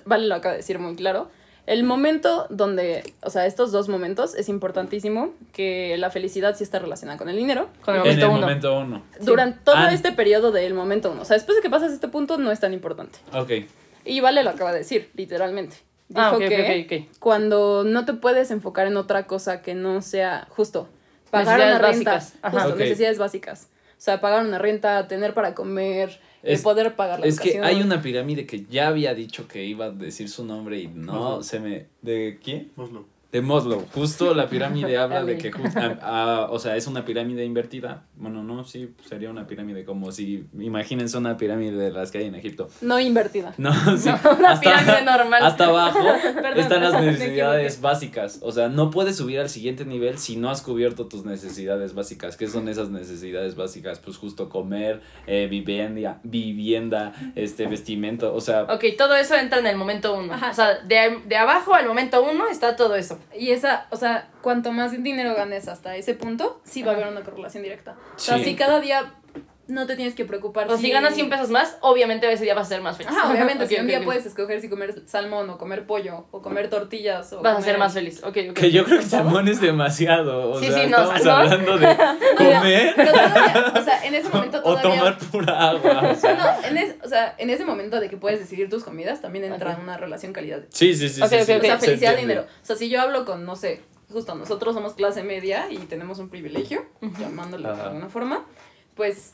vale 0.05 0.27
lo 0.27 0.35
acaba 0.35 0.53
de 0.53 0.57
decir 0.59 0.79
muy 0.79 0.95
claro. 0.95 1.29
El 1.65 1.83
momento 1.83 2.47
donde, 2.49 3.13
o 3.21 3.29
sea, 3.29 3.45
estos 3.45 3.73
dos 3.73 3.89
momentos 3.89 4.35
es 4.35 4.47
importantísimo 4.47 5.33
que 5.51 5.97
la 5.97 6.09
felicidad 6.09 6.55
sí 6.55 6.63
está 6.63 6.79
relacionada 6.79 7.17
con 7.17 7.27
el 7.27 7.35
dinero. 7.35 7.67
Con 7.83 7.95
el 7.95 8.01
En 8.07 8.07
el 8.21 8.27
momento 8.27 8.29
uno. 8.31 8.39
momento 8.39 8.79
uno. 8.79 9.03
Durante 9.19 9.59
todo 9.65 9.75
Ah. 9.75 9.91
este 9.93 10.13
periodo 10.13 10.53
del 10.53 10.73
momento 10.73 11.11
uno. 11.11 11.23
O 11.23 11.25
sea, 11.25 11.35
después 11.35 11.57
de 11.57 11.61
que 11.61 11.69
pasas 11.69 11.91
este 11.91 12.07
punto 12.07 12.37
no 12.37 12.53
es 12.53 12.61
tan 12.61 12.71
importante. 12.73 13.19
Ok. 13.33 13.51
Y 14.05 14.21
Vale 14.21 14.43
lo 14.43 14.51
acaba 14.51 14.71
de 14.71 14.79
decir, 14.79 15.09
literalmente. 15.15 15.75
Dijo 16.07 16.21
Ah, 16.21 16.29
ok, 16.29 16.35
ok, 16.43 16.47
que 16.47 16.85
ok, 16.87 17.03
ok. 17.09 17.17
cuando 17.19 17.83
no 17.83 18.05
te 18.05 18.13
puedes 18.13 18.49
enfocar 18.51 18.87
en 18.87 18.95
otra 18.95 19.27
cosa 19.27 19.61
que 19.61 19.75
no 19.75 20.01
sea 20.01 20.47
justo 20.49 20.87
pagar 21.31 21.59
una 21.59 21.79
renta, 21.79 22.19
justo, 22.19 22.69
Ok. 22.73 22.77
necesidades 22.79 23.17
básicas. 23.17 23.69
O 23.91 23.99
sea, 24.01 24.21
pagar 24.21 24.45
una 24.45 24.59
renta, 24.59 25.07
tener 25.07 25.33
para 25.33 25.55
comer, 25.55 26.19
Es- 26.43 26.61
poder 26.61 26.95
pagar 26.95 27.19
la 27.19 27.25
Es 27.25 27.39
que 27.39 27.59
hay 27.61 27.81
una 27.81 28.01
pirámide 28.01 28.45
que 28.45 28.65
ya 28.65 28.87
había 28.89 29.13
dicho 29.15 29.47
que 29.47 29.65
iba 29.65 29.85
a 29.85 29.89
decir 29.89 30.29
su 30.29 30.45
nombre 30.45 30.79
y 30.79 30.87
no 30.87 31.13
Maslow. 31.13 31.43
se 31.43 31.59
me... 31.59 31.87
¿De 32.01 32.39
quién? 32.43 32.71
Maslow. 32.75 33.05
De 33.31 33.41
Maslow, 33.41 33.85
justo 33.93 34.33
la 34.33 34.47
pirámide 34.47 34.97
habla 34.97 35.23
de 35.25 35.37
que, 35.37 35.51
a- 35.75 35.97
a- 36.45 36.49
o 36.49 36.59
sea, 36.59 36.77
es 36.77 36.87
una 36.87 37.03
pirámide 37.03 37.43
invertida. 37.43 38.03
Bueno, 38.15 38.41
no, 38.41 38.63
sí, 38.63 38.93
sería 39.07 39.29
una 39.29 39.45
pirámide 39.47 39.83
como 39.83 40.11
si, 40.13 40.47
imagínense 40.57 41.17
una 41.17 41.35
pirámide 41.35 41.75
de 41.77 41.91
las 41.91 42.09
que 42.11 42.19
hay 42.19 42.25
en 42.25 42.35
Egipto. 42.35 42.69
No 42.81 42.99
invertida. 42.99 43.53
No, 43.57 43.73
sí. 43.97 44.09
una 44.39 44.59
pirámide 44.59 45.01
normal. 45.03 45.43
Hasta 45.43 45.65
abajo 45.65 45.99
Perdón, 46.23 46.57
están 46.59 46.81
las 46.81 47.01
necesidades 47.01 47.81
básicas. 47.81 48.39
O 48.41 48.51
sea, 48.53 48.69
no 48.69 48.91
puedes 48.91 49.17
subir 49.17 49.39
al 49.39 49.49
siguiente 49.49 49.83
nivel 49.85 50.17
si 50.19 50.37
no 50.37 50.49
has 50.49 50.61
cubierto 50.61 51.07
tus 51.07 51.25
necesidades 51.25 51.93
básicas. 51.93 52.37
¿Qué 52.37 52.47
son 52.47 52.69
esas 52.69 52.89
necesidades 52.91 53.55
básicas? 53.55 53.99
Pues 53.99 54.15
justo 54.17 54.47
comer, 54.47 55.01
eh, 55.27 55.47
vivienda, 55.49 56.21
vivienda, 56.23 57.13
este, 57.35 57.67
vestimento. 57.67 58.33
O 58.33 58.39
sea, 58.41 58.63
Ok, 58.63 58.85
todo 58.97 59.15
eso 59.15 59.35
entra 59.35 59.59
en 59.59 59.67
el 59.67 59.75
momento 59.75 60.15
uno. 60.15 60.33
Ajá. 60.33 60.51
O 60.51 60.53
sea, 60.53 60.79
de, 60.79 61.19
de 61.25 61.35
abajo 61.35 61.73
al 61.73 61.87
momento 61.87 62.23
uno 62.23 62.47
está 62.47 62.75
todo 62.77 62.95
eso. 62.95 63.16
Y 63.37 63.51
esa, 63.51 63.87
o 63.91 63.95
sea, 63.97 64.29
cuanto 64.41 64.71
más 64.71 64.91
dinero 65.03 65.35
ganes 65.35 65.67
hasta 65.67 65.95
ese 65.95 66.13
punto, 66.13 66.61
sí 66.63 66.83
va 66.83 66.91
a 66.91 66.95
haber 66.95 67.07
una 67.07 67.21
correlación 67.21 67.63
directa. 67.63 67.95
O 68.15 68.19
sea, 68.19 68.37
Sí. 68.37 68.43
si 68.45 68.55
cada 68.55 68.79
día 68.79 69.13
no 69.67 69.85
te 69.85 69.95
tienes 69.95 70.15
que 70.15 70.23
preocupar. 70.25 70.69
O 70.71 70.77
si 70.77 70.89
ganas 70.89 71.13
100 71.13 71.29
pesos 71.29 71.49
más, 71.49 71.77
obviamente 71.81 72.31
ese 72.31 72.43
día 72.43 72.53
vas 72.55 72.67
a 72.67 72.69
ser 72.69 72.81
más 72.81 72.95
feliz. 72.97 73.11
Ajá, 73.11 73.29
obviamente, 73.31 73.63
Ok, 73.65 73.69
si 73.69 73.75
un 73.75 73.81
ok, 73.81 73.87
día 73.87 73.97
ok. 73.99 74.05
puedes 74.05 74.25
escoger 74.25 74.61
si 74.61 74.69
comer 74.69 75.03
salmón 75.07 75.49
o 75.49 75.57
comer 75.57 75.85
pollo 75.85 76.25
o 76.31 76.41
comer 76.41 76.69
tortillas 76.69 77.33
o 77.33 77.41
Vas 77.41 77.51
a 77.53 77.55
comer- 77.57 77.69
ser 77.71 77.77
más 77.77 77.93
feliz. 77.93 78.23
Ok, 78.23 78.37
ok. 78.49 78.53
que 78.55 78.71
yo 78.71 78.85
creo 78.85 78.99
que 78.99 79.05
salmón 79.05 79.47
es 79.47 79.59
demasiado. 79.59 80.51
O 80.51 80.59
Sí, 80.59 80.67
sea, 80.67 80.83
sí, 80.83 80.89
no, 80.89 80.97
estamos 80.97 81.21
salmón. 81.21 81.41
hablando 81.53 81.77
de 81.77 81.97
comer 82.37 82.93
Pero 82.95 83.11
todavía, 83.11 83.73
o 83.79 83.83
sea, 83.83 84.05
en 84.05 84.15
ese 84.15 84.29
momento 84.33 84.57
o 84.59 84.61
todavía... 84.61 84.99
tomar 84.99 85.17
pura 85.17 85.69
agua. 85.69 86.09
O 86.11 86.15
sea. 86.15 86.33
No, 86.35 86.67
en, 86.67 86.77
es- 86.77 86.95
o 87.03 87.09
sea, 87.09 87.35
en 87.37 87.49
ese 87.49 87.65
momento 87.65 87.99
de 87.99 88.09
que 88.09 88.17
puedes 88.17 88.39
decidir 88.39 88.69
tus 88.69 88.83
comidas, 88.83 89.21
también 89.21 89.43
entra 89.45 89.73
Ok. 89.73 89.79
una 89.83 89.97
relación 89.97 90.33
calidad. 90.33 90.63
Sí, 90.69 90.93
sí, 90.93 91.09
sí. 91.09 91.15
Sí, 91.15 91.15
sí. 91.15 91.21
O 91.21 91.27
sea, 91.27 91.39
se 91.45 91.59
felicidad, 91.59 91.91
entiende. 92.13 92.21
dinero. 92.21 92.41
O 92.61 92.65
sea, 92.65 92.75
si 92.75 92.89
yo 92.89 93.01
hablo 93.01 93.25
con, 93.25 93.45
no 93.45 93.55
sé, 93.55 93.81
justo 94.11 94.33
nosotros 94.35 94.73
somos 94.73 94.93
clase 94.93 95.23
media 95.23 95.67
y 95.69 95.77
tenemos 95.79 96.19
un 96.19 96.29
privilegio, 96.29 96.85
llamándolo 97.19 97.67
de 97.67 97.73
Ajá. 97.73 97.87
alguna 97.89 98.07
forma, 98.09 98.45
pues 98.95 99.33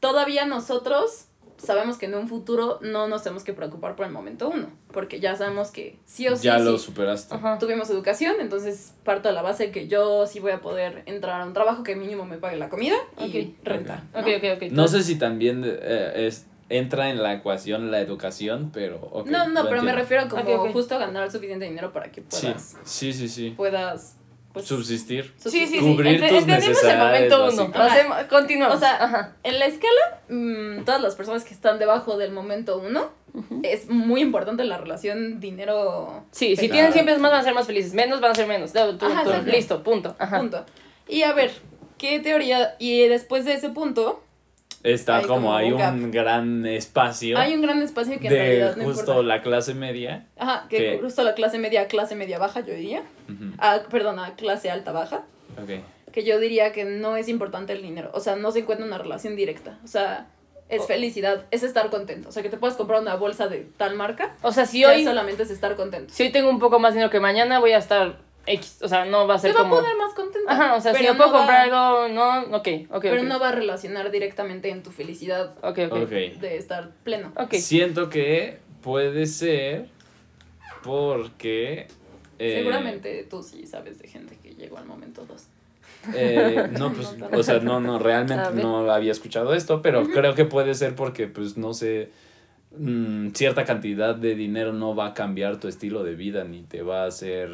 todavía 0.00 0.44
nosotros 0.46 1.26
sabemos 1.58 1.98
que 1.98 2.06
en 2.06 2.14
un 2.14 2.26
futuro 2.26 2.78
no 2.80 3.06
nos 3.06 3.22
tenemos 3.22 3.44
que 3.44 3.52
preocupar 3.52 3.94
por 3.94 4.06
el 4.06 4.12
momento 4.12 4.48
uno, 4.48 4.70
porque 4.92 5.20
ya 5.20 5.36
sabemos 5.36 5.70
que 5.70 5.98
sí 6.06 6.26
o 6.26 6.34
sí, 6.34 6.44
Ya 6.44 6.58
lo 6.58 6.78
sí 6.78 6.86
superaste. 6.86 7.34
Ajá. 7.34 7.58
tuvimos 7.58 7.90
educación, 7.90 8.36
entonces 8.40 8.94
parto 9.04 9.28
de 9.28 9.34
la 9.34 9.42
base 9.42 9.70
que 9.70 9.86
yo 9.86 10.26
sí 10.26 10.40
voy 10.40 10.52
a 10.52 10.60
poder 10.62 11.02
entrar 11.04 11.42
a 11.42 11.44
un 11.44 11.52
trabajo 11.52 11.82
que 11.82 11.96
mínimo 11.96 12.24
me 12.24 12.38
pague 12.38 12.56
la 12.56 12.70
comida 12.70 12.96
y 13.18 13.54
renta. 13.62 14.04
¿no? 14.14 14.20
Ok, 14.20 14.26
ok, 14.38 14.44
ok. 14.56 14.72
No 14.72 14.88
sé 14.88 15.02
si 15.02 15.16
también 15.16 15.62
eh, 15.66 16.26
es, 16.26 16.46
entra 16.70 17.10
en 17.10 17.22
la 17.22 17.34
ecuación 17.34 17.90
la 17.90 18.00
educación, 18.00 18.70
pero. 18.72 19.22
no, 19.26 19.48
no, 19.48 19.68
pero 19.68 19.82
me 19.82 19.92
refiero 19.92 20.28
como 20.30 20.72
justo 20.72 20.94
a 20.94 20.98
ganar 20.98 21.30
suficiente 21.30 21.66
dinero 21.66 21.92
para 21.92 22.10
que 22.10 22.22
Sí, 22.30 22.46
puedas, 22.46 22.76
sí, 22.84 23.12
sí, 23.12 23.28
sí. 23.28 23.50
puedas 23.54 24.16
pues, 24.52 24.66
Subsistir. 24.66 25.32
Sí, 25.36 25.50
sí, 25.50 25.66
sí. 25.66 25.78
Cubrir 25.78 26.20
Ent- 26.20 26.28
tus 26.28 26.38
entendimos 26.38 26.58
el 26.58 26.68
necesidades 26.70 26.98
momento 27.30 27.48
uno. 27.52 27.70
Hacemos, 27.74 28.16
continuamos. 28.24 28.76
O 28.76 28.80
sea, 28.80 29.02
Ajá. 29.04 29.36
En 29.42 29.58
la 29.58 29.66
escala, 29.66 30.20
mm, 30.28 30.84
todas 30.84 31.00
las 31.00 31.14
personas 31.14 31.44
que 31.44 31.54
están 31.54 31.78
debajo 31.78 32.16
del 32.16 32.32
momento 32.32 32.78
uno, 32.78 33.10
es 33.62 33.88
muy 33.88 34.20
importante 34.22 34.64
la 34.64 34.76
relación 34.78 35.38
dinero. 35.38 36.24
Sí, 36.32 36.56
si 36.56 36.62
Claro. 36.68 36.72
tienen 36.72 36.92
100 36.92 37.06
pesos 37.06 37.20
más 37.20 37.30
van 37.30 37.40
a 37.40 37.44
ser 37.44 37.54
más 37.54 37.66
felices, 37.66 37.94
menos 37.94 38.20
van 38.20 38.32
a 38.32 38.34
ser 38.34 38.48
menos. 38.48 38.72
Tú- 38.72 38.98
tú- 38.98 39.06
Ajá, 39.06 39.22
tú- 39.22 39.30
exacto. 39.30 39.50
listo, 39.52 39.82
punto. 39.84 40.16
Ajá. 40.18 40.38
Punto. 40.40 40.66
Y 41.08 41.22
a 41.22 41.32
ver, 41.32 41.52
¿qué 41.96 42.18
teoría? 42.18 42.74
Y 42.80 43.06
después 43.06 43.44
de 43.44 43.54
ese 43.54 43.68
punto, 43.68 44.22
Está 44.82 45.18
Hay 45.18 45.22
como 45.24 45.34
como 45.48 45.54
hay 45.56 45.72
un 45.72 46.10
gran 46.10 46.64
espacio 46.66 47.36
hay 47.38 47.54
un 47.54 47.60
gran 47.62 47.82
espacio 47.82 48.18
que 48.18 48.28
en 48.28 48.32
de 48.32 48.38
realidad 48.38 48.76
no 48.76 48.84
justo 48.84 49.00
importa. 49.12 49.22
la 49.22 49.42
clase 49.42 49.74
media. 49.74 50.26
Ajá, 50.38 50.66
que 50.70 50.76
que- 50.78 50.98
justo 51.02 51.22
la 51.22 51.34
clase 51.34 51.58
media, 51.58 51.86
clase 51.86 52.14
media 52.16 52.38
baja, 52.38 52.60
yo 52.60 52.72
diría. 52.74 53.02
Ujú, 53.28 53.52
Ah, 53.58 53.80
perdón, 53.90 54.18
a 54.18 54.34
clase 54.36 54.70
alta 54.70 54.92
baja. 54.92 55.22
ok. 55.62 55.82
Que 56.12 56.24
yo 56.24 56.40
diría 56.40 56.72
que 56.72 56.84
no 56.84 57.16
es 57.16 57.28
importante 57.28 57.72
el 57.74 57.82
dinero. 57.82 58.10
O 58.14 58.20
sea, 58.20 58.36
no 58.36 58.50
se 58.52 58.60
encuentra 58.60 58.84
una 58.86 58.98
relación 58.98 59.36
directa. 59.36 59.78
O 59.84 59.86
sea, 59.86 60.26
es 60.68 60.86
felicidad, 60.86 61.44
es 61.50 61.62
estar 61.62 61.88
contento. 61.90 62.28
O 62.30 62.32
sea, 62.32 62.42
que 62.42 62.48
te 62.48 62.56
puedas 62.56 62.76
comprar 62.76 63.00
una 63.02 63.14
bolsa 63.16 63.48
de 63.48 63.66
tal 63.76 63.94
marca. 63.96 64.34
O 64.42 64.50
sea, 64.52 64.66
si 64.66 64.84
hoy, 64.84 65.04
solamente 65.04 65.42
es 65.42 65.50
estar 65.50 65.76
contento. 65.76 66.12
si 66.12 66.22
hoy 66.24 66.32
tengo 66.32 66.48
un 66.48 66.58
poco 66.58 66.78
más 66.78 66.94
dinero 66.94 67.10
que 67.10 67.20
mañana, 67.20 67.58
voy 67.60 67.72
a 67.72 67.78
estar 67.78 68.16
X. 68.46 68.78
O 68.82 68.88
sea, 68.88 69.04
no 69.04 69.26
va 69.26 69.34
a 69.34 69.38
ser 69.38 69.52
Te 69.52 69.56
va 69.58 69.62
como. 69.64 69.76
a 69.76 69.80
poner 69.80 69.96
más 69.96 70.14
contento. 70.14 70.48
Ajá, 70.50 70.74
o 70.74 70.80
sea, 70.80 70.94
si 70.94 71.04
yo 71.04 71.16
puedo 71.16 71.28
no 71.28 71.32
va- 71.34 71.38
comprar 71.40 71.60
algo, 71.70 72.08
no, 72.08 72.56
ok, 72.56 72.68
ok. 72.90 73.02
Pero 73.02 73.22
no 73.22 73.38
va 73.38 73.50
a 73.50 73.52
relacionar 73.52 74.10
directamente 74.10 74.70
en 74.70 74.82
tu 74.82 74.90
felicidad 74.90 75.54
Ok, 75.62 75.78
ok. 75.90 75.92
Ok. 76.04 76.08
de 76.10 76.56
estar 76.56 76.90
pleno. 77.04 77.32
Ok. 77.36 77.54
Siento 77.54 78.08
que 78.08 78.58
puede 78.82 79.26
ser 79.26 79.88
porque. 80.82 81.86
eh, 82.38 82.54
Seguramente 82.58 83.26
tú 83.28 83.42
sí 83.42 83.66
sabes 83.66 83.98
de 83.98 84.08
gente 84.08 84.36
que 84.42 84.54
llegó 84.54 84.78
al 84.78 84.86
momento 84.86 85.24
2. 85.26 85.46
Eh, 86.14 86.68
no, 86.78 86.92
pues, 86.92 87.14
o 87.32 87.42
sea, 87.42 87.58
no, 87.60 87.80
no, 87.80 87.98
realmente 87.98 88.52
no 88.62 88.90
había 88.90 89.12
escuchado 89.12 89.54
esto, 89.54 89.82
pero 89.82 90.06
creo 90.08 90.34
que 90.34 90.44
puede 90.46 90.74
ser 90.74 90.94
porque, 90.94 91.26
pues, 91.26 91.56
no 91.58 91.74
sé, 91.74 92.10
mm, 92.76 93.30
cierta 93.32 93.64
cantidad 93.64 94.14
de 94.14 94.34
dinero 94.34 94.72
no 94.72 94.94
va 94.94 95.08
a 95.08 95.14
cambiar 95.14 95.60
tu 95.60 95.68
estilo 95.68 96.02
de 96.02 96.14
vida, 96.14 96.44
ni 96.44 96.62
te 96.62 96.82
va 96.82 97.04
a 97.04 97.06
hacer... 97.06 97.50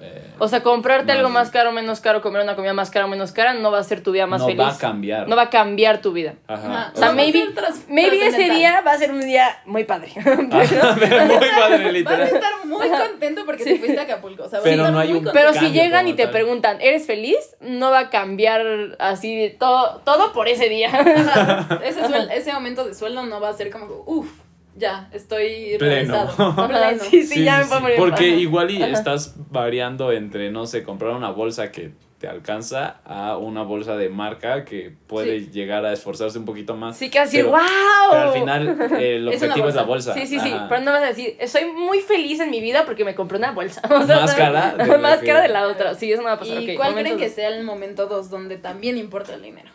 eh, 0.00 0.32
O 0.38 0.48
sea, 0.48 0.62
comprarte 0.62 1.06
Más- 1.08 1.16
algo 1.18 1.28
más 1.28 1.50
caro 1.50 1.70
o 1.70 1.72
menos 1.72 2.00
caro, 2.00 2.22
comer 2.22 2.42
una 2.42 2.56
comida 2.56 2.72
más 2.72 2.90
cara 2.90 3.04
o 3.06 3.08
menos 3.08 3.32
cara, 3.32 3.54
no 3.54 3.70
va 3.70 3.78
a 3.78 3.84
ser 3.84 4.02
tu 4.02 4.12
vida 4.12 4.26
más 4.26 4.40
no 4.40 4.46
feliz. 4.46 4.60
va 4.62 4.68
a 4.70 4.78
cambiar. 4.78 5.28
No 5.28 5.36
va 5.36 5.42
a 5.42 5.50
cambiar 5.50 6.00
tu 6.00 6.12
vida. 6.12 6.34
Ajá. 6.46 6.66
Ajá. 6.66 6.92
O 6.94 6.98
sea, 6.98 7.08
No 7.08 7.14
maybe, 7.14 7.44
maybe 7.88 8.26
ese 8.26 8.50
día 8.50 8.80
va 8.80 8.92
a 8.92 8.98
ser 8.98 9.10
un 9.12 9.20
día 9.20 9.58
muy 9.66 9.84
padre. 9.84 10.12
Ajá, 10.16 10.36
pero 10.98 11.26
muy 11.26 11.38
padre, 11.38 11.58
Vas 11.58 11.70
a 11.72 11.92
literal. 11.92 12.20
estar 12.22 12.52
muy 12.64 12.88
contento 12.88 13.42
porque 13.44 13.64
te 13.64 13.78
fuiste 13.78 13.98
a 13.98 14.02
Acapulco. 14.04 14.44
O 14.44 14.48
sea, 14.48 14.60
vas 14.60 14.64
Pero 14.64 14.82
a 14.84 14.86
estar 14.86 14.92
no 14.94 14.98
hay 15.00 15.08
muy 15.08 15.18
un- 15.18 15.24
contento. 15.24 15.48
Pero 15.52 15.60
si 15.66 15.72
llegan 15.72 16.08
y 16.08 16.14
te 16.14 16.22
tal. 16.24 16.32
preguntan, 16.32 16.80
¿eres 16.80 17.06
feliz? 17.06 17.38
No 17.60 17.90
va 17.90 17.98
a 17.98 18.10
cambiar 18.10 18.62
así 18.98 19.36
de 19.36 19.50
todo, 19.50 20.00
todo 20.04 20.32
por 20.32 20.48
ese 20.48 20.68
día. 20.68 20.88
Ese, 21.84 22.02
suel- 22.04 22.30
ese 22.32 22.52
momento 22.52 22.84
de 22.84 22.94
sueldo 22.94 23.24
no 23.26 23.40
va 23.40 23.48
a 23.50 23.52
ser 23.52 23.70
como, 23.70 24.02
uff, 24.06 24.30
ya, 24.76 25.08
estoy 25.12 25.76
Pleno. 25.78 26.28
Pleno. 26.68 27.02
sí, 27.10 27.22
sí, 27.24 27.44
ya 27.44 27.58
me 27.58 27.64
puedo 27.66 27.80
morir. 27.80 27.96
Porque 27.98 28.28
igual 28.28 28.70
y 28.70 28.82
Ajá. 28.82 28.92
estás 28.92 29.34
variando 29.50 30.12
entre, 30.12 30.50
no 30.50 30.66
sé, 30.66 30.82
comprar 30.82 31.12
una 31.12 31.30
bolsa 31.30 31.70
que 31.72 31.92
te 32.18 32.28
alcanza 32.28 33.00
a 33.06 33.38
una 33.38 33.62
bolsa 33.62 33.96
de 33.96 34.10
marca 34.10 34.66
que 34.66 34.92
puede 35.06 35.46
llegar 35.50 35.86
a 35.86 35.92
esforzarse 35.94 36.38
un 36.38 36.44
poquito 36.44 36.76
más. 36.76 36.94
Sí, 36.98 37.08
que 37.10 37.18
vas 37.18 37.28
a 37.28 37.30
decir, 37.30 37.46
Pero- 37.46 37.56
¡wow! 37.56 38.10
Pero 38.10 38.22
al 38.22 38.32
final 38.34 38.78
eh, 39.00 39.16
el 39.16 39.28
objetivo 39.28 39.68
es 39.70 39.74
la 39.74 39.82
bolsa. 39.84 40.12
Sí, 40.12 40.26
sí, 40.26 40.38
sí, 40.38 40.52
pero 40.68 40.82
no 40.82 40.92
vas 40.92 41.02
a 41.02 41.06
decir, 41.06 41.36
soy 41.46 41.64
muy 41.72 42.00
feliz 42.00 42.38
en 42.40 42.50
mi 42.50 42.60
vida 42.60 42.84
porque 42.84 43.06
me 43.06 43.14
compré 43.14 43.38
una 43.38 43.52
bolsa. 43.52 43.80
O 43.90 44.06
sea, 44.06 44.20
Más 44.20 44.34
cara 44.34 44.74
de 44.76 44.86
la 44.86 44.98
más 44.98 45.18
cara 45.20 45.40
de 45.40 45.48
la 45.48 45.66
otra. 45.66 45.94
Sí, 45.94 46.12
eso 46.12 46.20
no 46.20 46.28
va 46.28 46.34
a 46.34 46.38
pasar. 46.38 46.62
¿Y 46.62 46.74
cuál 46.76 46.90
momento 46.90 47.08
creen 47.08 47.18
que 47.18 47.26
dos. 47.26 47.34
sea 47.34 47.48
el 47.48 47.64
momento 47.64 48.06
2 48.06 48.28
donde 48.28 48.56
también 48.58 48.98
importa 48.98 49.34
el 49.34 49.42
dinero? 49.42 49.70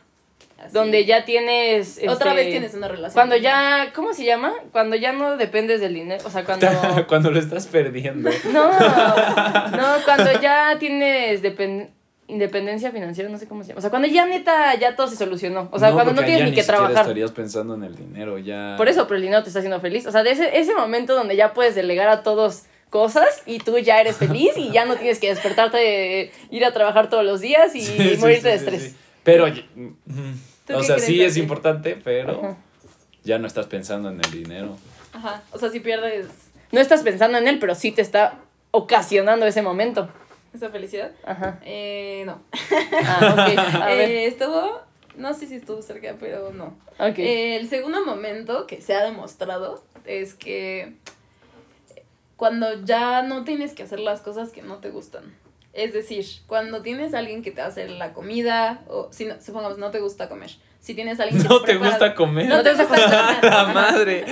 Así. 0.65 0.73
Donde 0.73 1.05
ya 1.05 1.25
tienes. 1.25 1.99
Otra 2.07 2.31
este, 2.31 2.33
vez 2.35 2.51
tienes 2.51 2.73
una 2.73 2.87
relación. 2.87 3.13
Cuando 3.13 3.35
ya. 3.37 3.91
¿Cómo 3.95 4.13
se 4.13 4.25
llama? 4.25 4.53
Cuando 4.71 4.95
ya 4.95 5.13
no 5.13 5.37
dependes 5.37 5.81
del 5.81 5.93
dinero. 5.93 6.23
O 6.25 6.29
sea, 6.29 6.43
cuando. 6.45 6.67
Cuando 7.07 7.31
lo 7.31 7.39
estás 7.39 7.67
perdiendo. 7.67 8.29
No, 8.51 8.71
no, 8.71 9.87
cuando 10.05 10.39
ya 10.41 10.77
tienes 10.79 11.41
depend- 11.43 11.89
independencia 12.27 12.91
financiera, 12.91 13.29
no 13.29 13.37
sé 13.37 13.47
cómo 13.47 13.63
se 13.63 13.69
llama. 13.69 13.79
O 13.79 13.81
sea, 13.81 13.89
cuando 13.89 14.07
ya 14.07 14.25
neta, 14.25 14.75
ya 14.75 14.95
todo 14.95 15.07
se 15.07 15.15
solucionó. 15.15 15.69
O 15.71 15.79
sea, 15.79 15.91
cuando 15.91 16.13
no 16.13 16.21
tienes 16.23 16.39
ya 16.39 16.45
ni 16.45 16.53
que 16.53 16.63
trabajar. 16.63 16.97
estarías 17.01 17.31
pensando 17.31 17.75
en 17.75 17.83
el 17.83 17.95
dinero 17.95 18.37
ya. 18.39 18.75
Por 18.77 18.87
eso, 18.87 19.05
pero 19.07 19.17
el 19.17 19.21
dinero 19.23 19.43
te 19.43 19.49
está 19.49 19.59
haciendo 19.59 19.79
feliz. 19.79 20.05
O 20.07 20.11
sea, 20.11 20.23
de 20.23 20.31
ese, 20.31 20.57
ese 20.57 20.73
momento 20.73 21.15
donde 21.15 21.35
ya 21.35 21.53
puedes 21.53 21.75
delegar 21.75 22.09
a 22.09 22.23
todos 22.23 22.63
cosas 22.89 23.43
y 23.45 23.59
tú 23.59 23.77
ya 23.77 23.99
eres 23.99 24.15
feliz 24.17 24.51
y 24.55 24.71
ya 24.71 24.85
no 24.85 24.95
tienes 24.95 25.19
que 25.19 25.27
despertarte 25.27 25.77
de 25.77 26.31
ir 26.49 26.63
a 26.65 26.71
trabajar 26.71 27.09
todos 27.09 27.25
los 27.25 27.41
días 27.41 27.75
y 27.75 27.81
Sí, 27.85 27.97
sí, 27.97 28.17
morirte 28.19 28.47
de 28.49 28.55
estrés. 28.55 28.83
sí. 28.83 28.95
Pero, 29.23 29.47
mm, 29.47 29.89
¿Tú 30.07 30.13
o 30.73 30.83
sea, 30.83 30.95
crees, 30.95 31.05
sí 31.07 31.21
es 31.23 31.37
importante, 31.37 31.99
pero 32.03 32.39
Ajá. 32.39 32.57
ya 33.23 33.37
no 33.39 33.47
estás 33.47 33.67
pensando 33.67 34.09
en 34.09 34.19
el 34.23 34.31
dinero. 34.31 34.77
Ajá. 35.13 35.43
O 35.51 35.59
sea, 35.59 35.69
si 35.69 35.79
pierdes 35.79 36.27
No 36.71 36.79
estás 36.79 37.03
pensando 37.03 37.37
en 37.37 37.47
él, 37.47 37.59
pero 37.59 37.75
sí 37.75 37.91
te 37.91 38.01
está 38.01 38.39
ocasionando 38.71 39.45
ese 39.45 39.61
momento. 39.61 40.09
esa 40.53 40.69
felicidad. 40.69 41.11
Ajá. 41.25 41.59
Eh, 41.63 42.23
no. 42.25 42.41
Ah, 43.05 43.33
ok. 43.33 43.59
A 43.81 43.85
ver. 43.87 44.09
Eh, 44.09 44.25
estuvo, 44.25 44.81
no 45.15 45.33
sé 45.33 45.47
si 45.47 45.55
estuvo 45.55 45.81
cerca, 45.81 46.15
pero 46.19 46.51
no. 46.51 46.75
Ok. 46.99 47.19
Eh, 47.19 47.57
el 47.57 47.69
segundo 47.69 48.03
momento 48.05 48.67
que 48.67 48.81
se 48.81 48.93
ha 48.95 49.03
demostrado 49.03 49.83
es 50.05 50.33
que 50.33 50.93
cuando 52.35 52.83
ya 52.83 53.21
no 53.21 53.43
tienes 53.45 53.73
que 53.73 53.83
hacer 53.83 53.99
las 53.99 54.21
cosas 54.21 54.49
que 54.51 54.61
no 54.61 54.77
te 54.77 54.89
gustan. 54.89 55.23
Es 55.75 55.93
decir, 55.93 56.25
cuando 56.47 56.81
tienes 56.81 57.13
a 57.13 57.19
alguien 57.19 57.43
que 57.43 57.51
te 57.51 57.61
hace 57.61 57.87
la 57.89 58.13
comida, 58.13 58.81
o 58.87 59.09
si 59.11 59.25
no, 59.25 59.35
supongamos 59.41 59.77
no 59.77 59.91
te 59.91 59.99
gusta 59.99 60.29
comer. 60.29 60.49
Si 60.79 60.93
tienes 60.93 61.19
a 61.19 61.23
alguien 61.23 61.41
que 61.41 61.49
No 61.49 61.61
te 61.61 61.73
prepara- 61.73 61.89
gusta 61.89 62.15
comer. 62.15 62.47
No 62.47 62.63
te 62.63 62.69
gusta 62.69 62.85
cocinar. 62.87 63.37
La 63.43 63.65
madre. 63.73 64.23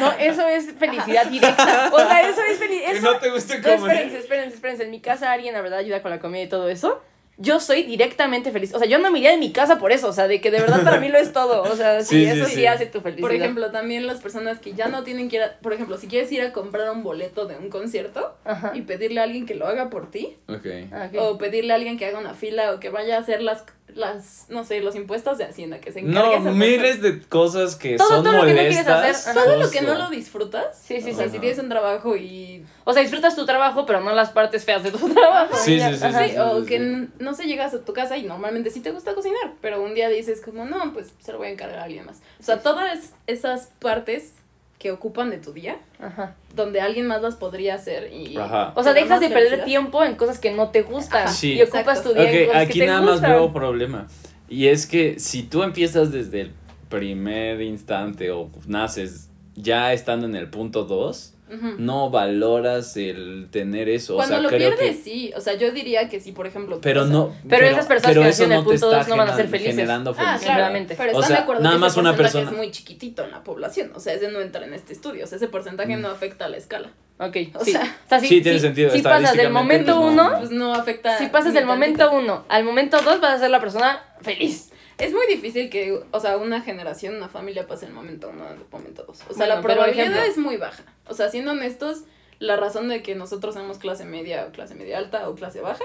No, 0.00 0.12
eso 0.18 0.46
es 0.48 0.72
felicidad 0.78 1.26
directa. 1.26 1.90
O 1.92 1.98
sea, 1.98 2.20
eso 2.28 2.40
es 2.42 2.58
Que 2.58 2.66
felicidad. 2.66 3.00
no 3.12 3.18
te 3.18 3.30
gusta 3.30 3.56
No, 3.58 3.62
comer. 3.62 3.76
espérense, 3.96 4.18
espérense, 4.18 4.54
espérense. 4.56 4.82
En 4.84 4.90
mi 4.90 5.00
casa 5.00 5.32
alguien, 5.32 5.54
la 5.54 5.60
verdad, 5.62 5.78
ayuda 5.78 6.02
con 6.02 6.10
la 6.10 6.18
comida 6.18 6.42
y 6.42 6.48
todo 6.48 6.68
eso. 6.68 7.00
Yo 7.38 7.60
soy 7.60 7.82
directamente 7.84 8.52
feliz. 8.52 8.74
O 8.74 8.78
sea, 8.78 8.86
yo 8.86 8.98
no 8.98 9.10
me 9.10 9.18
iría 9.18 9.30
de 9.30 9.38
mi 9.38 9.52
casa 9.52 9.78
por 9.78 9.90
eso, 9.90 10.08
o 10.08 10.12
sea, 10.12 10.28
de 10.28 10.40
que 10.40 10.50
de 10.50 10.60
verdad 10.60 10.84
para 10.84 11.00
mí 11.00 11.08
lo 11.08 11.18
es 11.18 11.32
todo. 11.32 11.62
O 11.62 11.76
sea, 11.76 12.00
sí, 12.04 12.24
eso 12.24 12.46
sí, 12.46 12.56
sí. 12.56 12.66
hace 12.66 12.86
tu 12.86 13.00
felicidad. 13.00 13.26
Por 13.26 13.34
ejemplo, 13.34 13.70
también 13.70 14.06
las 14.06 14.20
personas 14.20 14.58
que 14.58 14.74
ya 14.74 14.88
no 14.88 15.02
tienen 15.02 15.28
que 15.28 15.36
ir 15.36 15.42
a, 15.42 15.56
por 15.58 15.72
ejemplo, 15.72 15.96
si 15.98 16.06
quieres 16.06 16.30
ir 16.30 16.42
a 16.42 16.52
comprar 16.52 16.90
un 16.90 17.02
boleto 17.02 17.46
de 17.46 17.56
un 17.56 17.68
concierto 17.70 18.36
Ajá. 18.44 18.72
y 18.74 18.82
pedirle 18.82 19.20
a 19.20 19.24
alguien 19.24 19.46
que 19.46 19.54
lo 19.54 19.66
haga 19.66 19.90
por 19.90 20.10
ti, 20.10 20.36
Ok. 20.48 20.66
Ah, 20.92 21.08
ok. 21.12 21.20
o 21.20 21.38
pedirle 21.38 21.72
a 21.72 21.76
alguien 21.76 21.98
que 21.98 22.06
haga 22.06 22.18
una 22.18 22.34
fila 22.34 22.72
o 22.74 22.80
que 22.80 22.90
vaya 22.90 23.16
a 23.16 23.20
hacer 23.20 23.42
las, 23.42 23.64
las 23.94 24.46
no 24.48 24.64
sé, 24.64 24.80
los 24.80 24.94
impuestos 24.94 25.38
de 25.38 25.44
Hacienda, 25.44 25.80
que 25.80 25.92
se 25.92 26.00
encargue 26.00 26.40
No, 26.40 26.52
miles 26.52 27.00
de 27.02 27.20
cosas 27.22 27.76
que 27.76 27.96
Todo- 27.96 28.08
son 28.08 28.24
todo 28.24 28.32
lo 28.34 28.40
que 28.44 28.50
no 28.50 28.54
quieres 28.58 28.76
molestas. 28.86 29.26
hacer. 29.28 29.34
Todo 29.34 29.56
lo 29.56 29.70
que 29.70 29.80
no 29.82 29.94
lo 29.94 30.10
disfrutas. 30.10 30.78
Sí, 30.78 31.00
sí, 31.00 31.10
o 31.10 31.14
sea, 31.14 31.26
sí. 31.26 31.32
si 31.32 31.38
tienes 31.38 31.58
un 31.58 31.68
trabajo 31.68 32.16
y. 32.16 32.64
O 32.84 32.92
sea, 32.92 33.02
disfrutas 33.02 33.36
tu 33.36 33.46
trabajo, 33.46 33.86
pero 33.86 34.00
no 34.00 34.12
las 34.12 34.30
partes 34.30 34.64
feas 34.64 34.82
de 34.82 34.90
tu 34.90 35.08
trabajo. 35.14 35.54
Sí, 35.56 35.80
sí, 35.80 35.94
sí. 35.96 36.06
Sí, 36.30 36.36
o 36.38 36.64
que 36.64 36.76
n- 36.76 37.08
no 37.18 37.34
se 37.34 37.44
llegas 37.46 37.74
a 37.74 37.84
tu 37.84 37.92
casa 37.92 38.16
y 38.16 38.24
normalmente 38.24 38.70
sí 38.70 38.80
te 38.80 38.90
gusta 38.90 39.14
cocinar, 39.14 39.52
pero 39.60 39.82
un 39.82 39.94
día 39.94 40.08
dices 40.08 40.40
como, 40.44 40.64
no, 40.64 40.92
pues 40.92 41.12
se 41.20 41.32
lo 41.32 41.38
voy 41.38 41.48
a 41.48 41.50
encargar 41.50 41.78
a 41.80 41.84
alguien 41.84 42.04
más. 42.06 42.20
O 42.40 42.42
sea, 42.42 42.60
todas 42.62 43.12
esas 43.26 43.68
partes 43.78 44.34
que 44.82 44.90
ocupan 44.90 45.30
de 45.30 45.38
tu 45.38 45.52
día, 45.52 45.76
Ajá. 46.00 46.34
donde 46.56 46.80
alguien 46.80 47.06
más 47.06 47.22
las 47.22 47.36
podría 47.36 47.76
hacer 47.76 48.12
y... 48.12 48.36
Ajá. 48.36 48.72
O 48.74 48.82
sea, 48.82 48.92
dejas 48.94 49.10
más 49.10 49.20
de 49.20 49.28
perder 49.28 49.44
felicidad. 49.50 49.64
tiempo 49.64 50.02
en 50.02 50.16
cosas 50.16 50.40
que 50.40 50.50
no 50.50 50.70
te 50.70 50.82
gustan. 50.82 51.28
Sí. 51.28 51.52
Y 51.52 51.62
ocupas 51.62 51.98
exacto. 51.98 52.10
tu 52.10 52.14
día 52.16 52.30
en 52.32 52.42
Ok, 52.42 52.46
cosas 52.48 52.62
aquí 52.62 52.72
que 52.72 52.78
te 52.80 52.86
nada 52.86 53.00
más 53.00 53.10
gustan. 53.12 53.30
veo 53.30 53.44
un 53.44 53.52
problema. 53.52 54.08
Y 54.48 54.66
es 54.66 54.88
que 54.88 55.20
si 55.20 55.44
tú 55.44 55.62
empiezas 55.62 56.10
desde 56.10 56.40
el 56.40 56.52
primer 56.88 57.62
instante 57.62 58.32
o 58.32 58.50
naces 58.66 59.30
ya 59.54 59.92
estando 59.92 60.26
en 60.26 60.34
el 60.34 60.50
punto 60.50 60.82
2, 60.82 61.34
No 61.78 62.10
valoras 62.10 62.96
el 62.96 63.48
tener 63.50 63.88
eso. 63.88 64.16
Cuando 64.16 64.36
o 64.36 64.38
sea, 64.38 64.42
lo 64.42 64.48
creo 64.48 64.74
pierdes, 64.76 64.96
que... 64.98 65.02
sí. 65.02 65.32
O 65.36 65.40
sea, 65.40 65.54
yo 65.54 65.70
diría 65.72 66.08
que 66.08 66.20
sí, 66.20 66.32
por 66.32 66.46
ejemplo. 66.46 66.80
Pero 66.80 67.02
o 67.02 67.04
sea, 67.04 67.12
no. 67.12 67.34
Pero 67.48 67.66
esas 67.66 67.86
personas 67.86 68.16
que 68.16 68.28
eso 68.28 68.44
en 68.44 68.52
el 68.52 68.58
no 68.58 68.64
punto 68.64 68.86
está 68.86 68.98
dos 68.98 69.08
no 69.08 69.16
van 69.16 69.28
a 69.28 69.36
ser 69.36 69.48
felices. 69.48 69.74
generando 69.74 70.10
Ah, 70.10 70.14
felicidad. 70.14 70.38
claro, 70.40 70.54
Claramente. 70.58 70.94
pero 70.96 71.10
O 71.10 71.14
están 71.14 71.28
sea, 71.28 71.36
de 71.36 71.42
acuerdo 71.42 71.62
nada 71.62 71.74
que 71.76 71.80
más 71.80 71.92
ese 71.92 72.00
una 72.00 72.16
persona- 72.16 72.50
es 72.50 72.56
muy 72.56 72.70
chiquitito 72.70 73.24
en 73.24 73.30
la 73.30 73.44
población, 73.44 73.92
o 73.94 74.00
sea, 74.00 74.14
ese 74.14 74.30
no 74.30 74.40
entra 74.40 74.64
en 74.64 74.74
este 74.74 74.92
estudio, 74.92 75.24
o 75.24 75.26
sea, 75.26 75.36
ese 75.36 75.48
porcentaje 75.48 75.96
no 75.96 76.08
afecta 76.08 76.46
a 76.46 76.48
la 76.48 76.56
escala. 76.56 76.90
Ok, 77.18 77.36
O 77.54 77.64
sí. 77.64 77.72
sea, 77.72 77.82
o 78.06 78.08
sea, 78.08 78.18
si, 78.20 78.26
Sí, 78.28 78.40
tiene 78.40 78.58
si- 78.58 78.64
sentido, 78.66 78.90
Si 78.90 79.02
pasas 79.02 79.36
del 79.36 79.50
momento 79.50 80.00
pues, 80.00 80.14
no. 80.14 80.26
uno, 80.28 80.38
Pues 80.38 80.50
no 80.50 80.74
afecta. 80.74 81.18
si 81.18 81.26
pasas 81.26 81.52
del 81.54 81.66
momento 81.66 81.98
tantito. 82.06 82.18
uno 82.20 82.44
al 82.48 82.64
momento 82.64 83.00
dos, 83.02 83.20
vas 83.20 83.34
a 83.34 83.38
ser 83.38 83.50
la 83.50 83.60
persona 83.60 84.00
feliz. 84.22 84.70
Es 84.98 85.12
muy 85.12 85.26
difícil 85.26 85.70
que, 85.70 86.00
o 86.10 86.20
sea, 86.20 86.36
una 86.36 86.60
generación, 86.60 87.16
una 87.16 87.28
familia 87.28 87.66
pase 87.66 87.86
el 87.86 87.92
momento 87.92 88.28
uno 88.30 88.44
al 88.46 88.58
momento 88.70 89.04
dos. 89.04 89.20
O 89.28 89.34
sea, 89.34 89.36
Bueno, 89.36 89.54
la 89.56 89.60
probabilidad 89.62 90.06
ejemplo. 90.06 90.30
es 90.30 90.38
muy 90.38 90.56
baja. 90.56 90.84
O 91.08 91.14
sea, 91.14 91.28
siendo 91.28 91.52
honestos, 91.52 92.04
la 92.38 92.56
razón 92.56 92.88
de 92.88 93.02
que 93.02 93.14
nosotros 93.14 93.54
seamos 93.54 93.78
clase 93.78 94.04
media 94.04 94.46
o 94.48 94.52
clase 94.52 94.74
media 94.74 94.98
alta 94.98 95.28
o 95.28 95.34
clase 95.34 95.60
baja 95.60 95.84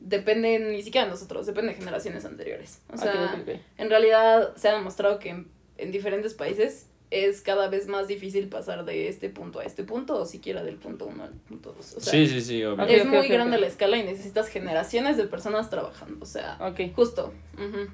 depende 0.00 0.58
ni 0.58 0.82
siquiera 0.82 1.06
de 1.06 1.10
nosotros, 1.12 1.46
depende 1.46 1.72
de 1.72 1.78
generaciones 1.78 2.24
anteriores. 2.24 2.80
O 2.92 2.96
sea, 2.98 3.12
Ok, 3.12 3.40
ok, 3.42 3.48
ok. 3.48 3.60
en 3.78 3.90
realidad 3.90 4.54
se 4.56 4.68
ha 4.68 4.74
demostrado 4.74 5.18
que 5.18 5.30
en, 5.30 5.48
en 5.78 5.90
diferentes 5.92 6.34
países 6.34 6.86
es 7.10 7.40
cada 7.40 7.68
vez 7.68 7.86
más 7.88 8.08
difícil 8.08 8.48
pasar 8.48 8.84
de 8.84 9.08
este 9.08 9.28
punto 9.28 9.60
a 9.60 9.64
este 9.64 9.84
punto 9.84 10.16
o 10.20 10.26
siquiera 10.26 10.64
del 10.64 10.76
punto 10.76 11.06
uno 11.06 11.24
al 11.24 11.30
punto 11.32 11.72
dos. 11.72 11.94
O 11.96 12.00
sea, 12.00 12.12
Sí, 12.12 12.26
sí, 12.26 12.40
sí, 12.40 12.64
obvio. 12.64 12.84
Es 12.86 13.06
muy 13.06 13.28
grande 13.28 13.58
la 13.58 13.66
escala 13.66 13.96
y 13.96 14.02
necesitas 14.02 14.48
generaciones 14.48 15.16
de 15.16 15.24
personas 15.24 15.70
trabajando. 15.70 16.18
O 16.22 16.26
sea, 16.26 16.58
justo. 16.94 17.32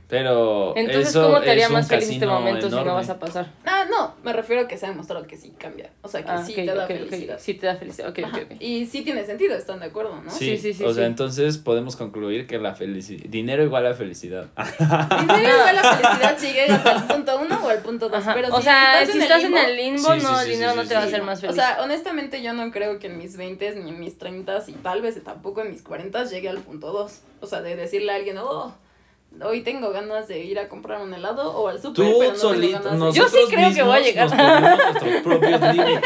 Pero. 0.08 0.76
Entonces, 0.76 1.08
eso 1.10 1.24
¿cómo 1.26 1.40
te 1.40 1.50
haría 1.50 1.68
más 1.68 1.88
feliz 1.88 2.04
este 2.04 2.14
casino 2.20 2.32
momento 2.40 2.68
si 2.68 2.74
no 2.74 2.94
vas 2.94 3.08
a 3.10 3.18
pasar? 3.18 3.52
Ah, 3.64 3.84
no, 3.90 4.14
me 4.24 4.32
refiero 4.32 4.62
a 4.62 4.68
que 4.68 4.76
se 4.76 4.86
ha 4.86 4.88
demostrado 4.90 5.26
que 5.26 5.36
sí 5.36 5.52
cambia. 5.58 5.90
O 6.02 6.08
sea, 6.08 6.24
que 6.24 6.30
Ah, 6.30 6.44
sí 6.44 6.54
te 6.54 6.64
da 6.66 6.86
felicidad. 6.86 7.38
Sí 7.40 7.54
te 7.54 7.66
da 7.66 7.76
felicidad. 7.76 8.08
Ok, 8.10 8.18
Ajá. 8.24 8.36
ok, 8.38 8.42
ok. 8.52 8.56
Y 8.60 8.86
sí 8.86 9.02
tiene 9.02 9.24
sentido, 9.24 9.54
están 9.54 9.80
de 9.80 9.86
acuerdo, 9.86 10.20
¿no? 10.22 10.30
Sí, 10.30 10.52
Sí, 10.56 10.58
sí, 10.58 10.74
sí, 10.74 10.84
o 10.84 10.92
sea, 10.92 11.04
sí. 11.04 11.10
entonces 11.10 11.58
podemos 11.58 11.96
concluir 11.96 12.46
que 12.46 12.58
la 12.58 12.74
felicidad. 12.74 13.24
Dinero 13.28 13.62
igual 13.62 13.86
a 13.86 13.94
felicidad. 13.94 14.46
Dinero 14.56 15.54
igual 15.56 15.76
la 15.76 15.82
felicidad 15.96 16.38
si 16.38 16.52
llegas 16.52 16.84
al 16.86 17.06
punto 17.06 17.40
uno 17.40 17.60
o 17.64 17.68
al 17.68 17.78
punto 17.82 18.08
dos. 18.08 18.18
Ajá. 18.18 18.34
Pero 18.34 18.48
o 18.54 18.60
sea, 18.60 19.01
estás 19.03 19.12
si 19.12 19.18
en 19.18 19.22
estás 19.22 19.38
el 19.38 19.44
limbo, 19.44 19.59
en 19.59 19.68
el 19.68 19.76
limbo, 19.76 20.14
Sí, 20.14 20.20
no, 20.22 20.38
sí, 20.38 20.44
el 20.44 20.50
dinero 20.50 20.70
sí, 20.72 20.76
no 20.76 20.82
sí, 20.82 20.88
te 20.88 20.94
va 20.94 21.00
a 21.00 21.05
hacer 21.05 21.22
más 21.22 21.40
feliz. 21.40 21.53
O 21.53 21.57
sea, 21.57 21.78
honestamente 21.82 22.42
yo 22.42 22.53
no 22.53 22.70
creo 22.70 22.98
que 22.98 23.07
en 23.07 23.18
mis 23.18 23.36
20 23.36 23.74
ni 23.76 23.90
en 23.90 24.00
mis 24.00 24.18
30 24.18 24.64
y 24.68 24.72
tal 24.72 25.03
vez 25.03 25.22
tampoco 25.22 25.62
en 25.62 25.70
mis 25.70 25.82
40 25.82 26.24
llegue 26.24 26.48
al 26.48 26.59
punto 26.59 26.92
2. 26.92 27.20
O 27.40 27.46
sea, 27.46 27.62
de 27.62 27.76
decirle 27.76 28.12
a 28.12 28.16
alguien, 28.16 28.38
oh, 28.38 28.74
hoy 29.45 29.62
tengo 29.62 29.91
ganas 29.91 30.28
de 30.28 30.45
ir 30.45 30.59
a 30.59 30.68
comprar 30.68 31.01
un 31.01 31.12
helado 31.14 31.53
o 31.57 31.68
al 31.68 31.80
súper, 31.80 31.95
Tú 32.07 32.16
pero 32.18 32.33
no 32.33 32.39
solito, 32.39 32.91
de... 32.91 33.12
Yo 33.12 33.28
sí 33.28 33.39
creo 33.49 33.74
que 33.74 33.83
voy 33.83 33.97
a 33.97 34.01
llegar. 34.01 34.28
nos 34.37 34.85
nuestros 34.93 35.22
propios 35.24 35.61
límites. 35.61 36.03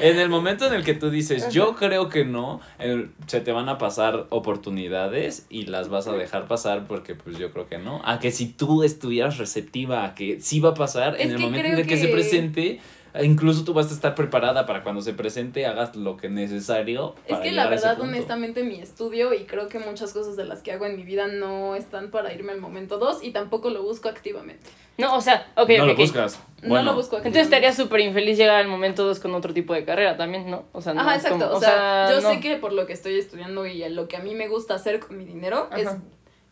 En 0.00 0.18
el 0.18 0.28
momento 0.28 0.66
en 0.66 0.74
el 0.74 0.84
que 0.84 0.94
tú 0.94 1.10
dices, 1.10 1.48
yo 1.52 1.74
creo 1.74 2.08
que 2.08 2.24
no, 2.24 2.60
el- 2.78 3.10
se 3.26 3.40
te 3.40 3.52
van 3.52 3.68
a 3.68 3.78
pasar 3.78 4.26
oportunidades 4.30 5.46
y 5.50 5.66
las 5.66 5.88
vas 5.88 6.06
a 6.06 6.12
dejar 6.12 6.46
pasar 6.46 6.86
porque 6.86 7.14
pues 7.14 7.38
yo 7.38 7.50
creo 7.50 7.68
que 7.68 7.78
no. 7.78 8.00
A 8.04 8.18
que 8.20 8.30
si 8.30 8.46
tú 8.46 8.82
estuvieras 8.84 9.38
receptiva 9.38 10.04
a 10.04 10.14
que 10.14 10.40
sí 10.40 10.60
va 10.60 10.70
a 10.70 10.74
pasar, 10.74 11.14
Es 11.16 11.22
en 11.26 11.32
el 11.32 11.38
momento 11.38 11.68
en 11.68 11.78
el 11.78 11.86
que, 11.86 11.96
se 11.96 12.08
presente, 12.08 12.80
incluso 13.22 13.64
tú 13.64 13.72
vas 13.74 13.90
a 13.90 13.94
estar 13.94 14.14
preparada 14.14 14.66
para 14.66 14.82
cuando 14.82 15.00
se 15.02 15.12
presente 15.14 15.66
hagas 15.66 15.96
lo 15.96 16.16
que 16.16 16.26
es 16.28 16.32
necesario. 16.32 17.14
Es 17.26 17.38
que 17.38 17.52
la 17.52 17.68
verdad, 17.68 18.00
honestamente, 18.00 18.62
mi 18.64 18.80
estudio 18.80 19.34
y 19.34 19.44
creo 19.44 19.68
que 19.68 19.78
muchas 19.78 20.12
cosas 20.12 20.36
de 20.36 20.44
las 20.44 20.62
que 20.62 20.72
hago 20.72 20.86
en 20.86 20.96
mi 20.96 21.02
vida 21.04 21.26
no 21.26 21.74
están 21.74 22.10
para 22.10 22.32
irme 22.32 22.52
al 22.52 22.60
momento 22.60 22.98
2 22.98 23.22
y 23.22 23.30
tampoco 23.30 23.70
lo 23.70 23.82
busco 23.82 24.08
activamente. 24.08 24.68
No, 24.98 25.14
o 25.16 25.20
sea, 25.20 25.52
ok, 25.56 25.70
no 25.78 25.86
lo 25.86 25.92
ok. 25.92 25.98
buscas. 25.98 26.40
No 26.62 26.70
Bueno, 26.70 26.90
lo 26.90 26.96
busco 26.96 27.16
activamente. 27.16 27.28
Entonces 27.28 27.44
estaría 27.44 27.72
súper 27.72 28.00
infeliz 28.00 28.36
llegar 28.36 28.56
al 28.56 28.66
momento 28.68 29.04
2 29.04 29.20
con 29.20 29.34
otro 29.34 29.54
tipo 29.54 29.72
de 29.74 29.84
carrera 29.84 30.16
también, 30.16 30.50
¿no? 30.50 30.64
O 30.72 30.82
sea, 30.82 30.92
no 30.94 31.00
Ajá, 31.02 31.14
es 31.14 31.24
exacto. 31.24 31.44
como- 31.46 31.56
o, 31.56 31.60
sea, 31.60 32.08
yo 32.10 32.20
no. 32.20 32.30
sé 32.30 32.40
que 32.40 32.56
por 32.56 32.72
lo 32.72 32.86
que 32.86 32.94
estoy 32.94 33.16
estudiando 33.18 33.64
y 33.64 33.88
lo 33.90 34.08
que 34.08 34.16
a 34.16 34.20
mí 34.20 34.34
me 34.34 34.48
gusta 34.48 34.74
hacer 34.74 34.98
con 34.98 35.16
mi 35.16 35.24
dinero, 35.24 35.68
es 35.76 35.88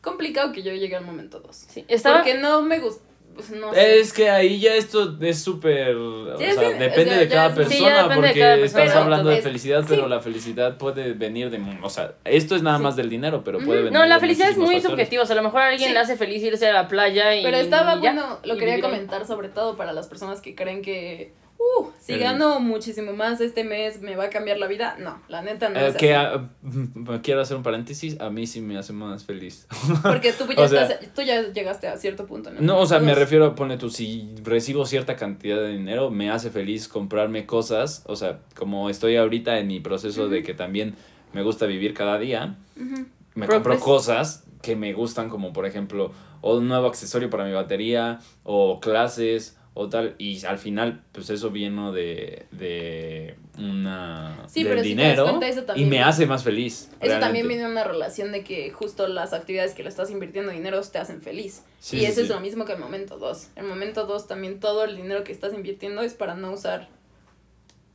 complicado 0.01 0.53
que 0.53 0.63
yo 0.63 0.73
llegue 0.73 0.95
al 0.95 1.05
momento 1.05 1.41
2. 1.41 1.57
Sí, 1.57 1.85
estaba... 1.89 2.19
Porque 2.19 2.35
no 2.39 2.63
me 2.63 2.79
gusta. 2.79 3.03
Pues 3.37 3.51
no 3.51 3.73
sé. 3.75 3.99
Es 4.01 4.13
que 4.15 4.31
ahí 4.31 4.59
ya 4.59 4.75
esto 4.75 5.15
es 5.21 5.43
súper, 5.43 5.95
o 5.95 6.39
sea, 6.39 6.71
en- 6.71 6.79
depende 6.79 7.11
ya- 7.11 7.19
de 7.19 7.29
cada 7.29 7.55
persona 7.55 7.77
Sí, 7.77 8.09
porque 8.15 8.39
cada 8.41 8.55
estás 8.57 8.81
persona. 8.83 9.03
Hablando 9.05 9.29
de 9.31 9.37
es- 9.39 9.45
felicidad, 9.45 9.81
sí. 9.83 9.87
pero 9.91 10.09
la 10.09 10.21
felicidad 10.21 10.79
puede 10.79 11.13
venir 11.13 11.51
de, 11.51 11.61
o 11.83 11.91
sea, 11.91 12.15
esto 12.25 12.57
es 12.57 12.63
nada 12.63 12.79
Sí. 12.79 12.83
más 12.83 12.97
del 12.97 13.11
dinero, 13.11 13.45
pero 13.45 13.59
puede 13.59 13.81
venir 13.83 13.93
No, 13.93 14.07
la 14.07 14.15
de 14.15 14.21
felicidad 14.23 14.49
es 14.49 14.57
muy 14.57 14.77
factores. 14.77 14.91
subjetiva. 14.91 15.23
O 15.23 15.27
sea, 15.27 15.35
a 15.35 15.37
lo 15.37 15.43
mejor 15.43 15.61
a 15.61 15.69
alguien 15.69 15.89
Sí. 15.89 15.93
le 15.93 16.01
hace 16.01 16.17
feliz 16.17 16.43
irse 16.43 16.67
a 16.67 16.73
la 16.73 16.89
playa 16.89 17.35
y. 17.37 17.43
Pero 17.45 17.59
estaba 17.59 17.97
y 17.97 18.03
ya, 18.03 18.13
bueno, 18.13 18.39
lo 18.45 18.57
quería 18.57 18.81
comentar 18.81 19.27
sobre 19.27 19.51
todo 19.51 19.77
para 19.77 19.93
las 19.93 20.07
personas 20.09 20.41
que 20.41 20.55
creen 20.55 20.81
que, 20.81 21.33
uh, 21.59 21.87
si 21.99 22.13
El- 22.15 22.21
gano 22.21 22.61
muchísimo 22.61 23.13
más 23.13 23.41
este 23.41 23.65
mes 23.65 24.01
me 24.01 24.17
va 24.17 24.25
a 24.25 24.31
cambiar 24.31 24.59
la 24.59 24.67
vida. 24.67 24.97
No, 24.99 25.21
la 25.29 25.43
neta 25.43 25.69
no 25.69 25.79
Eh, 25.79 25.89
es 25.89 25.97
que 25.97 26.15
así. 26.15 26.39
quiero 27.23 27.41
hacer 27.41 27.57
un 27.57 27.63
paréntesis, 27.63 28.21
a 28.21 28.31
mí 28.31 28.47
sí 28.47 28.61
me 28.61 28.79
hace 28.79 28.93
más 28.93 29.25
feliz. 29.25 29.67
Porque 30.03 30.33
tú 30.33 30.47
ya, 30.57 30.63
o 30.63 30.69
sea- 30.69 30.83
estás- 30.87 31.15
tú 31.15 31.23
ya 31.23 31.43
llegaste 31.53 31.89
a 31.89 31.97
cierto 31.97 32.27
punto. 32.27 32.51
el 32.51 32.65
No, 32.65 32.79
o 32.81 32.87
sea, 32.87 32.99
me 33.01 33.15
refiero, 33.15 33.55
pone 33.55 33.77
tú, 33.77 33.91
si 33.91 34.35
recibo 34.43 34.87
cierta 34.87 35.17
cantidad 35.17 35.57
de 35.57 35.69
dinero, 35.69 36.11
me 36.11 36.31
hace 36.31 36.51
feliz 36.51 36.89
comprarme 36.89 37.47
cosas, 37.47 38.03
o 38.07 38.17
sea, 38.17 38.41
como 38.57 38.89
estoy 38.91 39.17
ahorita 39.17 39.59
en 39.59 39.67
mi 39.69 39.81
proceso 39.81 40.29
de 40.29 40.43
que 40.43 40.55
también 40.55 40.95
me 41.33 41.43
gusta 41.43 41.67
vivir 41.67 41.93
cada 41.95 42.19
día, 42.19 42.57
me 42.77 43.47
Progress. 43.47 43.49
compro 43.51 43.81
cosas 43.81 44.45
que 44.63 44.77
me 44.77 44.93
gustan, 44.95 45.29
como 45.29 45.53
por 45.53 45.67
ejemplo, 45.67 46.13
o 46.41 46.57
un 46.59 46.69
nuevo 46.69 46.87
accesorio 46.87 47.29
para 47.31 47.45
mi 47.45 47.53
batería, 47.53 48.21
o 48.45 48.81
clases, 48.81 49.59
o 49.79 49.91
tal, 49.91 50.15
y 50.19 50.43
al 50.47 50.59
final, 50.59 51.03
pues 51.13 51.29
eso 51.29 51.51
viene 51.51 51.93
de, 51.93 52.47
de 52.51 53.35
una 53.59 54.43
Sí, 54.49 54.63
del 54.63 54.73
pero 54.73 54.83
si 54.83 54.95
te 54.95 55.03
das 55.03 55.11
dinero 55.11 55.25
cuenta, 55.25 55.49
eso 55.49 55.65
y 55.77 55.85
me 55.85 56.03
hace 56.03 56.25
más 56.25 56.43
feliz. 56.43 56.91
Eso 56.99 57.19
también 57.21 57.47
viene 57.47 57.65
de 57.65 57.69
una 57.71 57.85
relación 57.85 58.33
de 58.33 58.43
que 58.43 58.71
justo 58.71 59.07
las 59.07 59.35
actividades 59.35 59.75
que 59.75 59.83
le 59.83 59.91
estás 59.91 60.11
invirtiendo 60.11 60.51
dinero 60.51 60.81
te 60.81 60.99
hacen 60.99 61.21
feliz. 61.21 61.63
Sí, 61.79 61.99
y 61.99 62.01
sí, 62.01 62.07
eso 62.07 62.15
sí. 62.17 62.23
es 62.23 62.29
lo 62.31 62.41
mismo 62.41 62.65
que 62.65 62.73
el 62.73 62.79
momento 62.79 63.19
2. 63.19 63.49
El 63.57 63.65
momento 63.67 64.07
2 64.07 64.27
también 64.27 64.61
todo 64.61 64.85
el 64.85 64.97
dinero 64.97 65.25
que 65.25 65.33
estás 65.33 65.53
invirtiendo 65.53 66.01
es 66.01 66.15
para 66.15 66.35
no 66.35 66.53
usar 66.53 66.89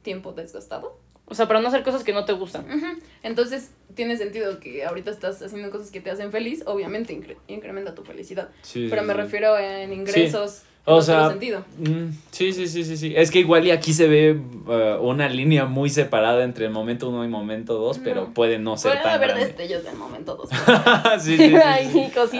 tiempo 0.04 0.34
desgastado. 0.34 1.00
O 1.26 1.34
sea, 1.34 1.48
para 1.48 1.62
no 1.62 1.70
hacer 1.70 1.84
cosas 1.84 2.04
que 2.04 2.12
no 2.14 2.26
te 2.26 2.34
gustan. 2.34 2.66
Entonces, 3.24 3.72
tiene 3.96 4.18
sentido 4.18 4.60
que 4.60 4.84
ahorita 4.86 5.12
estás 5.12 5.42
haciendo 5.42 5.72
cosas 5.72 5.90
que 5.90 6.02
te 6.02 6.12
hacen 6.12 6.32
feliz, 6.32 6.62
obviamente 6.66 7.14
incre- 7.18 7.38
incrementa 7.48 7.96
tu 7.96 8.04
felicidad. 8.04 8.50
Sí, 8.64 8.88
Pero 8.90 9.02
sí, 9.04 9.08
me 9.08 9.14
sí. 9.14 9.20
refiero 9.22 9.58
en 9.58 9.94
ingresos, 9.94 10.64
O 10.84 10.98
en 10.98 11.04
sea, 11.04 11.30
sentido. 11.30 11.64
Mm, 11.78 12.10
sí, 12.32 12.52
sí, 12.54 12.68
sí, 12.68 12.84
sí, 12.84 12.98
sí. 12.98 13.14
Es 13.16 13.30
que 13.30 13.38
igual 13.40 13.66
y 13.68 13.72
aquí 13.72 13.94
se 13.94 14.08
ve 14.08 14.34
uh, 14.34 15.00
una 15.06 15.30
línea 15.30 15.66
muy 15.66 15.90
separada 15.92 16.44
entre 16.44 16.66
el 16.66 16.72
momento 16.72 17.08
1 17.10 17.24
y 17.24 17.28
momento 17.28 17.76
2, 17.76 18.00
No. 18.00 18.04
pero 18.04 18.34
puede 18.34 18.58
no 18.58 18.78
ser 18.78 18.94
Puede 18.94 19.04
tan 19.04 19.14
haber 19.14 19.30
grande. 19.30 19.46
destellos 19.46 19.84
del 19.84 19.96
momento 19.96 20.36
2. 20.36 20.50
sí, 21.22 21.38
sí. 21.38 21.54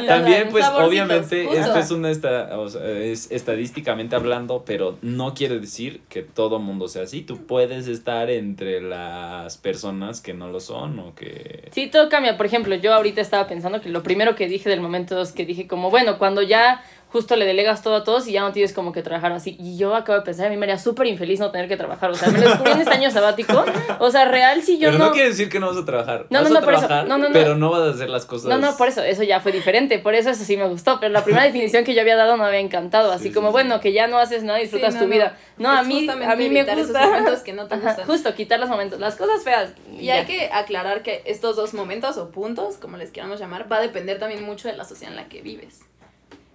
También, 0.08 0.50
pues, 0.50 0.66
obviamente, 0.70 1.46
justo. 1.46 1.60
esto 1.62 1.78
es 1.80 1.92
una 1.92 2.10
esta, 2.10 2.58
o 2.58 2.68
sea, 2.68 2.88
es 2.90 3.32
estadísticamente 3.32 4.16
hablando, 4.16 4.64
pero 4.66 4.98
no 5.04 5.36
quiere 5.36 5.60
decir 5.60 6.02
que 6.10 6.24
todo 6.24 6.58
mundo 6.60 6.88
sea 6.88 7.04
así. 7.04 7.22
Tú 7.22 7.46
puedes 7.46 7.88
estar 7.88 8.30
entre 8.32 8.82
las 8.82 9.58
personas 9.58 10.20
que 10.20 10.34
no 10.34 10.50
lo 10.50 10.60
son 10.60 11.00
o 11.00 11.14
que. 11.16 11.70
Sí, 11.72 11.88
todo 11.92 12.10
cambia. 12.10 12.38
Por 12.38 12.48
ejemplo, 12.48 12.74
yo 12.76 12.92
ahorita 12.94 13.22
estaba 13.22 13.48
pensando 13.48 13.82
que 13.82 13.90
lo 13.90 14.02
primero 14.02 14.36
que 14.36 14.48
dije 14.48 14.68
del 14.68 14.82
momento 14.82 15.22
es 15.22 15.32
que 15.32 15.46
dije 15.46 15.68
como, 15.68 15.92
bueno, 15.92 16.18
cuando 16.18 16.42
ya 16.42 16.82
justo 17.12 17.36
le 17.36 17.46
delegas 17.46 17.82
todo 17.84 17.96
a 17.98 18.04
todos 18.04 18.28
y 18.28 18.32
ya 18.32 18.42
no 18.42 18.52
tienes 18.54 18.74
como 18.74 18.92
que 18.94 19.02
trabajar 19.04 19.32
así. 19.34 19.58
Y 19.60 19.78
yo 19.78 19.96
acabo 19.96 20.18
de 20.20 20.24
pensar, 20.26 20.48
a 20.48 20.50
mí 20.50 20.58
me 20.58 20.66
haría 20.66 20.78
súper 20.78 21.08
infeliz 21.08 21.40
no 21.40 21.52
tener 21.52 21.68
que 21.68 21.78
trabajar. 21.78 22.10
O 22.12 22.16
sea, 22.16 22.30
me 22.30 22.40
lo 22.40 22.48
descubrí 22.50 22.72
en 22.72 22.80
este 22.82 22.94
año 22.94 23.12
sabático. 23.12 23.66
O 24.00 24.10
sea, 24.12 24.26
real, 24.26 24.62
si 24.64 24.78
yo 24.80 24.88
pero 24.88 24.98
no. 25.00 25.06
no... 25.08 25.12
quiere 25.12 25.30
decir 25.30 25.50
que 25.50 25.60
no 25.60 25.68
vas 25.68 25.78
a 25.78 25.86
trabajar. 25.86 26.26
No, 26.30 26.42
vas 26.42 26.50
no, 26.52 26.58
a 26.58 26.62
no, 26.62 26.70
eso. 26.72 26.80
trabajar, 26.80 27.08
No, 27.08 27.18
no, 27.18 27.28
no. 27.28 27.34
Pero 27.34 27.56
no 27.56 27.70
vas 27.70 27.82
a 27.82 27.90
hacer 27.92 28.10
las 28.10 28.26
cosas. 28.26 28.50
No, 28.50 28.58
no, 28.58 28.78
por 28.78 28.88
eso, 28.88 29.04
eso 29.04 29.24
ya 29.24 29.40
fue 29.42 29.52
diferente, 29.52 30.00
por 30.00 30.16
eso 30.16 30.30
eso 30.30 30.44
sí 30.44 30.56
me 30.58 30.68
gustó, 30.68 31.00
pero 31.00 31.12
la 31.12 31.24
primera 31.24 31.44
definición 31.52 31.84
que 31.84 31.94
yo 31.94 32.02
había 32.02 32.16
dado 32.16 32.38
no 32.38 32.44
me 32.44 32.48
había 32.48 32.60
encantado, 32.60 33.12
así 33.12 33.26
Sí, 33.30 33.32
como, 33.34 33.50
sí, 33.50 33.52
bueno, 33.52 33.80
que 33.82 33.92
ya 33.94 34.08
no 34.08 34.18
haces 34.18 34.44
nada, 34.44 34.60
disfrutas 34.60 34.94
Sí, 34.94 35.00
tu 35.00 35.06
no, 35.06 35.12
vida. 35.12 35.38
no. 35.58 35.70
A 35.70 35.82
Es 35.82 35.88
mí, 35.88 36.08
a 36.10 36.36
mí 36.36 36.50
me 36.50 36.60
evitar 36.62 36.78
esos 36.80 36.92
gusta. 36.92 37.08
momentos 37.08 37.40
que 37.42 37.54
no 37.54 37.68
te 37.68 37.76
Ajá, 37.76 37.88
gustan. 37.90 38.06
justo, 38.06 38.34
quitar 38.36 38.60
los 38.60 38.70
momentos, 38.70 39.00
las 39.00 39.16
cosas 39.16 39.44
feas. 39.44 39.72
Y 40.00 40.06
ya. 40.06 40.16
hay 40.16 40.26
que 40.26 40.50
aclarar 40.54 41.04
que 41.04 41.22
estos 41.26 41.56
dos 41.56 41.74
momentos 41.74 42.18
o 42.18 42.30
puntos, 42.32 42.78
como 42.78 42.96
les 42.98 43.12
queramos 43.12 43.40
llamar, 43.40 43.70
va 43.72 43.78
a 43.78 43.82
depender 43.82 44.18
también 44.20 44.44
mucho 44.44 44.68
de 44.70 44.76
la 44.78 44.86
sociedad 44.86 45.12
en 45.14 45.18
la 45.18 45.28
que 45.28 45.42
vives. 45.42 45.82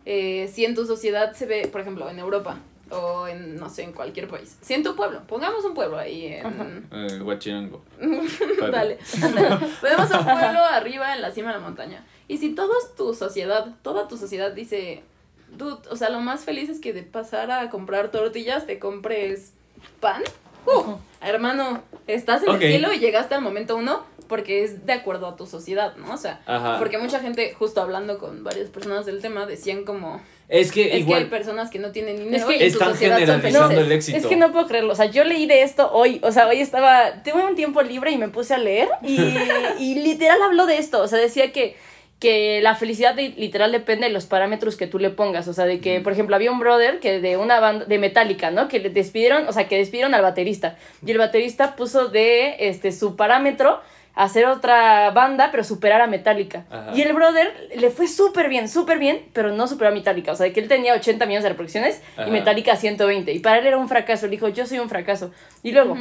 Eh, 0.07 0.48
si 0.52 0.64
en 0.64 0.76
tu 0.76 0.86
sociedad 0.86 1.34
se 1.34 1.46
ve, 1.46 1.66
por 1.66 1.80
ejemplo, 1.80 2.09
en 2.09 2.20
Europa 2.20 2.59
o 2.90 3.26
en, 3.26 3.57
no 3.57 3.68
sé, 3.68 3.82
en 3.82 3.92
cualquier 3.92 4.28
país. 4.28 4.57
Si 4.61 4.72
en 4.72 4.84
tu 4.84 4.94
pueblo, 4.94 5.22
pongamos 5.26 5.64
un 5.64 5.74
pueblo 5.74 5.98
ahí 5.98 6.26
en... 6.26 6.88
Eh, 6.92 7.20
Huachinango. 7.20 7.82
Dale. 8.70 8.98
Ponemos 9.80 10.11
un 10.11 10.24
pueblo 10.24 10.64
arriba 10.64 11.12
en 11.14 11.22
la 11.22 11.32
cima 11.32 11.48
de 11.48 11.54
la 11.54 11.61
montaña. 11.61 12.04
Y 12.28 12.38
si 12.38 12.54
toda 12.54 12.74
tu 12.96 13.14
sociedad, 13.14 13.74
toda 13.82 14.07
tu 14.07 14.16
sociedad 14.16 14.52
dice, 14.52 15.02
dude, 15.50 15.82
o 15.90 15.96
sea, 15.96 16.11
lo 16.11 16.20
más 16.20 16.44
feliz 16.44 16.68
es 16.70 16.80
que 16.80 16.92
de 16.92 17.02
pasar 17.02 17.50
a 17.50 17.68
comprar 17.68 18.12
tortillas 18.12 18.66
te 18.66 18.78
compres 18.78 19.54
pan. 19.98 20.22
Uh, 20.66 20.96
hermano, 21.20 21.82
estás 22.07 22.44
en 22.44 22.50
el 22.50 22.61
cielo 22.61 22.92
y 22.92 23.00
llegaste 23.00 23.34
al 23.34 23.42
momento 23.42 23.76
uno 23.76 24.04
porque 24.29 24.64
es 24.64 24.85
de 24.87 24.93
acuerdo 24.93 25.27
a 25.27 25.37
tu 25.37 25.47
sociedad, 25.47 25.95
¿no? 25.97 26.12
O 26.14 26.16
sea, 26.16 26.41
Ajá. 26.47 26.79
porque 26.79 26.99
mucha 26.99 27.20
gente, 27.20 27.55
justo 27.55 27.81
hablando 27.81 28.18
con 28.18 28.43
varias 28.45 28.68
personas 28.70 29.07
del 29.07 29.20
tema, 29.20 29.47
decían 29.47 29.85
como, 29.85 30.20
Es 30.49 30.72
que 30.72 30.97
es 30.99 31.07
que 31.07 31.14
hay 31.14 31.24
personas 31.27 31.70
que 31.70 31.79
no 31.79 31.91
tienen 31.93 32.18
dinero 32.18 32.47
que 32.49 32.57
y 32.57 32.62
están 32.64 32.89
son 32.91 32.99
generalizando 32.99 33.68
felices. 33.68 33.87
el 33.87 33.93
éxito. 33.93 34.18
Es 34.18 34.27
que 34.27 34.37
no 34.37 34.53
puedo 34.53 34.66
creerlo, 34.66 34.93
o 34.93 34.97
sea, 34.97 35.07
yo 35.07 35.24
leí 35.24 35.47
de 35.47 35.62
esto 35.62 35.91
hoy, 35.93 36.20
o 36.22 36.33
sea, 36.33 36.47
hoy 36.49 36.61
estaba, 36.61 37.22
tuve 37.22 37.45
un 37.45 37.55
tiempo 37.57 37.83
libre 37.83 38.11
y 38.11 38.18
me 38.18 38.29
puse 38.29 38.55
a 38.55 38.59
leer 38.59 38.89
y, 39.03 39.18
y 39.79 39.95
literal 39.97 40.41
habló 40.43 40.66
de 40.66 40.79
esto, 40.79 41.01
o 41.03 41.09
sea, 41.09 41.18
decía 41.18 41.53
que, 41.53 41.77
que 42.18 42.61
la 42.62 42.74
felicidad 42.74 43.14
de- 43.14 43.29
literal 43.37 43.72
depende 43.72 44.07
de 44.07 44.12
los 44.12 44.24
parámetros 44.24 44.77
que 44.77 44.87
tú 44.87 44.99
le 44.99 45.11
pongas, 45.11 45.49
o 45.49 45.53
sea, 45.53 45.66
de 45.66 45.81
que, 45.81 46.01
por 46.01 46.14
ejemplo, 46.14 46.35
había 46.35 46.51
un 46.51 46.59
brother 46.59 46.99
que 46.99 47.20
de 47.20 47.37
una 47.37 47.61
banda, 47.61 47.85
de 47.85 47.99
Metallica, 47.99 48.51
¿no? 48.51 48.68
Que 48.68 48.79
le 48.79 48.89
despidieron, 48.89 49.47
o 49.49 49.53
sea, 49.53 49.68
que 49.68 49.77
despidieron 49.77 50.14
al 50.14 50.22
baterista 50.22 50.79
y 51.05 51.11
el 51.11 51.18
baterista 51.18 51.77
puso 51.77 52.09
de, 52.09 52.57
este, 52.70 52.91
su 52.93 53.16
parámetro 53.16 53.81
hacer 54.17 54.47
otra 54.47 55.11
banda, 55.11 55.51
pero 55.53 55.62
superar 55.62 56.01
a 56.01 56.07
Metallica. 56.09 56.64
Ajá. 56.71 56.91
Y 56.95 57.03
el 57.03 57.12
brother 57.12 57.69
le 57.77 57.91
fue 57.91 58.09
súper 58.09 58.49
bien, 58.49 58.69
súper 58.69 58.99
bien, 58.99 59.27
pero 59.33 59.53
no 59.53 59.69
superó 59.69 59.91
a 59.91 59.93
Metallica. 59.93 60.33
O 60.33 60.35
sea, 60.35 60.53
que 60.53 60.59
él 60.59 60.69
tenía 60.69 60.95
80 60.95 61.25
millones 61.27 61.45
de 61.45 61.51
reproducciones 61.51 62.03
Ajá. 62.17 62.27
y 62.27 62.33
Metallica 62.33 62.75
120. 62.75 63.33
Y 63.33 63.39
para 63.39 63.59
él 63.59 63.67
era 63.67 63.77
un 63.77 63.89
fracaso. 63.89 64.25
Él 64.25 64.33
dijo, 64.33 64.49
yo 64.49 64.67
soy 64.67 64.81
un 64.81 64.89
fracaso. 64.89 65.31
Y 65.62 65.71
luego. 65.73 65.97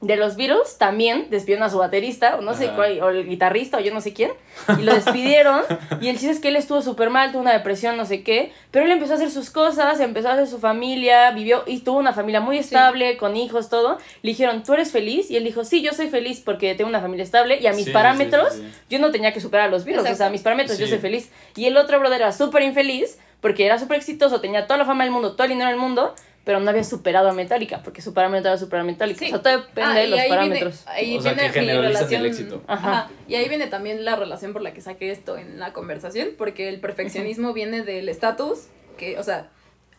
De 0.00 0.16
los 0.16 0.36
Beatles 0.36 0.76
también 0.78 1.28
despidieron 1.30 1.64
a 1.64 1.70
su 1.70 1.78
baterista, 1.78 2.36
o 2.36 2.42
no 2.42 2.54
sé 2.54 2.68
cuál, 2.76 3.00
o 3.02 3.08
el 3.08 3.26
guitarrista, 3.26 3.78
o 3.78 3.80
yo 3.80 3.92
no 3.92 4.00
sé 4.00 4.12
quién, 4.12 4.32
y 4.78 4.82
lo 4.82 4.94
despidieron. 4.94 5.62
y 6.00 6.08
el 6.08 6.16
chiste 6.16 6.30
es 6.30 6.40
que 6.40 6.48
él 6.48 6.56
estuvo 6.56 6.82
súper 6.82 7.10
mal, 7.10 7.32
tuvo 7.32 7.40
una 7.40 7.52
depresión, 7.52 7.96
no 7.96 8.04
sé 8.04 8.22
qué, 8.22 8.52
pero 8.70 8.84
él 8.84 8.92
empezó 8.92 9.12
a 9.12 9.16
hacer 9.16 9.30
sus 9.30 9.50
cosas, 9.50 10.00
empezó 10.00 10.28
a 10.28 10.34
hacer 10.34 10.46
su 10.46 10.58
familia, 10.58 11.30
vivió 11.30 11.64
y 11.66 11.80
tuvo 11.80 11.98
una 11.98 12.12
familia 12.12 12.40
muy 12.40 12.58
estable, 12.58 13.16
con 13.16 13.36
hijos, 13.36 13.70
todo. 13.70 13.98
Le 14.22 14.30
dijeron, 14.30 14.62
¿tú 14.62 14.74
eres 14.74 14.92
feliz? 14.92 15.30
Y 15.30 15.36
él 15.36 15.44
dijo, 15.44 15.64
sí, 15.64 15.82
yo 15.82 15.92
soy 15.92 16.08
feliz 16.08 16.40
porque 16.40 16.74
tengo 16.74 16.90
una 16.90 17.00
familia 17.00 17.24
estable 17.24 17.58
y 17.60 17.66
a 17.66 17.72
mis 17.72 17.86
Sí, 17.86 17.90
parámetros 17.90 18.54
sí, 18.54 18.64
yo 18.90 18.98
no 18.98 19.10
tenía 19.10 19.32
que 19.32 19.40
superar 19.40 19.68
a 19.68 19.70
los 19.70 19.84
Beatles, 19.84 20.10
o 20.10 20.14
sea, 20.14 20.26
a 20.26 20.30
mis 20.30 20.42
parámetros 20.42 20.78
yo 20.78 20.86
soy 20.86 20.98
feliz. 20.98 21.30
Y 21.56 21.64
el 21.64 21.76
otro 21.76 21.98
brother 21.98 22.20
era 22.20 22.32
súper 22.32 22.62
infeliz 22.62 23.18
porque 23.44 23.66
era 23.66 23.78
súper 23.78 23.98
exitoso, 23.98 24.40
tenía 24.40 24.66
toda 24.66 24.78
la 24.78 24.86
fama 24.86 25.04
del 25.04 25.12
mundo, 25.12 25.32
todo 25.32 25.42
el 25.44 25.50
dinero 25.50 25.68
del 25.68 25.78
mundo, 25.78 26.14
pero 26.44 26.60
no 26.60 26.70
había 26.70 26.82
superado 26.82 27.28
a 27.28 27.34
Metallica 27.34 27.82
porque 27.84 28.00
su 28.00 28.14
parámetro 28.14 28.48
era 28.50 28.58
superar 28.58 28.80
a 28.80 28.84
Metallica. 28.86 29.18
Sí. 29.18 29.26
O 29.26 29.28
sea, 29.28 29.42
todo 29.42 29.58
depende 29.58 29.82
Ah, 29.82 29.92
de 29.92 30.06
los 30.06 30.18
ahí 30.18 30.24
viene- 30.30 30.36
parámetros. 30.36 30.82
ahí 30.86 31.18
O 31.18 31.20
sea, 31.20 31.34
viene 31.34 31.52
que 31.52 31.60
mi 31.60 31.72
relación. 31.72 32.20
el 32.22 32.26
éxito. 32.28 32.62
Ajá. 32.66 32.90
Ajá. 32.90 33.10
Y 33.28 33.34
ahí 33.34 33.46
viene 33.50 33.66
también 33.66 34.02
la 34.06 34.16
relación 34.16 34.54
por 34.54 34.62
la 34.62 34.72
que 34.72 34.80
saqué 34.80 35.10
esto 35.10 35.36
en 35.36 35.58
la 35.60 35.74
conversación, 35.74 36.28
porque 36.38 36.70
el 36.70 36.80
perfeccionismo 36.80 37.52
viene 37.52 37.82
del 37.82 38.08
estatus, 38.08 38.68
que, 38.96 39.18
o 39.18 39.22
sea, 39.22 39.50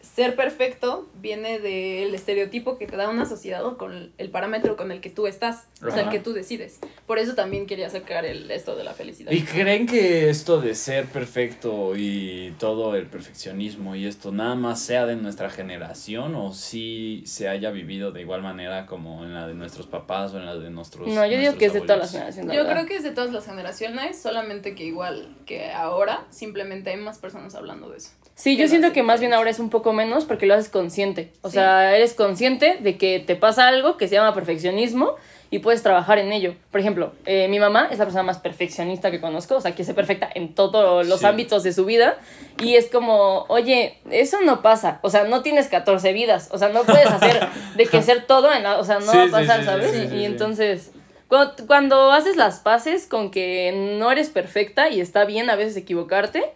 ser 0.05 0.35
perfecto 0.35 1.07
viene 1.21 1.59
del 1.59 2.13
estereotipo 2.15 2.77
que 2.77 2.87
te 2.87 2.95
da 2.95 3.09
una 3.09 3.25
sociedad 3.25 3.65
o 3.65 3.77
con 3.77 4.11
el 4.17 4.29
parámetro 4.29 4.75
con 4.77 4.91
el 4.91 5.01
que 5.01 5.09
tú 5.09 5.27
estás, 5.27 5.65
o 5.81 5.87
sea, 5.89 5.95
el 5.95 5.99
Ajá. 6.01 6.09
que 6.11 6.19
tú 6.19 6.33
decides. 6.33 6.79
Por 7.05 7.19
eso 7.19 7.35
también 7.35 7.65
quería 7.67 7.89
sacar 7.89 8.25
el, 8.25 8.49
esto 8.51 8.75
de 8.75 8.83
la 8.83 8.93
felicidad. 8.93 9.31
¿Y 9.31 9.41
creen 9.41 9.87
que 9.87 10.29
esto 10.29 10.61
de 10.61 10.75
ser 10.75 11.05
perfecto 11.07 11.95
y 11.95 12.53
todo 12.59 12.95
el 12.95 13.07
perfeccionismo 13.07 13.95
y 13.95 14.05
esto 14.07 14.31
nada 14.31 14.55
más 14.55 14.79
sea 14.81 15.05
de 15.05 15.15
nuestra 15.15 15.49
generación 15.49 16.35
o 16.35 16.53
si 16.53 17.23
se 17.25 17.47
haya 17.49 17.71
vivido 17.71 18.11
de 18.11 18.21
igual 18.21 18.41
manera 18.41 18.85
como 18.85 19.23
en 19.23 19.33
la 19.33 19.47
de 19.47 19.53
nuestros 19.53 19.87
papás 19.87 20.33
o 20.33 20.37
en 20.37 20.45
la 20.45 20.55
de 20.55 20.69
nuestros 20.69 21.07
No, 21.07 21.25
yo 21.25 21.37
digo 21.37 21.51
nuestros 21.51 21.55
que 21.59 21.65
es 21.65 21.73
de 21.73 21.81
todas 21.81 21.97
las 21.99 22.09
abuelos? 22.09 22.11
generaciones. 22.35 22.47
la 22.47 22.53
Yo 22.55 22.59
verdad. 22.67 22.73
creo 22.75 22.87
que 22.87 22.95
es 22.97 23.03
de 23.03 23.11
todas 23.11 23.31
las 23.31 23.45
generaciones, 23.45 24.21
solamente 24.21 24.75
que 24.75 24.83
igual 24.85 25.35
que 25.45 25.71
ahora, 25.71 26.25
simplemente 26.29 26.89
hay 26.91 26.97
más 26.97 27.17
personas 27.17 27.55
hablando 27.55 27.89
de 27.89 27.97
eso. 27.97 28.11
Sí, 28.37 28.57
yo 28.57 28.67
siento 28.67 28.91
que 28.91 29.01
más 29.01 29.21
bien 29.21 29.33
ahora 29.33 29.49
es 29.49 29.59
un 29.59 29.69
poco 29.69 29.93
menos 29.95 30.25
porque 30.25 30.45
lo 30.45 30.53
haces 30.53 30.69
consciente. 30.69 31.31
O 31.41 31.49
Sí. 31.49 31.55
sea, 31.55 31.95
eres 31.95 32.13
consciente 32.13 32.77
de 32.79 32.97
que 32.97 33.19
te 33.19 33.35
pasa 33.35 33.67
algo 33.67 33.97
que 33.97 34.07
se 34.07 34.13
llama 34.15 34.35
perfeccionismo 34.35 35.15
y 35.49 35.59
puedes 35.59 35.81
trabajar 35.83 36.17
en 36.19 36.31
ello. 36.31 36.53
Por 36.71 36.81
ejemplo, 36.81 37.13
eh, 37.25 37.47
mi 37.47 37.59
mamá 37.59 37.87
es 37.91 37.97
la 37.99 38.05
persona 38.05 38.23
más 38.23 38.37
perfeccionista 38.39 39.09
que 39.11 39.21
conozco, 39.21 39.55
o 39.55 39.61
sea, 39.61 39.73
que 39.73 39.81
es 39.83 39.93
perfecta 39.93 40.29
en 40.35 40.53
todos 40.53 41.07
los 41.07 41.21
Sí. 41.21 41.25
ámbitos 41.25 41.63
de 41.63 41.71
su 41.73 41.85
vida. 41.85 42.17
Y 42.61 42.75
es 42.75 42.87
como, 42.89 43.45
oye, 43.47 43.97
eso 44.11 44.41
no 44.41 44.61
pasa. 44.61 44.99
O 45.01 45.09
sea, 45.09 45.23
no 45.23 45.41
tienes 45.41 45.67
14 45.67 46.13
vidas. 46.13 46.49
O 46.51 46.57
sea, 46.57 46.69
no 46.69 46.83
puedes 46.83 47.07
hacer 47.07 47.47
de 47.75 47.85
que 47.87 48.01
ser 48.01 48.25
todo 48.25 48.51
en 48.53 48.63
la... 48.63 48.77
O 48.79 48.83
sea, 48.83 48.99
no 48.99 49.11
Sí, 49.11 49.17
va 49.17 49.23
a 49.25 49.31
pasar, 49.31 49.59
sí, 49.61 49.65
¿sabes? 49.65 49.91
sí, 49.91 49.97
sí, 49.97 50.03
y 50.15 50.19
sí. 50.19 50.25
entonces... 50.25 50.91
Cuando, 51.27 51.53
cuando 51.65 52.11
haces 52.11 52.35
las 52.37 52.59
paces 52.59 53.07
con 53.07 53.31
que 53.31 53.95
no 53.99 54.11
eres 54.11 54.29
perfecta 54.29 54.89
y 54.89 55.01
está 55.01 55.25
bien 55.25 55.49
a 55.49 55.55
veces 55.55 55.75
equivocarte, 55.75 56.53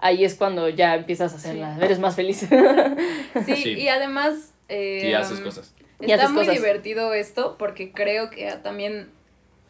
ahí 0.00 0.24
es 0.24 0.34
cuando 0.34 0.68
ya 0.68 0.94
empiezas 0.94 1.32
a 1.32 1.36
hacerla, 1.36 1.76
eres 1.80 1.98
más 1.98 2.16
feliz. 2.16 2.46
Sí, 3.46 3.56
Sí. 3.56 3.70
y 3.74 3.88
además... 3.88 4.52
eh, 4.68 5.08
Y 5.10 5.12
haces 5.14 5.40
cosas. 5.40 5.72
Está 6.00 6.14
haces 6.14 6.30
muy 6.30 6.46
cosas. 6.46 6.54
divertido 6.54 7.12
esto 7.14 7.56
porque 7.58 7.92
creo 7.92 8.30
que 8.30 8.50
también 8.62 9.10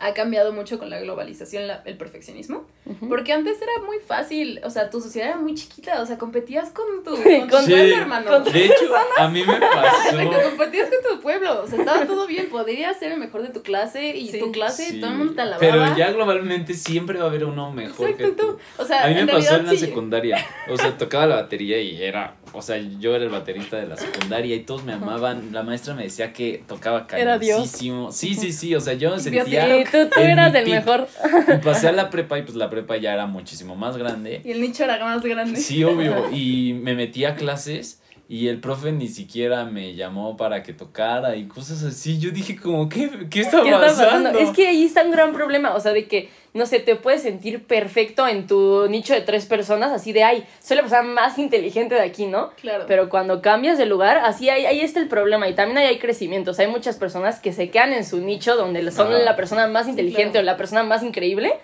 ha 0.01 0.14
cambiado 0.14 0.53
mucho 0.53 0.78
con 0.78 0.90
la 0.90 0.98
globalización 1.01 1.66
la- 1.66 1.82
el 1.84 1.96
perfeccionismo. 1.96 2.66
Porque 3.09 3.32
antes 3.32 3.57
era 3.62 3.84
muy 3.86 3.98
fácil, 3.98 4.61
o 4.64 4.70
sea, 4.70 4.90
tu 4.90 5.01
sociedad 5.01 5.28
era 5.28 5.36
muy 5.38 5.55
chiquita, 5.55 6.03
o 6.03 6.07
sea, 6.07 6.18
competías 6.18 6.70
con 6.70 7.05
tu, 7.05 7.11
con 7.12 7.48
tu 7.48 7.57
Sí. 7.66 7.72
hermano. 7.74 8.30
con- 8.30 8.44
De 8.53 8.64
hecho, 8.64 8.74
a 9.18 9.28
mí 9.28 9.44
me 9.44 9.59
pasó. 9.61 10.09
Exacto, 10.18 10.48
competías 10.48 10.88
con 10.90 11.16
tu 11.16 11.22
pueblo, 11.22 11.62
o 11.62 11.66
sea, 11.66 11.78
estaba 11.78 12.07
todo 12.07 12.26
bien, 12.26 12.48
podrías 12.48 12.98
ser 12.98 13.12
el 13.12 13.18
mejor 13.20 13.42
de 13.42 13.51
tu 13.51 13.62
clase 13.62 14.16
y 14.16 14.28
Sí. 14.28 14.38
tu 14.40 14.51
clase 14.53 14.84
Sí, 14.86 15.01
todo 15.01 15.11
el 15.12 15.16
mundo 15.18 15.34
te 15.34 15.42
alababa. 15.42 15.61
Pero 15.61 15.96
ya 15.96 16.11
globalmente 16.11 16.74
siempre 16.74 17.18
va 17.18 17.24
a 17.24 17.28
haber 17.28 17.44
uno 17.44 17.70
mejor 17.72 18.11
Exacto, 18.11 18.36
que 18.36 18.42
tú. 18.42 18.59
O 18.78 18.84
sea, 18.84 19.05
A 19.05 19.09
mí 19.09 19.14
me 19.14 19.20
en 19.20 19.26
pasó 19.26 19.38
realidad 19.38 19.61
en 19.61 19.66
la 19.66 19.72
sí. 19.72 19.78
secundaria. 19.78 20.46
O 20.68 20.76
sea, 20.76 20.96
tocaba 20.98 21.26
la 21.26 21.36
batería 21.36 21.80
y 21.80 22.03
era. 22.03 22.36
O 22.53 22.62
sea, 22.62 22.78
yo 22.98 23.14
era 23.14 23.22
el 23.24 23.30
baterista 23.30 23.76
de 23.76 23.86
la 23.86 23.96
secundaria 23.96 24.57
y 24.57 24.61
todos 24.61 24.82
me 24.84 24.92
amaban. 24.94 25.53
La 25.53 25.62
maestra 25.62 25.94
me 25.94 26.03
decía 26.05 26.32
que 26.32 26.64
tocaba 26.66 27.07
Era 27.16 27.38
Dios. 27.38 27.59
cañosísimo. 27.59 28.11
Sí, 28.11 28.34
sí, 28.34 28.53
sí. 28.53 28.74
O 28.74 28.80
sea, 28.80 28.94
yo 28.94 29.11
me 29.11 29.14
Dios 29.22 29.22
sentía. 29.44 29.66
Tú, 29.91 30.09
tú 30.09 30.20
eras 30.20 30.55
el 30.55 30.68
mejor. 30.68 31.09
Y 31.49 31.57
pasé 31.64 31.88
a 31.88 31.93
la 31.93 32.11
prepa 32.11 32.38
y 32.38 32.43
pues 32.43 32.57
la 32.57 32.70
prepa 32.70 32.97
ya 32.97 33.12
era 33.12 33.26
muchísimo 33.26 33.76
más 33.76 33.97
grande. 33.97 34.41
Y 34.45 34.53
el 34.53 34.61
nicho 34.61 34.84
era 34.84 34.99
más 35.05 35.22
grande. 35.22 35.59
Sí, 35.59 35.82
obvio. 35.84 36.30
Y 36.32 36.74
me 36.74 36.95
metí 36.95 37.24
a 37.24 37.34
clases 37.34 37.99
y 38.31 38.47
el 38.47 38.61
profe 38.61 38.93
ni 38.93 39.09
siquiera 39.09 39.64
me 39.64 39.97
llamó 39.97 40.37
para 40.37 40.62
que 40.62 40.72
tocara 40.72 41.35
y 41.35 41.49
cosas 41.49 41.83
así. 41.83 42.20
Yo 42.20 42.31
dije 42.31 42.55
como, 42.55 42.89
¿qué, 42.89 43.11
qué 43.28 43.41
está, 43.41 43.61
¿Qué 43.61 43.70
está 43.70 43.81
pasando? 43.81 44.39
Es 44.39 44.51
que 44.51 44.68
ahí 44.68 44.85
está 44.85 45.03
un 45.03 45.11
gran 45.11 45.33
problema, 45.33 45.74
o 45.74 45.81
sea, 45.81 45.93
de 45.93 46.07
que, 46.07 46.31
no 46.55 46.64
sé, 46.64 46.78
te 46.78 46.95
puedes 46.95 47.22
sentir 47.22 47.64
perfecto 47.64 48.28
en 48.28 48.47
tu 48.47 48.87
nicho 48.89 49.14
de 49.14 49.22
tres 49.22 49.47
personas, 49.47 49.91
así 49.91 50.12
de, 50.12 50.22
ay, 50.22 50.45
soy 50.61 50.76
la 50.76 50.85
persona 50.85 51.03
más 51.03 51.41
inteligente 51.41 51.97
de 51.97 52.03
aquí, 52.03 52.26
¿no? 52.26 52.51
Claro. 52.51 52.85
Pero 52.87 53.09
cuando 53.09 53.43
cambias 53.43 53.78
de 53.78 53.87
lugar, 53.87 54.18
así 54.18 54.49
ahí, 54.49 54.64
ahí 54.64 54.81
está 54.81 55.01
el 55.01 55.09
problema 55.09 55.49
y 55.49 55.57
también 55.57 55.78
ahí 55.78 55.87
hay 55.87 55.99
crecimiento. 55.99 56.53
O 56.53 56.55
sea, 56.55 56.66
hay 56.66 56.70
muchas 56.70 56.99
personas 56.99 57.41
que 57.41 57.53
se 57.53 57.68
quedan 57.70 57.93
en 57.93 58.05
su 58.05 58.20
nicho 58.20 58.55
donde 58.55 58.89
son 58.93 59.09
Ajá. 59.09 59.18
la 59.24 59.35
persona 59.35 59.66
más 59.66 59.89
inteligente 59.89 60.39
claro. 60.39 60.45
o 60.45 60.47
la 60.47 60.57
persona 60.57 60.85
más 60.85 61.03
increíble. 61.03 61.55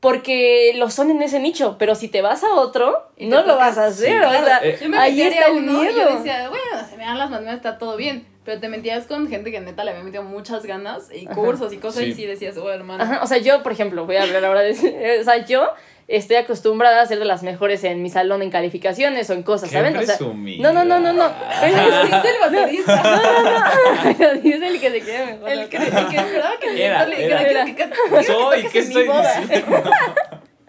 Porque 0.00 0.72
lo 0.76 0.88
son 0.90 1.10
en 1.10 1.20
ese 1.22 1.38
nicho, 1.40 1.76
pero 1.78 1.94
si 1.94 2.08
te 2.08 2.22
vas 2.22 2.42
a 2.42 2.54
otro, 2.54 3.10
Y 3.18 3.26
no 3.26 3.42
lo 3.44 3.56
vas 3.56 3.76
a 3.76 3.86
hacer. 3.86 4.08
Sí, 4.08 4.14
o 4.16 4.18
claro. 4.28 4.46
sea, 4.46 4.58
Eh, 4.62 4.78
Yo 4.80 4.88
me 4.88 4.98
ahí 4.98 5.20
está 5.20 5.46
el 5.48 5.58
uno 5.58 5.82
y 5.84 5.86
miedo. 5.88 5.98
yo 6.10 6.16
decía, 6.16 6.48
bueno, 6.48 6.88
se 6.88 6.96
me 6.96 7.04
dan 7.04 7.18
las 7.18 7.28
manualidades, 7.28 7.58
está 7.58 7.76
todo 7.78 7.96
bien. 7.96 8.26
Pero 8.42 8.58
te 8.58 8.68
metías 8.68 9.06
con 9.06 9.28
gente 9.28 9.50
que 9.52 9.60
neta 9.60 9.84
le 9.84 9.90
había 9.90 10.02
metido 10.02 10.22
muchas 10.22 10.64
ganas 10.64 11.12
y 11.12 11.26
Ajá. 11.26 11.34
cursos 11.34 11.70
y 11.74 11.76
cosas 11.76 12.02
y 12.04 12.06
Sí. 12.06 12.14
sí 12.14 12.26
decías, 12.26 12.56
oh, 12.56 12.70
hermano. 12.70 13.04
Ajá, 13.04 13.20
o 13.22 13.26
sea, 13.26 13.36
yo, 13.36 13.62
por 13.62 13.72
ejemplo, 13.72 14.06
voy 14.06 14.16
a 14.16 14.22
hablar 14.22 14.42
ahora 14.46 14.60
de... 14.62 14.72
O 15.20 15.24
sea, 15.24 15.44
yo 15.44 15.68
estoy 16.10 16.36
acostumbrada 16.36 17.00
a 17.02 17.06
ser 17.06 17.18
de 17.18 17.24
las 17.24 17.42
mejores 17.42 17.84
en 17.84 18.02
mi 18.02 18.10
salón 18.10 18.42
en 18.42 18.50
calificaciones 18.50 19.30
o 19.30 19.32
en 19.32 19.42
cosas, 19.42 19.70
¿saben? 19.70 19.96
O 19.96 20.02
sea, 20.02 20.16
presumida. 20.16 20.72
no, 20.72 20.84
no, 20.84 20.84
no, 20.84 20.98
no, 21.00 21.12
no. 21.12 21.32
Pero 21.60 21.76
Es 21.76 22.24
el 22.24 22.40
baterista. 22.40 23.02
es 24.44 24.62
el 24.62 24.80
que 24.80 24.90
se 24.90 25.00
queda 25.00 25.26
mejor. 25.26 25.48
El 25.48 25.68
que, 25.68 25.76
el 25.76 25.84
que 26.08 26.16
esperaba 26.16 26.54
que 26.60 26.84
Era, 26.84 27.06
le 27.06 27.16
dijera 27.16 27.40
era. 27.42 27.64
"Quiero 27.64 27.76
que- 27.76 27.94
quiero 27.94 28.18
que 28.18 28.24
Soy, 28.24 28.62
¿qué 28.68 28.78
en 28.80 28.88
mi 28.88 28.90
estoy 28.94 29.06
boda". 29.06 29.40
diciendo? 29.40 29.66
Bueno, 29.70 29.90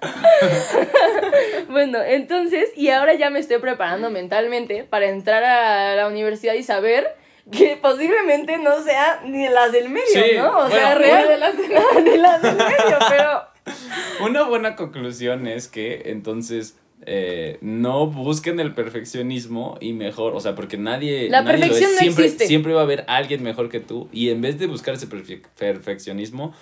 Bueno, 1.70 2.00
entonces, 2.04 2.70
y 2.76 2.90
ahora 2.90 3.14
ya 3.14 3.30
me 3.30 3.40
estoy 3.40 3.60
preparando 3.60 4.10
mentalmente 4.10 4.84
para 4.84 5.08
entrar 5.08 5.44
a 5.44 5.96
la 5.96 6.08
universidad 6.08 6.54
y 6.54 6.64
saber 6.64 7.16
que 7.52 7.78
posiblemente 7.82 8.58
no 8.58 8.82
sea 8.84 9.22
ni 9.26 9.48
las 9.50 9.72
del 9.72 9.90
medio, 9.90 10.06
Sí, 10.14 10.38
¿no? 10.38 10.58
O 10.60 10.70
sea, 10.70 10.96
bueno, 10.96 11.00
real 11.00 11.28
de 11.28 11.38
las- 11.38 11.56
ni 12.04 12.18
las 12.18 12.42
del 12.42 12.56
medio, 12.56 12.98
pero 13.10 13.44
Una 14.26 14.44
buena 14.48 14.76
conclusión 14.76 15.48
es 15.48 15.68
que 15.68 16.04
entonces 16.06 16.78
eh, 17.06 17.58
no 17.62 18.08
busquen 18.08 18.60
el 18.60 18.74
perfeccionismo 18.74 19.78
y 19.82 19.94
mejor, 19.94 20.36
o 20.36 20.40
sea, 20.40 20.56
porque 20.56 20.78
nadie, 20.78 21.30
La 21.30 21.42
nadie 21.42 21.58
lo 21.58 21.64
es. 21.66 21.70
perfección 21.70 21.92
no 21.94 22.00
siempre, 22.00 22.26
existe. 22.26 22.48
siempre 22.48 22.74
va 22.74 22.82
a 22.82 22.84
haber 22.84 23.06
alguien 23.08 23.44
mejor 23.44 23.70
que 23.70 23.80
tú 23.80 24.08
y 24.12 24.30
en 24.30 24.42
vez 24.42 24.60
de 24.60 24.68
buscar 24.68 24.94
ese 24.96 25.08
perfe- 25.10 25.42
perfeccionismo, 25.58 26.54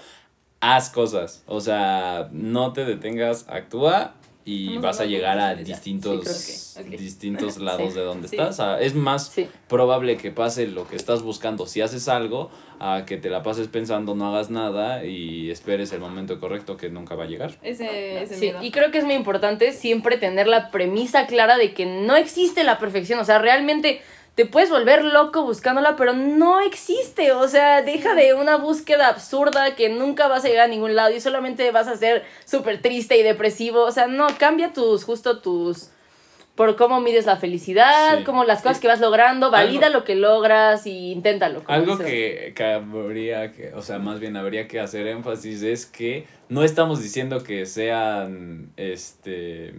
haz 0.62 0.90
cosas, 0.90 1.44
o 1.46 1.60
sea, 1.62 2.30
no 2.32 2.74
te 2.74 2.86
detengas, 2.86 3.46
actúa 3.50 4.16
y 4.50 4.64
Estamos 4.68 4.82
vas 4.84 5.00
a 5.02 5.06
llegar 5.06 5.40
a 5.40 5.56
distintos, 5.56 6.26
Sí, 6.80 6.84
distintos 6.98 7.58
lados 7.58 7.94
Sí. 7.94 8.00
de 8.00 8.06
donde 8.06 8.28
Sí. 8.28 8.36
estás. 8.38 8.82
Es 8.82 8.96
más 8.96 9.28
sí. 9.28 9.48
probable 9.68 10.18
que 10.18 10.32
pase 10.32 10.66
lo 10.68 10.88
que 10.88 10.96
estás 10.96 11.22
buscando 11.22 11.66
si 11.68 11.82
haces 11.82 12.08
algo 12.08 12.50
a 12.80 13.04
que 13.06 13.18
te 13.18 13.30
la 13.30 13.44
pases 13.44 13.68
pensando, 13.68 14.16
no 14.16 14.30
hagas 14.34 14.50
nada 14.50 15.04
y 15.06 15.52
esperes 15.52 15.92
el 15.92 16.00
momento 16.00 16.40
correcto 16.40 16.78
que 16.78 16.90
nunca 16.90 17.16
va 17.16 17.26
a 17.26 17.28
llegar. 17.28 17.58
Ese, 17.62 18.24
ese 18.24 18.36
Sí, 18.36 18.42
miedo. 18.46 18.64
y 18.64 18.72
creo 18.72 18.90
que 18.92 18.98
es 19.00 19.04
muy 19.04 19.16
importante 19.16 19.74
siempre 19.74 20.18
tener 20.18 20.48
la 20.48 20.72
premisa 20.72 21.28
clara 21.28 21.58
de 21.58 21.74
que 21.74 21.86
no 21.86 22.16
existe 22.16 22.64
la 22.64 22.80
perfección. 22.80 23.20
O 23.20 23.26
sea, 23.26 23.40
realmente 23.40 24.02
te 24.40 24.46
puedes 24.46 24.70
volver 24.70 25.04
loco 25.04 25.44
buscándola, 25.44 25.98
pero 25.98 26.14
no 26.14 26.62
existe. 26.62 27.34
O 27.34 27.46
sea, 27.50 27.82
deja 27.82 28.16
de 28.16 28.34
una 28.34 28.56
búsqueda 28.56 29.10
absurda 29.10 29.76
que 29.76 29.90
nunca 29.90 30.30
vas 30.30 30.46
a 30.46 30.48
llegar 30.48 30.64
a 30.64 30.68
ningún 30.70 30.96
lado 30.96 31.14
y 31.14 31.20
solamente 31.20 31.70
vas 31.72 31.90
a 31.90 31.98
ser 31.98 32.24
súper 32.46 32.82
triste 32.82 33.18
y 33.18 33.24
depresivo. 33.24 33.82
O 33.84 33.92
sea, 33.92 34.08
no, 34.08 34.28
cambia 34.38 34.72
tus, 34.72 35.04
justo 35.04 35.40
tus 35.42 35.90
por 36.56 36.78
cómo 36.78 37.02
mides 37.02 37.26
la 37.26 37.36
felicidad, 37.36 38.20
Sí. 38.20 38.24
como 38.24 38.46
las 38.46 38.62
cosas 38.62 38.80
que 38.80 38.88
vas 38.88 39.02
logrando, 39.02 39.52
valida 39.52 39.88
Algo- 39.88 40.00
lo 40.00 40.06
que 40.06 40.16
logras 40.16 40.88
y 40.88 41.12
inténtalo. 41.12 41.62
Algo 41.68 41.98
que, 41.98 42.54
que 42.56 42.64
habría 42.64 43.52
que, 43.52 43.74
o 43.74 43.82
sea, 43.82 44.00
más 44.00 44.22
bien 44.22 44.38
habría 44.38 44.70
que 44.70 44.80
hacer 44.80 45.06
énfasis 45.08 45.64
es 45.64 45.86
que 45.86 46.28
no 46.48 46.64
estamos 46.64 47.04
diciendo 47.04 47.44
que 47.44 47.66
sean, 47.66 48.72
este, 48.78 49.74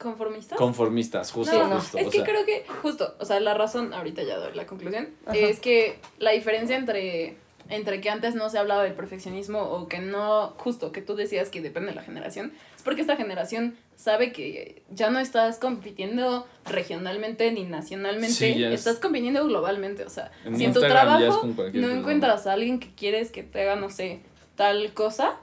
¿Conformistas? 0.00 0.56
conformistas, 0.58 1.30
justo, 1.30 1.56
No, 1.68 1.76
justo. 1.78 1.98
es 1.98 2.06
o 2.06 2.10
que 2.10 2.16
sea, 2.18 2.26
creo 2.26 2.46
que, 2.46 2.64
justo, 2.80 3.14
o 3.20 3.24
sea, 3.26 3.38
la 3.38 3.52
razón, 3.52 3.92
ahorita 3.92 4.22
ya 4.22 4.38
doy 4.38 4.54
la 4.54 4.66
conclusión, 4.66 5.10
Ajá. 5.26 5.36
es 5.36 5.60
que 5.60 5.98
la 6.18 6.30
diferencia 6.30 6.74
entre, 6.76 7.36
entre 7.68 8.00
que 8.00 8.08
antes 8.08 8.34
no 8.34 8.48
se 8.48 8.56
hablaba 8.58 8.82
del 8.82 8.94
perfeccionismo 8.94 9.60
o 9.60 9.88
que 9.88 9.98
no, 9.98 10.54
justo, 10.56 10.90
que 10.90 11.02
tú 11.02 11.16
decías 11.16 11.50
que 11.50 11.60
depende 11.60 11.90
de 11.90 11.96
la 11.96 12.02
generación, 12.02 12.52
es 12.74 12.82
porque 12.82 13.02
esta 13.02 13.16
generación 13.16 13.76
sabe 13.94 14.32
que 14.32 14.82
ya 14.90 15.10
no 15.10 15.18
estás 15.18 15.58
compitiendo 15.58 16.46
regionalmente 16.64 17.52
ni 17.52 17.64
nacionalmente, 17.64 18.32
Sí, 18.34 18.58
ya 18.58 18.68
es- 18.68 18.80
estás 18.80 18.98
compitiendo 19.00 19.44
globalmente, 19.44 20.04
o 20.04 20.10
sea, 20.10 20.32
En 20.46 20.56
si 20.56 20.64
en 20.64 20.72
tu 20.72 20.80
trabajo 20.80 21.46
no 21.46 21.54
persona. 21.54 21.92
encuentras 21.92 22.46
a 22.46 22.54
alguien 22.54 22.80
que 22.80 22.88
quieres 22.94 23.30
que 23.30 23.42
te 23.42 23.60
haga, 23.62 23.76
no 23.76 23.90
sé, 23.90 24.20
tal 24.56 24.94
cosa, 24.94 25.36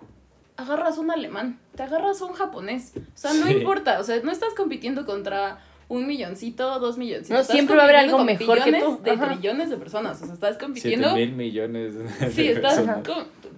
agarras 0.57 0.97
un 0.97 1.11
alemán, 1.11 1.59
te 1.75 1.83
agarras 1.83 2.21
un 2.21 2.33
japonés. 2.33 2.93
O 2.97 3.01
sea, 3.17 3.33
no 3.33 3.45
Sí. 3.47 3.53
importa, 3.53 3.99
o 3.99 4.03
sea, 4.03 4.19
no 4.23 4.31
estás 4.31 4.53
compitiendo 4.55 5.05
contra 5.05 5.59
un 5.89 6.05
milloncito, 6.05 6.79
dos 6.79 6.97
milloncitos. 6.97 7.29
No, 7.29 7.39
estás 7.39 7.53
siempre 7.55 7.75
va 7.77 7.83
a 7.83 7.85
haber 7.85 7.95
algo 7.97 8.23
mejor 8.25 8.61
que 8.63 8.73
tú. 8.73 8.99
de 9.03 9.11
Ajá. 9.11 9.27
trillones 9.29 9.69
de 9.69 9.77
personas, 9.77 10.21
o 10.21 10.25
sea, 10.25 10.33
estás 10.33 10.49
siete 10.57 10.65
compitiendo 10.65 11.15
mil 11.15 11.31
millones 11.31 11.95
de 11.95 12.31
Sí, 12.31 12.47
estás 12.49 12.83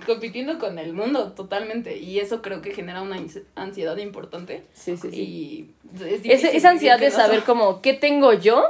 compitiendo 0.05 0.59
con 0.59 0.77
el 0.79 0.93
mundo 0.93 1.31
totalmente 1.33 1.97
y 1.97 2.19
eso 2.19 2.41
creo 2.41 2.61
que 2.61 2.71
genera 2.71 3.01
una 3.01 3.17
ans- 3.17 3.41
ansiedad 3.55 3.97
importante 3.97 4.63
Sí, 4.73 4.95
sí, 4.97 5.09
sí. 5.09 5.21
y 5.21 5.71
es 5.95 6.21
difícil 6.23 6.31
Ese- 6.31 6.55
esa 6.57 6.69
ansiedad 6.69 6.99
de 6.99 7.11
saber 7.11 7.43
como 7.43 7.81
qué 7.81 7.93
tengo 7.93 8.33
yo 8.33 8.63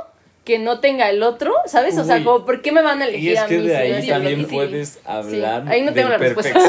que 0.50 0.58
no 0.58 0.80
tenga 0.80 1.12
el 1.12 1.22
otro, 1.22 1.54
¿sabes? 1.68 1.96
O 2.00 2.04
sea, 2.04 2.16
Uy. 2.18 2.24
como, 2.24 2.44
¿por 2.44 2.64
qué 2.64 2.72
me 2.72 2.82
van 2.82 3.04
a 3.04 3.06
elegir 3.06 3.30
Y 3.30 3.34
es 3.34 3.40
a 3.40 3.46
que 3.46 3.58
mí? 3.60 3.68
de 3.68 3.70
si 3.70 3.76
no 3.78 3.84
ahí 3.84 3.92
es 3.92 4.06
yo? 4.08 4.14
también 4.16 4.50
sí. 4.50 4.56
puedes 4.56 5.00
hablar 5.06 5.64
ahí 5.68 5.82
no 5.84 5.94
tengo 5.94 6.10
la 6.10 6.18
respuesta. 6.18 6.60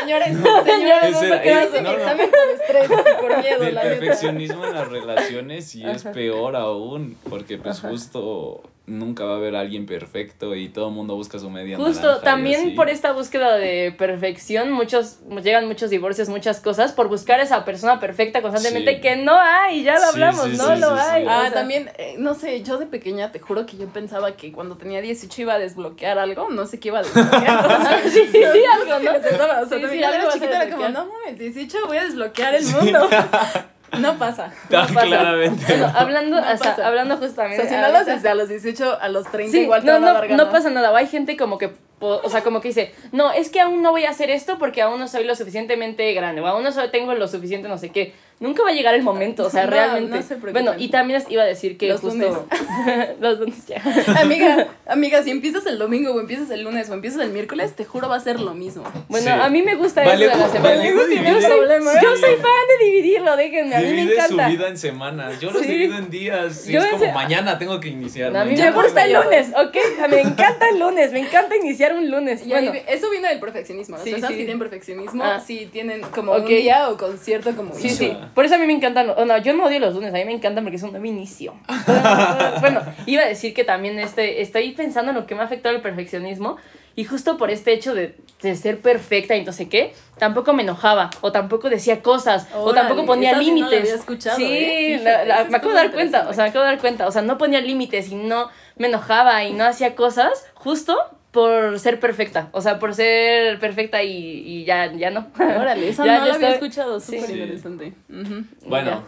Señores, 0.00 0.28
Señores, 0.38 0.64
señores, 0.64 1.10
no 1.12 1.22
no 1.34 1.42
quedas 1.42 1.66
eh, 1.74 1.82
no, 1.82 1.82
no. 1.82 1.90
examen 1.90 2.30
por 2.30 2.48
estrés 2.60 2.90
y 3.00 3.20
por 3.20 3.38
miedo, 3.42 3.64
neta. 3.64 3.80
perfeccionismo 3.82 4.64
en 4.64 4.74
las 4.74 4.88
relaciones 4.88 5.74
y 5.74 5.84
es 5.84 6.04
peor 6.04 6.54
aún, 6.54 7.16
porque 7.28 7.58
pues 7.58 7.80
justo 7.80 8.62
nunca 8.86 9.24
va 9.24 9.34
a 9.34 9.36
haber 9.36 9.54
alguien 9.54 9.86
perfecto 9.86 10.54
y 10.56 10.68
todo 10.68 10.88
el 10.88 10.94
mundo 10.94 11.14
busca 11.14 11.38
su 11.38 11.48
media 11.48 11.76
Justo, 11.76 12.18
también 12.18 12.74
por 12.74 12.88
esta 12.88 13.12
búsqueda 13.12 13.56
de 13.56 13.92
perfección, 13.96 14.72
muchos 14.72 15.18
llegan 15.44 15.68
muchos 15.68 15.90
divorcios, 15.90 16.28
muchas 16.28 16.60
cosas, 16.60 16.92
por 16.92 17.08
buscar 17.08 17.38
esa 17.40 17.64
persona 17.64 18.00
perfecta 18.00 18.42
constantemente 18.42 18.94
Sí. 18.96 19.00
que 19.00 19.16
no 19.16 19.38
hay, 19.38 19.84
ya 19.84 19.94
lo 19.94 20.00
Sí, 20.00 20.06
hablamos, 20.14 20.42
sí, 20.44 20.56
no 20.56 20.74
sí, 20.74 20.80
lo 20.80 20.88
sí, 20.90 21.02
sí. 21.04 21.08
hay. 21.10 21.26
Ah, 21.28 21.38
o 21.38 21.42
sea, 21.42 21.52
también, 21.52 21.90
eh, 21.98 22.16
no 22.18 22.34
sé, 22.34 22.62
yo 22.62 22.78
de 22.78 22.86
pequeña 22.86 23.30
te 23.30 23.38
juro 23.38 23.64
que 23.66 23.76
yo 23.76 23.86
pensaba 23.88 24.32
que 24.36 24.50
cuando 24.50 24.76
tenía 24.76 25.00
18 25.00 25.42
iba 25.42 25.54
a 25.54 25.58
desbloquear 25.58 26.18
algo, 26.18 26.50
no 26.50 26.66
sé 26.66 26.80
qué 26.80 26.88
iba 26.88 26.98
a 26.98 27.02
desbloquear. 27.02 28.00
Sí, 28.10 28.20
sí, 28.26 28.28
sí, 28.32 28.42
algo, 28.44 28.98
¿no? 29.04 29.10
o 29.18 29.66
sea, 29.66 29.80
también 29.80 30.04
era 30.04 30.28
chiquita 30.32 30.62
era 30.64 30.74
como, 30.74 30.88
no 30.88 31.06
mames, 31.06 31.38
18 31.38 31.78
voy 31.86 31.96
a 31.98 32.04
desbloquear 32.04 32.54
el 32.56 32.64
mundo. 32.66 33.08
No 33.98 34.16
pasa. 34.18 34.52
Tan 34.68 34.88
no 34.88 34.94
pasa. 34.94 35.06
claramente. 35.06 35.64
Bueno, 35.66 35.92
hablando, 35.94 36.36
No 36.40 36.42
o 36.42 36.56
sea, 36.56 36.58
pasa. 36.58 36.86
hablando 36.86 37.14
O 37.14 37.18
justamente. 37.18 37.56
sea, 37.66 37.68
si 37.68 37.76
no 37.76 37.88
lo 37.92 37.98
haces 37.98 38.24
a 38.24 38.34
los 38.34 38.48
18, 38.48 38.98
a 39.00 39.08
los 39.08 39.26
30 39.30 39.52
Sí, 39.52 39.60
igual 39.62 39.80
te 39.80 39.86
no, 39.88 39.92
van 39.94 40.04
a 40.04 40.06
no, 40.08 40.14
dar 40.14 40.28
ganas. 40.28 40.46
no 40.46 40.52
pasa 40.52 40.70
nada. 40.70 40.96
Hay 40.96 41.06
gente 41.06 41.36
como 41.36 41.58
que, 41.58 41.70
o 42.00 42.28
sea, 42.30 42.42
como 42.42 42.60
que 42.60 42.68
dice, 42.68 42.94
no, 43.12 43.32
es 43.32 43.50
que 43.50 43.60
aún 43.60 43.82
no 43.82 43.90
voy 43.90 44.04
a 44.04 44.10
hacer 44.10 44.30
esto 44.30 44.58
porque 44.58 44.80
aún 44.82 44.98
no 45.00 45.08
soy 45.08 45.24
lo 45.24 45.34
suficientemente 45.34 46.12
grande 46.14 46.40
o 46.40 46.46
aún 46.46 46.62
no 46.62 46.72
soy- 46.72 46.88
tengo 46.90 47.14
lo 47.14 47.26
suficiente 47.28 47.68
no 47.68 47.78
sé 47.78 47.90
qué. 47.90 48.14
Nunca 48.40 48.62
va 48.62 48.70
a 48.70 48.72
llegar 48.72 48.94
el 48.94 49.02
momento, 49.02 49.46
o 49.46 49.50
sea, 49.50 49.64
No, 49.66 49.70
realmente. 49.70 50.16
no 50.16 50.22
se 50.22 50.34
bueno, 50.36 50.72
y 50.78 50.88
también 50.88 51.22
iba 51.28 51.42
a 51.42 51.46
decir 51.46 51.76
que 51.76 51.88
Los 51.88 52.00
justo... 52.00 52.46
los 53.20 53.38
lunes 53.38 53.66
ya. 53.66 53.82
Amiga, 54.20 54.66
amiga, 54.86 55.22
si 55.22 55.30
empiezas 55.30 55.66
el 55.66 55.78
domingo 55.78 56.12
o 56.12 56.20
empiezas 56.20 56.50
el 56.50 56.62
lunes 56.62 56.88
o 56.88 56.94
empiezas 56.94 57.20
el 57.20 57.30
miércoles, 57.30 57.76
te 57.76 57.84
juro 57.84 58.08
va 58.08 58.16
a 58.16 58.20
ser 58.20 58.40
lo 58.40 58.54
mismo. 58.54 58.82
Bueno, 59.08 59.26
Sí. 59.26 59.40
a 59.42 59.48
mí 59.50 59.62
me 59.62 59.74
gusta 59.74 60.02
Vale, 60.02 60.24
eso 60.24 60.34
de 60.36 60.40
la 60.42 60.48
semana. 60.48 60.76
vale, 60.76 60.90
Yo 60.90 61.06
divide- 61.06 61.40
soy, 61.42 61.50
problema, 61.58 61.92
yo 62.02 62.14
sí. 62.16 62.20
soy 62.22 62.34
fan 62.36 62.78
de 62.78 62.84
dividirlo, 62.86 63.36
déjenme, 63.36 63.74
a 63.76 63.78
mí 63.80 63.84
me 63.84 63.90
Divide 63.92 64.14
su 64.14 64.22
encanta. 64.32 64.48
vida 64.48 64.68
en 64.68 64.78
semanas. 64.78 65.40
Yo 65.40 65.50
lo 65.50 65.60
Sí. 65.60 65.66
divido 65.66 65.98
en 65.98 66.10
días. 66.10 66.66
y 66.68 66.72
Yo 66.72 66.78
es 66.80 66.84
en 66.86 66.90
como 66.92 67.04
se- 67.04 67.12
mañana 67.12 67.58
tengo 67.58 67.78
que 67.78 67.88
iniciar. 67.88 68.32
No, 68.32 68.40
a 68.40 68.44
mí 68.46 68.56
me 68.56 68.70
gusta 68.70 69.04
el 69.04 69.12
lunes, 69.12 69.48
¿ok? 69.54 69.76
Me 70.10 70.20
encanta 70.22 70.68
el 70.70 70.78
lunes, 70.80 71.12
me 71.12 71.20
encanta 71.20 71.56
iniciar 71.56 71.92
un 71.94 72.10
lunes. 72.10 72.44
Y 72.46 72.48
Bueno, 72.48 72.72
eso 72.88 73.10
viene 73.10 73.28
del 73.28 73.38
perfeccionismo. 73.40 73.96
Las 73.96 74.04
Sí, 74.04 74.10
personas 74.12 74.30
sí. 74.30 74.36
que 74.38 74.44
tienen 74.44 74.58
perfeccionismo 74.58 75.22
Ah. 75.24 75.40
sí 75.46 75.68
tienen 75.70 76.00
como 76.02 76.32
un 76.32 76.46
día 76.46 76.88
o 76.88 76.96
concierto 76.96 77.54
como 77.54 77.74
Sí, 77.74 77.90
sí. 77.90 78.16
Por 78.34 78.44
eso 78.44 78.54
a 78.54 78.58
mí 78.58 78.66
me 78.66 78.72
encantan. 78.72 79.06
los- 79.08 79.26
No, 79.26 79.36
yo 79.38 79.52
no 79.54 79.64
odio 79.66 79.78
los 79.80 79.94
lunes, 79.94 80.12
a 80.14 80.16
mí 80.16 80.24
me 80.24 80.32
encantan 80.32 80.64
porque 80.64 80.76
es 80.76 80.82
un 80.82 80.90
nuevo 80.92 81.06
inicio. 81.06 81.54
bueno, 82.60 82.82
iba 83.06 83.22
a 83.22 83.26
decir 83.26 83.54
que 83.54 83.64
también 83.64 83.98
este, 83.98 84.42
estoy 84.42 84.72
pensando 84.72 85.10
en 85.10 85.16
lo 85.16 85.26
que 85.26 85.34
me 85.34 85.42
ha 85.42 85.44
afectado 85.44 85.74
el 85.74 85.82
perfeccionismo. 85.82 86.56
Y 86.96 87.04
justo 87.04 87.36
por 87.38 87.50
este 87.50 87.72
hecho 87.72 87.94
de, 87.94 88.16
de 88.42 88.56
ser 88.56 88.80
perfecta 88.80 89.36
y 89.36 89.44
no 89.44 89.52
sé 89.52 89.68
qué, 89.68 89.94
tampoco 90.18 90.52
me 90.52 90.64
enojaba. 90.64 91.08
O 91.20 91.30
tampoco 91.32 91.70
decía 91.70 92.02
cosas. 92.02 92.48
o 92.54 92.74
tampoco 92.74 93.06
ponía 93.06 93.30
esa 93.30 93.40
sí 93.40 93.46
no 93.50 93.54
límites. 93.54 93.80
había 93.80 93.94
escuchado, 93.94 94.36
sí, 94.36 94.44
¿eh? 94.44 94.98
Fíjate, 94.98 95.26
la- 95.26 95.44
me 95.44 95.56
acabo 95.56 95.70
de 95.72 95.76
dar 95.76 95.92
cuenta. 95.92 96.28
O 96.28 96.32
sea, 96.34 96.44
me 96.44 96.50
acabo 96.50 96.64
de 96.64 96.70
dar 96.72 96.80
cuenta. 96.80 97.06
O 97.06 97.12
sea, 97.12 97.22
no 97.22 97.38
ponía 97.38 97.60
límites 97.60 98.08
y 98.10 98.16
no 98.16 98.50
me 98.76 98.88
enojaba 98.88 99.44
y 99.44 99.52
no 99.52 99.64
hacía 99.64 99.94
cosas 99.94 100.44
justo 100.54 100.98
por 101.30 101.78
ser 101.78 102.00
perfecta. 102.00 102.48
O 102.52 102.60
sea, 102.60 102.78
por 102.78 102.94
ser 102.94 103.58
perfecta 103.60 104.02
y, 104.02 104.12
y 104.44 104.64
ya, 104.64 104.92
ya 104.92 105.10
no. 105.10 105.28
Órale, 105.38 105.88
esa 105.88 106.04
Ya, 106.06 106.18
no 106.18 106.24
ya 106.24 106.28
la 106.28 106.34
había 106.34 106.50
escuchado, 106.52 107.00
Sí. 107.00 107.16
súper 107.18 107.26
Sí. 107.26 107.32
interesante. 107.40 107.92
Ujú. 108.08 108.44
Bueno, 108.66 109.04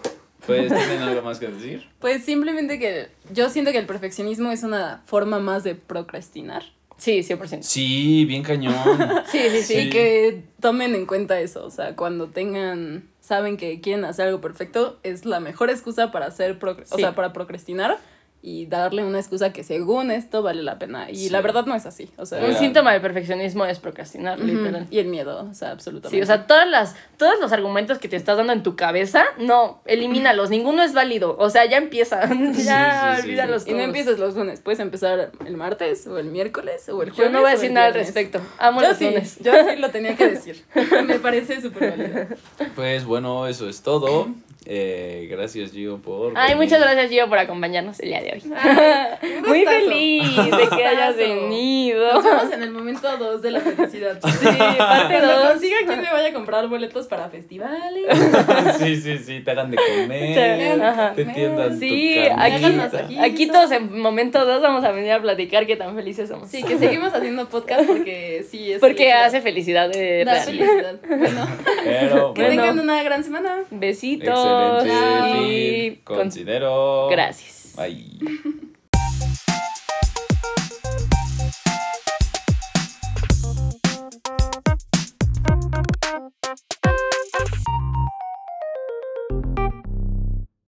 pues 0.47 0.69
tienen 0.73 1.03
algo 1.03 1.23
más 1.23 1.39
que 1.39 1.49
decir. 1.49 1.89
Pues 1.99 2.25
simplemente 2.25 2.79
que 2.79 3.09
yo 3.33 3.49
siento 3.51 3.73
que 3.73 3.79
el 3.79 3.87
perfeccionismo 3.87 4.51
es 4.53 4.63
una 4.63 5.03
forma 5.07 5.39
más 5.39 5.65
de 5.65 5.75
procrastinar. 5.75 6.63
Sí, 6.99 7.19
100%. 7.25 7.63
Sí, 7.63 8.25
bien 8.27 8.45
cañón. 8.45 8.75
Sí, 9.27 9.39
sí, 9.51 9.63
sí. 9.63 9.63
Sí. 9.63 9.79
Y 9.81 9.91
que 9.91 10.43
tomen 10.61 10.95
en 10.95 11.07
cuenta 11.07 11.41
eso, 11.41 11.65
o 11.67 11.71
sea, 11.71 11.97
cuando 11.97 12.29
tengan, 12.29 13.09
saben 13.21 13.57
que 13.57 13.81
quieren 13.81 14.05
hacer 14.05 14.29
algo 14.29 14.41
perfecto, 14.41 15.01
es 15.03 15.25
la 15.25 15.41
mejor 15.41 15.69
excusa 15.71 16.13
para 16.13 16.27
hacer, 16.27 16.61
procr- 16.61 16.85
o 16.91 16.95
Sí. 16.97 17.01
sea, 17.03 17.17
para 17.17 17.33
procrastinar 17.33 17.99
y 18.45 18.67
darle 18.67 19.05
una 19.05 19.21
excusa 19.21 19.53
que 19.53 19.63
según 19.63 20.11
esto 20.11 20.43
vale 20.43 20.63
la 20.65 20.77
pena. 20.79 21.09
Y 21.11 21.17
Sí. 21.17 21.31
la 21.31 21.41
verdad 21.41 21.65
no 21.65 21.77
es 21.77 21.87
así, 21.87 22.11
o 22.17 22.27
sea, 22.27 22.45
Un 22.45 22.55
síntoma 22.57 22.93
del 22.93 23.01
perfeccionismo 23.01 23.65
es 23.67 23.79
procrastinar, 23.79 24.41
literal. 24.41 24.89
y 24.91 24.99
el 24.99 25.07
miedo, 25.07 25.47
o 25.49 25.55
sea, 25.55 25.71
absolutamente. 25.71 26.17
Sí, 26.17 26.23
o 26.23 26.27
sea, 26.27 26.47
todas 26.49 26.69
las, 26.69 26.97
todos 27.19 27.39
los 27.41 27.53
argumentos 27.53 27.99
que 27.99 28.09
te 28.09 28.17
estás 28.17 28.37
dando 28.37 28.53
en 28.53 28.63
tu 28.65 28.75
cabeza, 28.75 29.23
no, 29.39 29.81
elimínalos, 29.87 30.51
ninguno 30.51 30.83
es 30.83 30.93
válido. 30.93 31.37
O 31.39 31.51
sea, 31.51 31.67
ya 31.67 31.77
empieza. 31.77 32.21
ya, 32.65 33.15
sí, 33.17 33.23
sí, 33.23 33.29
olvídalos 33.29 33.63
y 33.67 33.71
no 33.71 33.77
todos. 33.77 33.87
empieces 33.87 34.19
los 34.19 34.35
lunes, 34.35 34.61
puedes 34.61 34.81
empezar 34.81 35.31
el 35.47 35.57
martes 35.57 36.07
o 36.09 36.19
el 36.19 36.27
miércoles 36.27 36.89
o 36.89 37.01
el 37.03 37.11
Yo 37.11 37.15
jueves. 37.15 37.33
no 37.33 37.41
voy 37.43 37.51
a 37.51 37.55
decir 37.55 37.71
nada 37.71 37.87
al 37.87 37.95
respecto. 37.95 38.41
Amo 38.59 38.83
Yo 38.83 38.89
los 38.89 38.97
sí, 38.97 39.05
lunes. 39.05 39.39
yo 39.41 39.53
sí 39.53 39.77
lo 39.77 39.91
tenía 39.91 40.17
que 40.17 40.29
decir. 40.31 40.65
Me 41.07 41.21
parece 41.21 41.61
súper 41.61 41.91
válido. 41.97 42.27
Pues 42.75 43.05
bueno, 43.05 43.47
eso 43.47 43.69
es 43.69 43.83
todo. 43.83 44.29
Eh, 44.65 45.27
gracias, 45.31 45.73
Gio, 45.73 45.99
por. 46.01 46.33
Ay, 46.37 46.51
venir. 46.55 46.65
muchas 46.65 46.81
gracias, 46.81 47.11
Gio, 47.11 47.29
por 47.29 47.39
acompañarnos 47.39 47.99
el 48.01 48.09
día 48.11 48.21
de 48.21 48.33
hoy. 48.33 48.53
Ay, 48.57 49.41
Muy 49.47 49.65
feliz 49.65 50.37
de 50.37 50.69
que 50.77 50.85
hayas 50.87 51.17
venido. 51.17 52.13
Nos 52.15 52.25
vemos 52.25 52.53
en 52.53 52.63
el 52.63 52.71
momento 52.71 53.17
2 53.17 53.43
de 53.43 53.51
la 53.51 53.61
felicidad. 53.61 54.19
Sí, 54.43 54.47
parte 54.79 55.19
Cuando 55.19 55.39
dos. 55.41 55.51
consiga 55.53 55.77
quien 55.87 56.01
me 56.03 56.11
vaya 56.13 56.29
a 56.29 56.33
comprar 56.33 56.69
boletos 56.69 57.07
para 57.07 57.29
festivales. 57.29 58.05
sí, 58.79 58.97
sí, 59.01 59.19
sí, 59.19 59.41
te 59.41 59.51
hagan 59.51 59.71
de 59.71 59.77
comer. 59.77 60.35
Te- 60.35 60.83
ajá. 60.83 61.13
Te 61.15 61.25
tiendan 61.27 61.79
Sí, 61.79 62.17
tu 62.29 62.41
aquí, 62.41 63.19
aquí 63.19 63.47
todos 63.49 63.71
en 63.73 63.99
momento 64.01 64.45
2 64.45 64.63
vamos 64.63 64.85
a 64.85 64.93
venir 64.93 65.13
a 65.13 65.21
platicar 65.21 65.67
qué 65.67 65.77
tan 65.77 65.95
felices 65.95 66.29
somos. 66.29 66.49
Sí, 66.49 66.63
que 66.63 66.79
seguimos 66.79 67.13
haciendo 67.13 67.49
podcast 67.49 67.87
porque 67.87 68.45
sí 68.49 68.73
es 68.73 68.81
Porque 68.81 68.95
felicidad. 69.11 69.25
hace 69.25 69.41
felicidad 69.41 69.89
de 69.91 70.25
Da 70.25 70.33
real. 70.35 70.45
felicidad. 70.45 70.95
Bueno, 71.09 71.49
Pero 71.85 72.35
que 72.35 72.43
bueno, 72.43 72.63
tengan 72.63 72.81
una 72.81 73.03
gran 73.03 73.25
semana. 73.25 73.57
Besitos. 73.71 74.29
excelente. 74.29 74.52
Excelente 74.53 76.03
Considero. 76.05 77.09
Gracias. 77.11 77.75
Bye. 77.77 78.19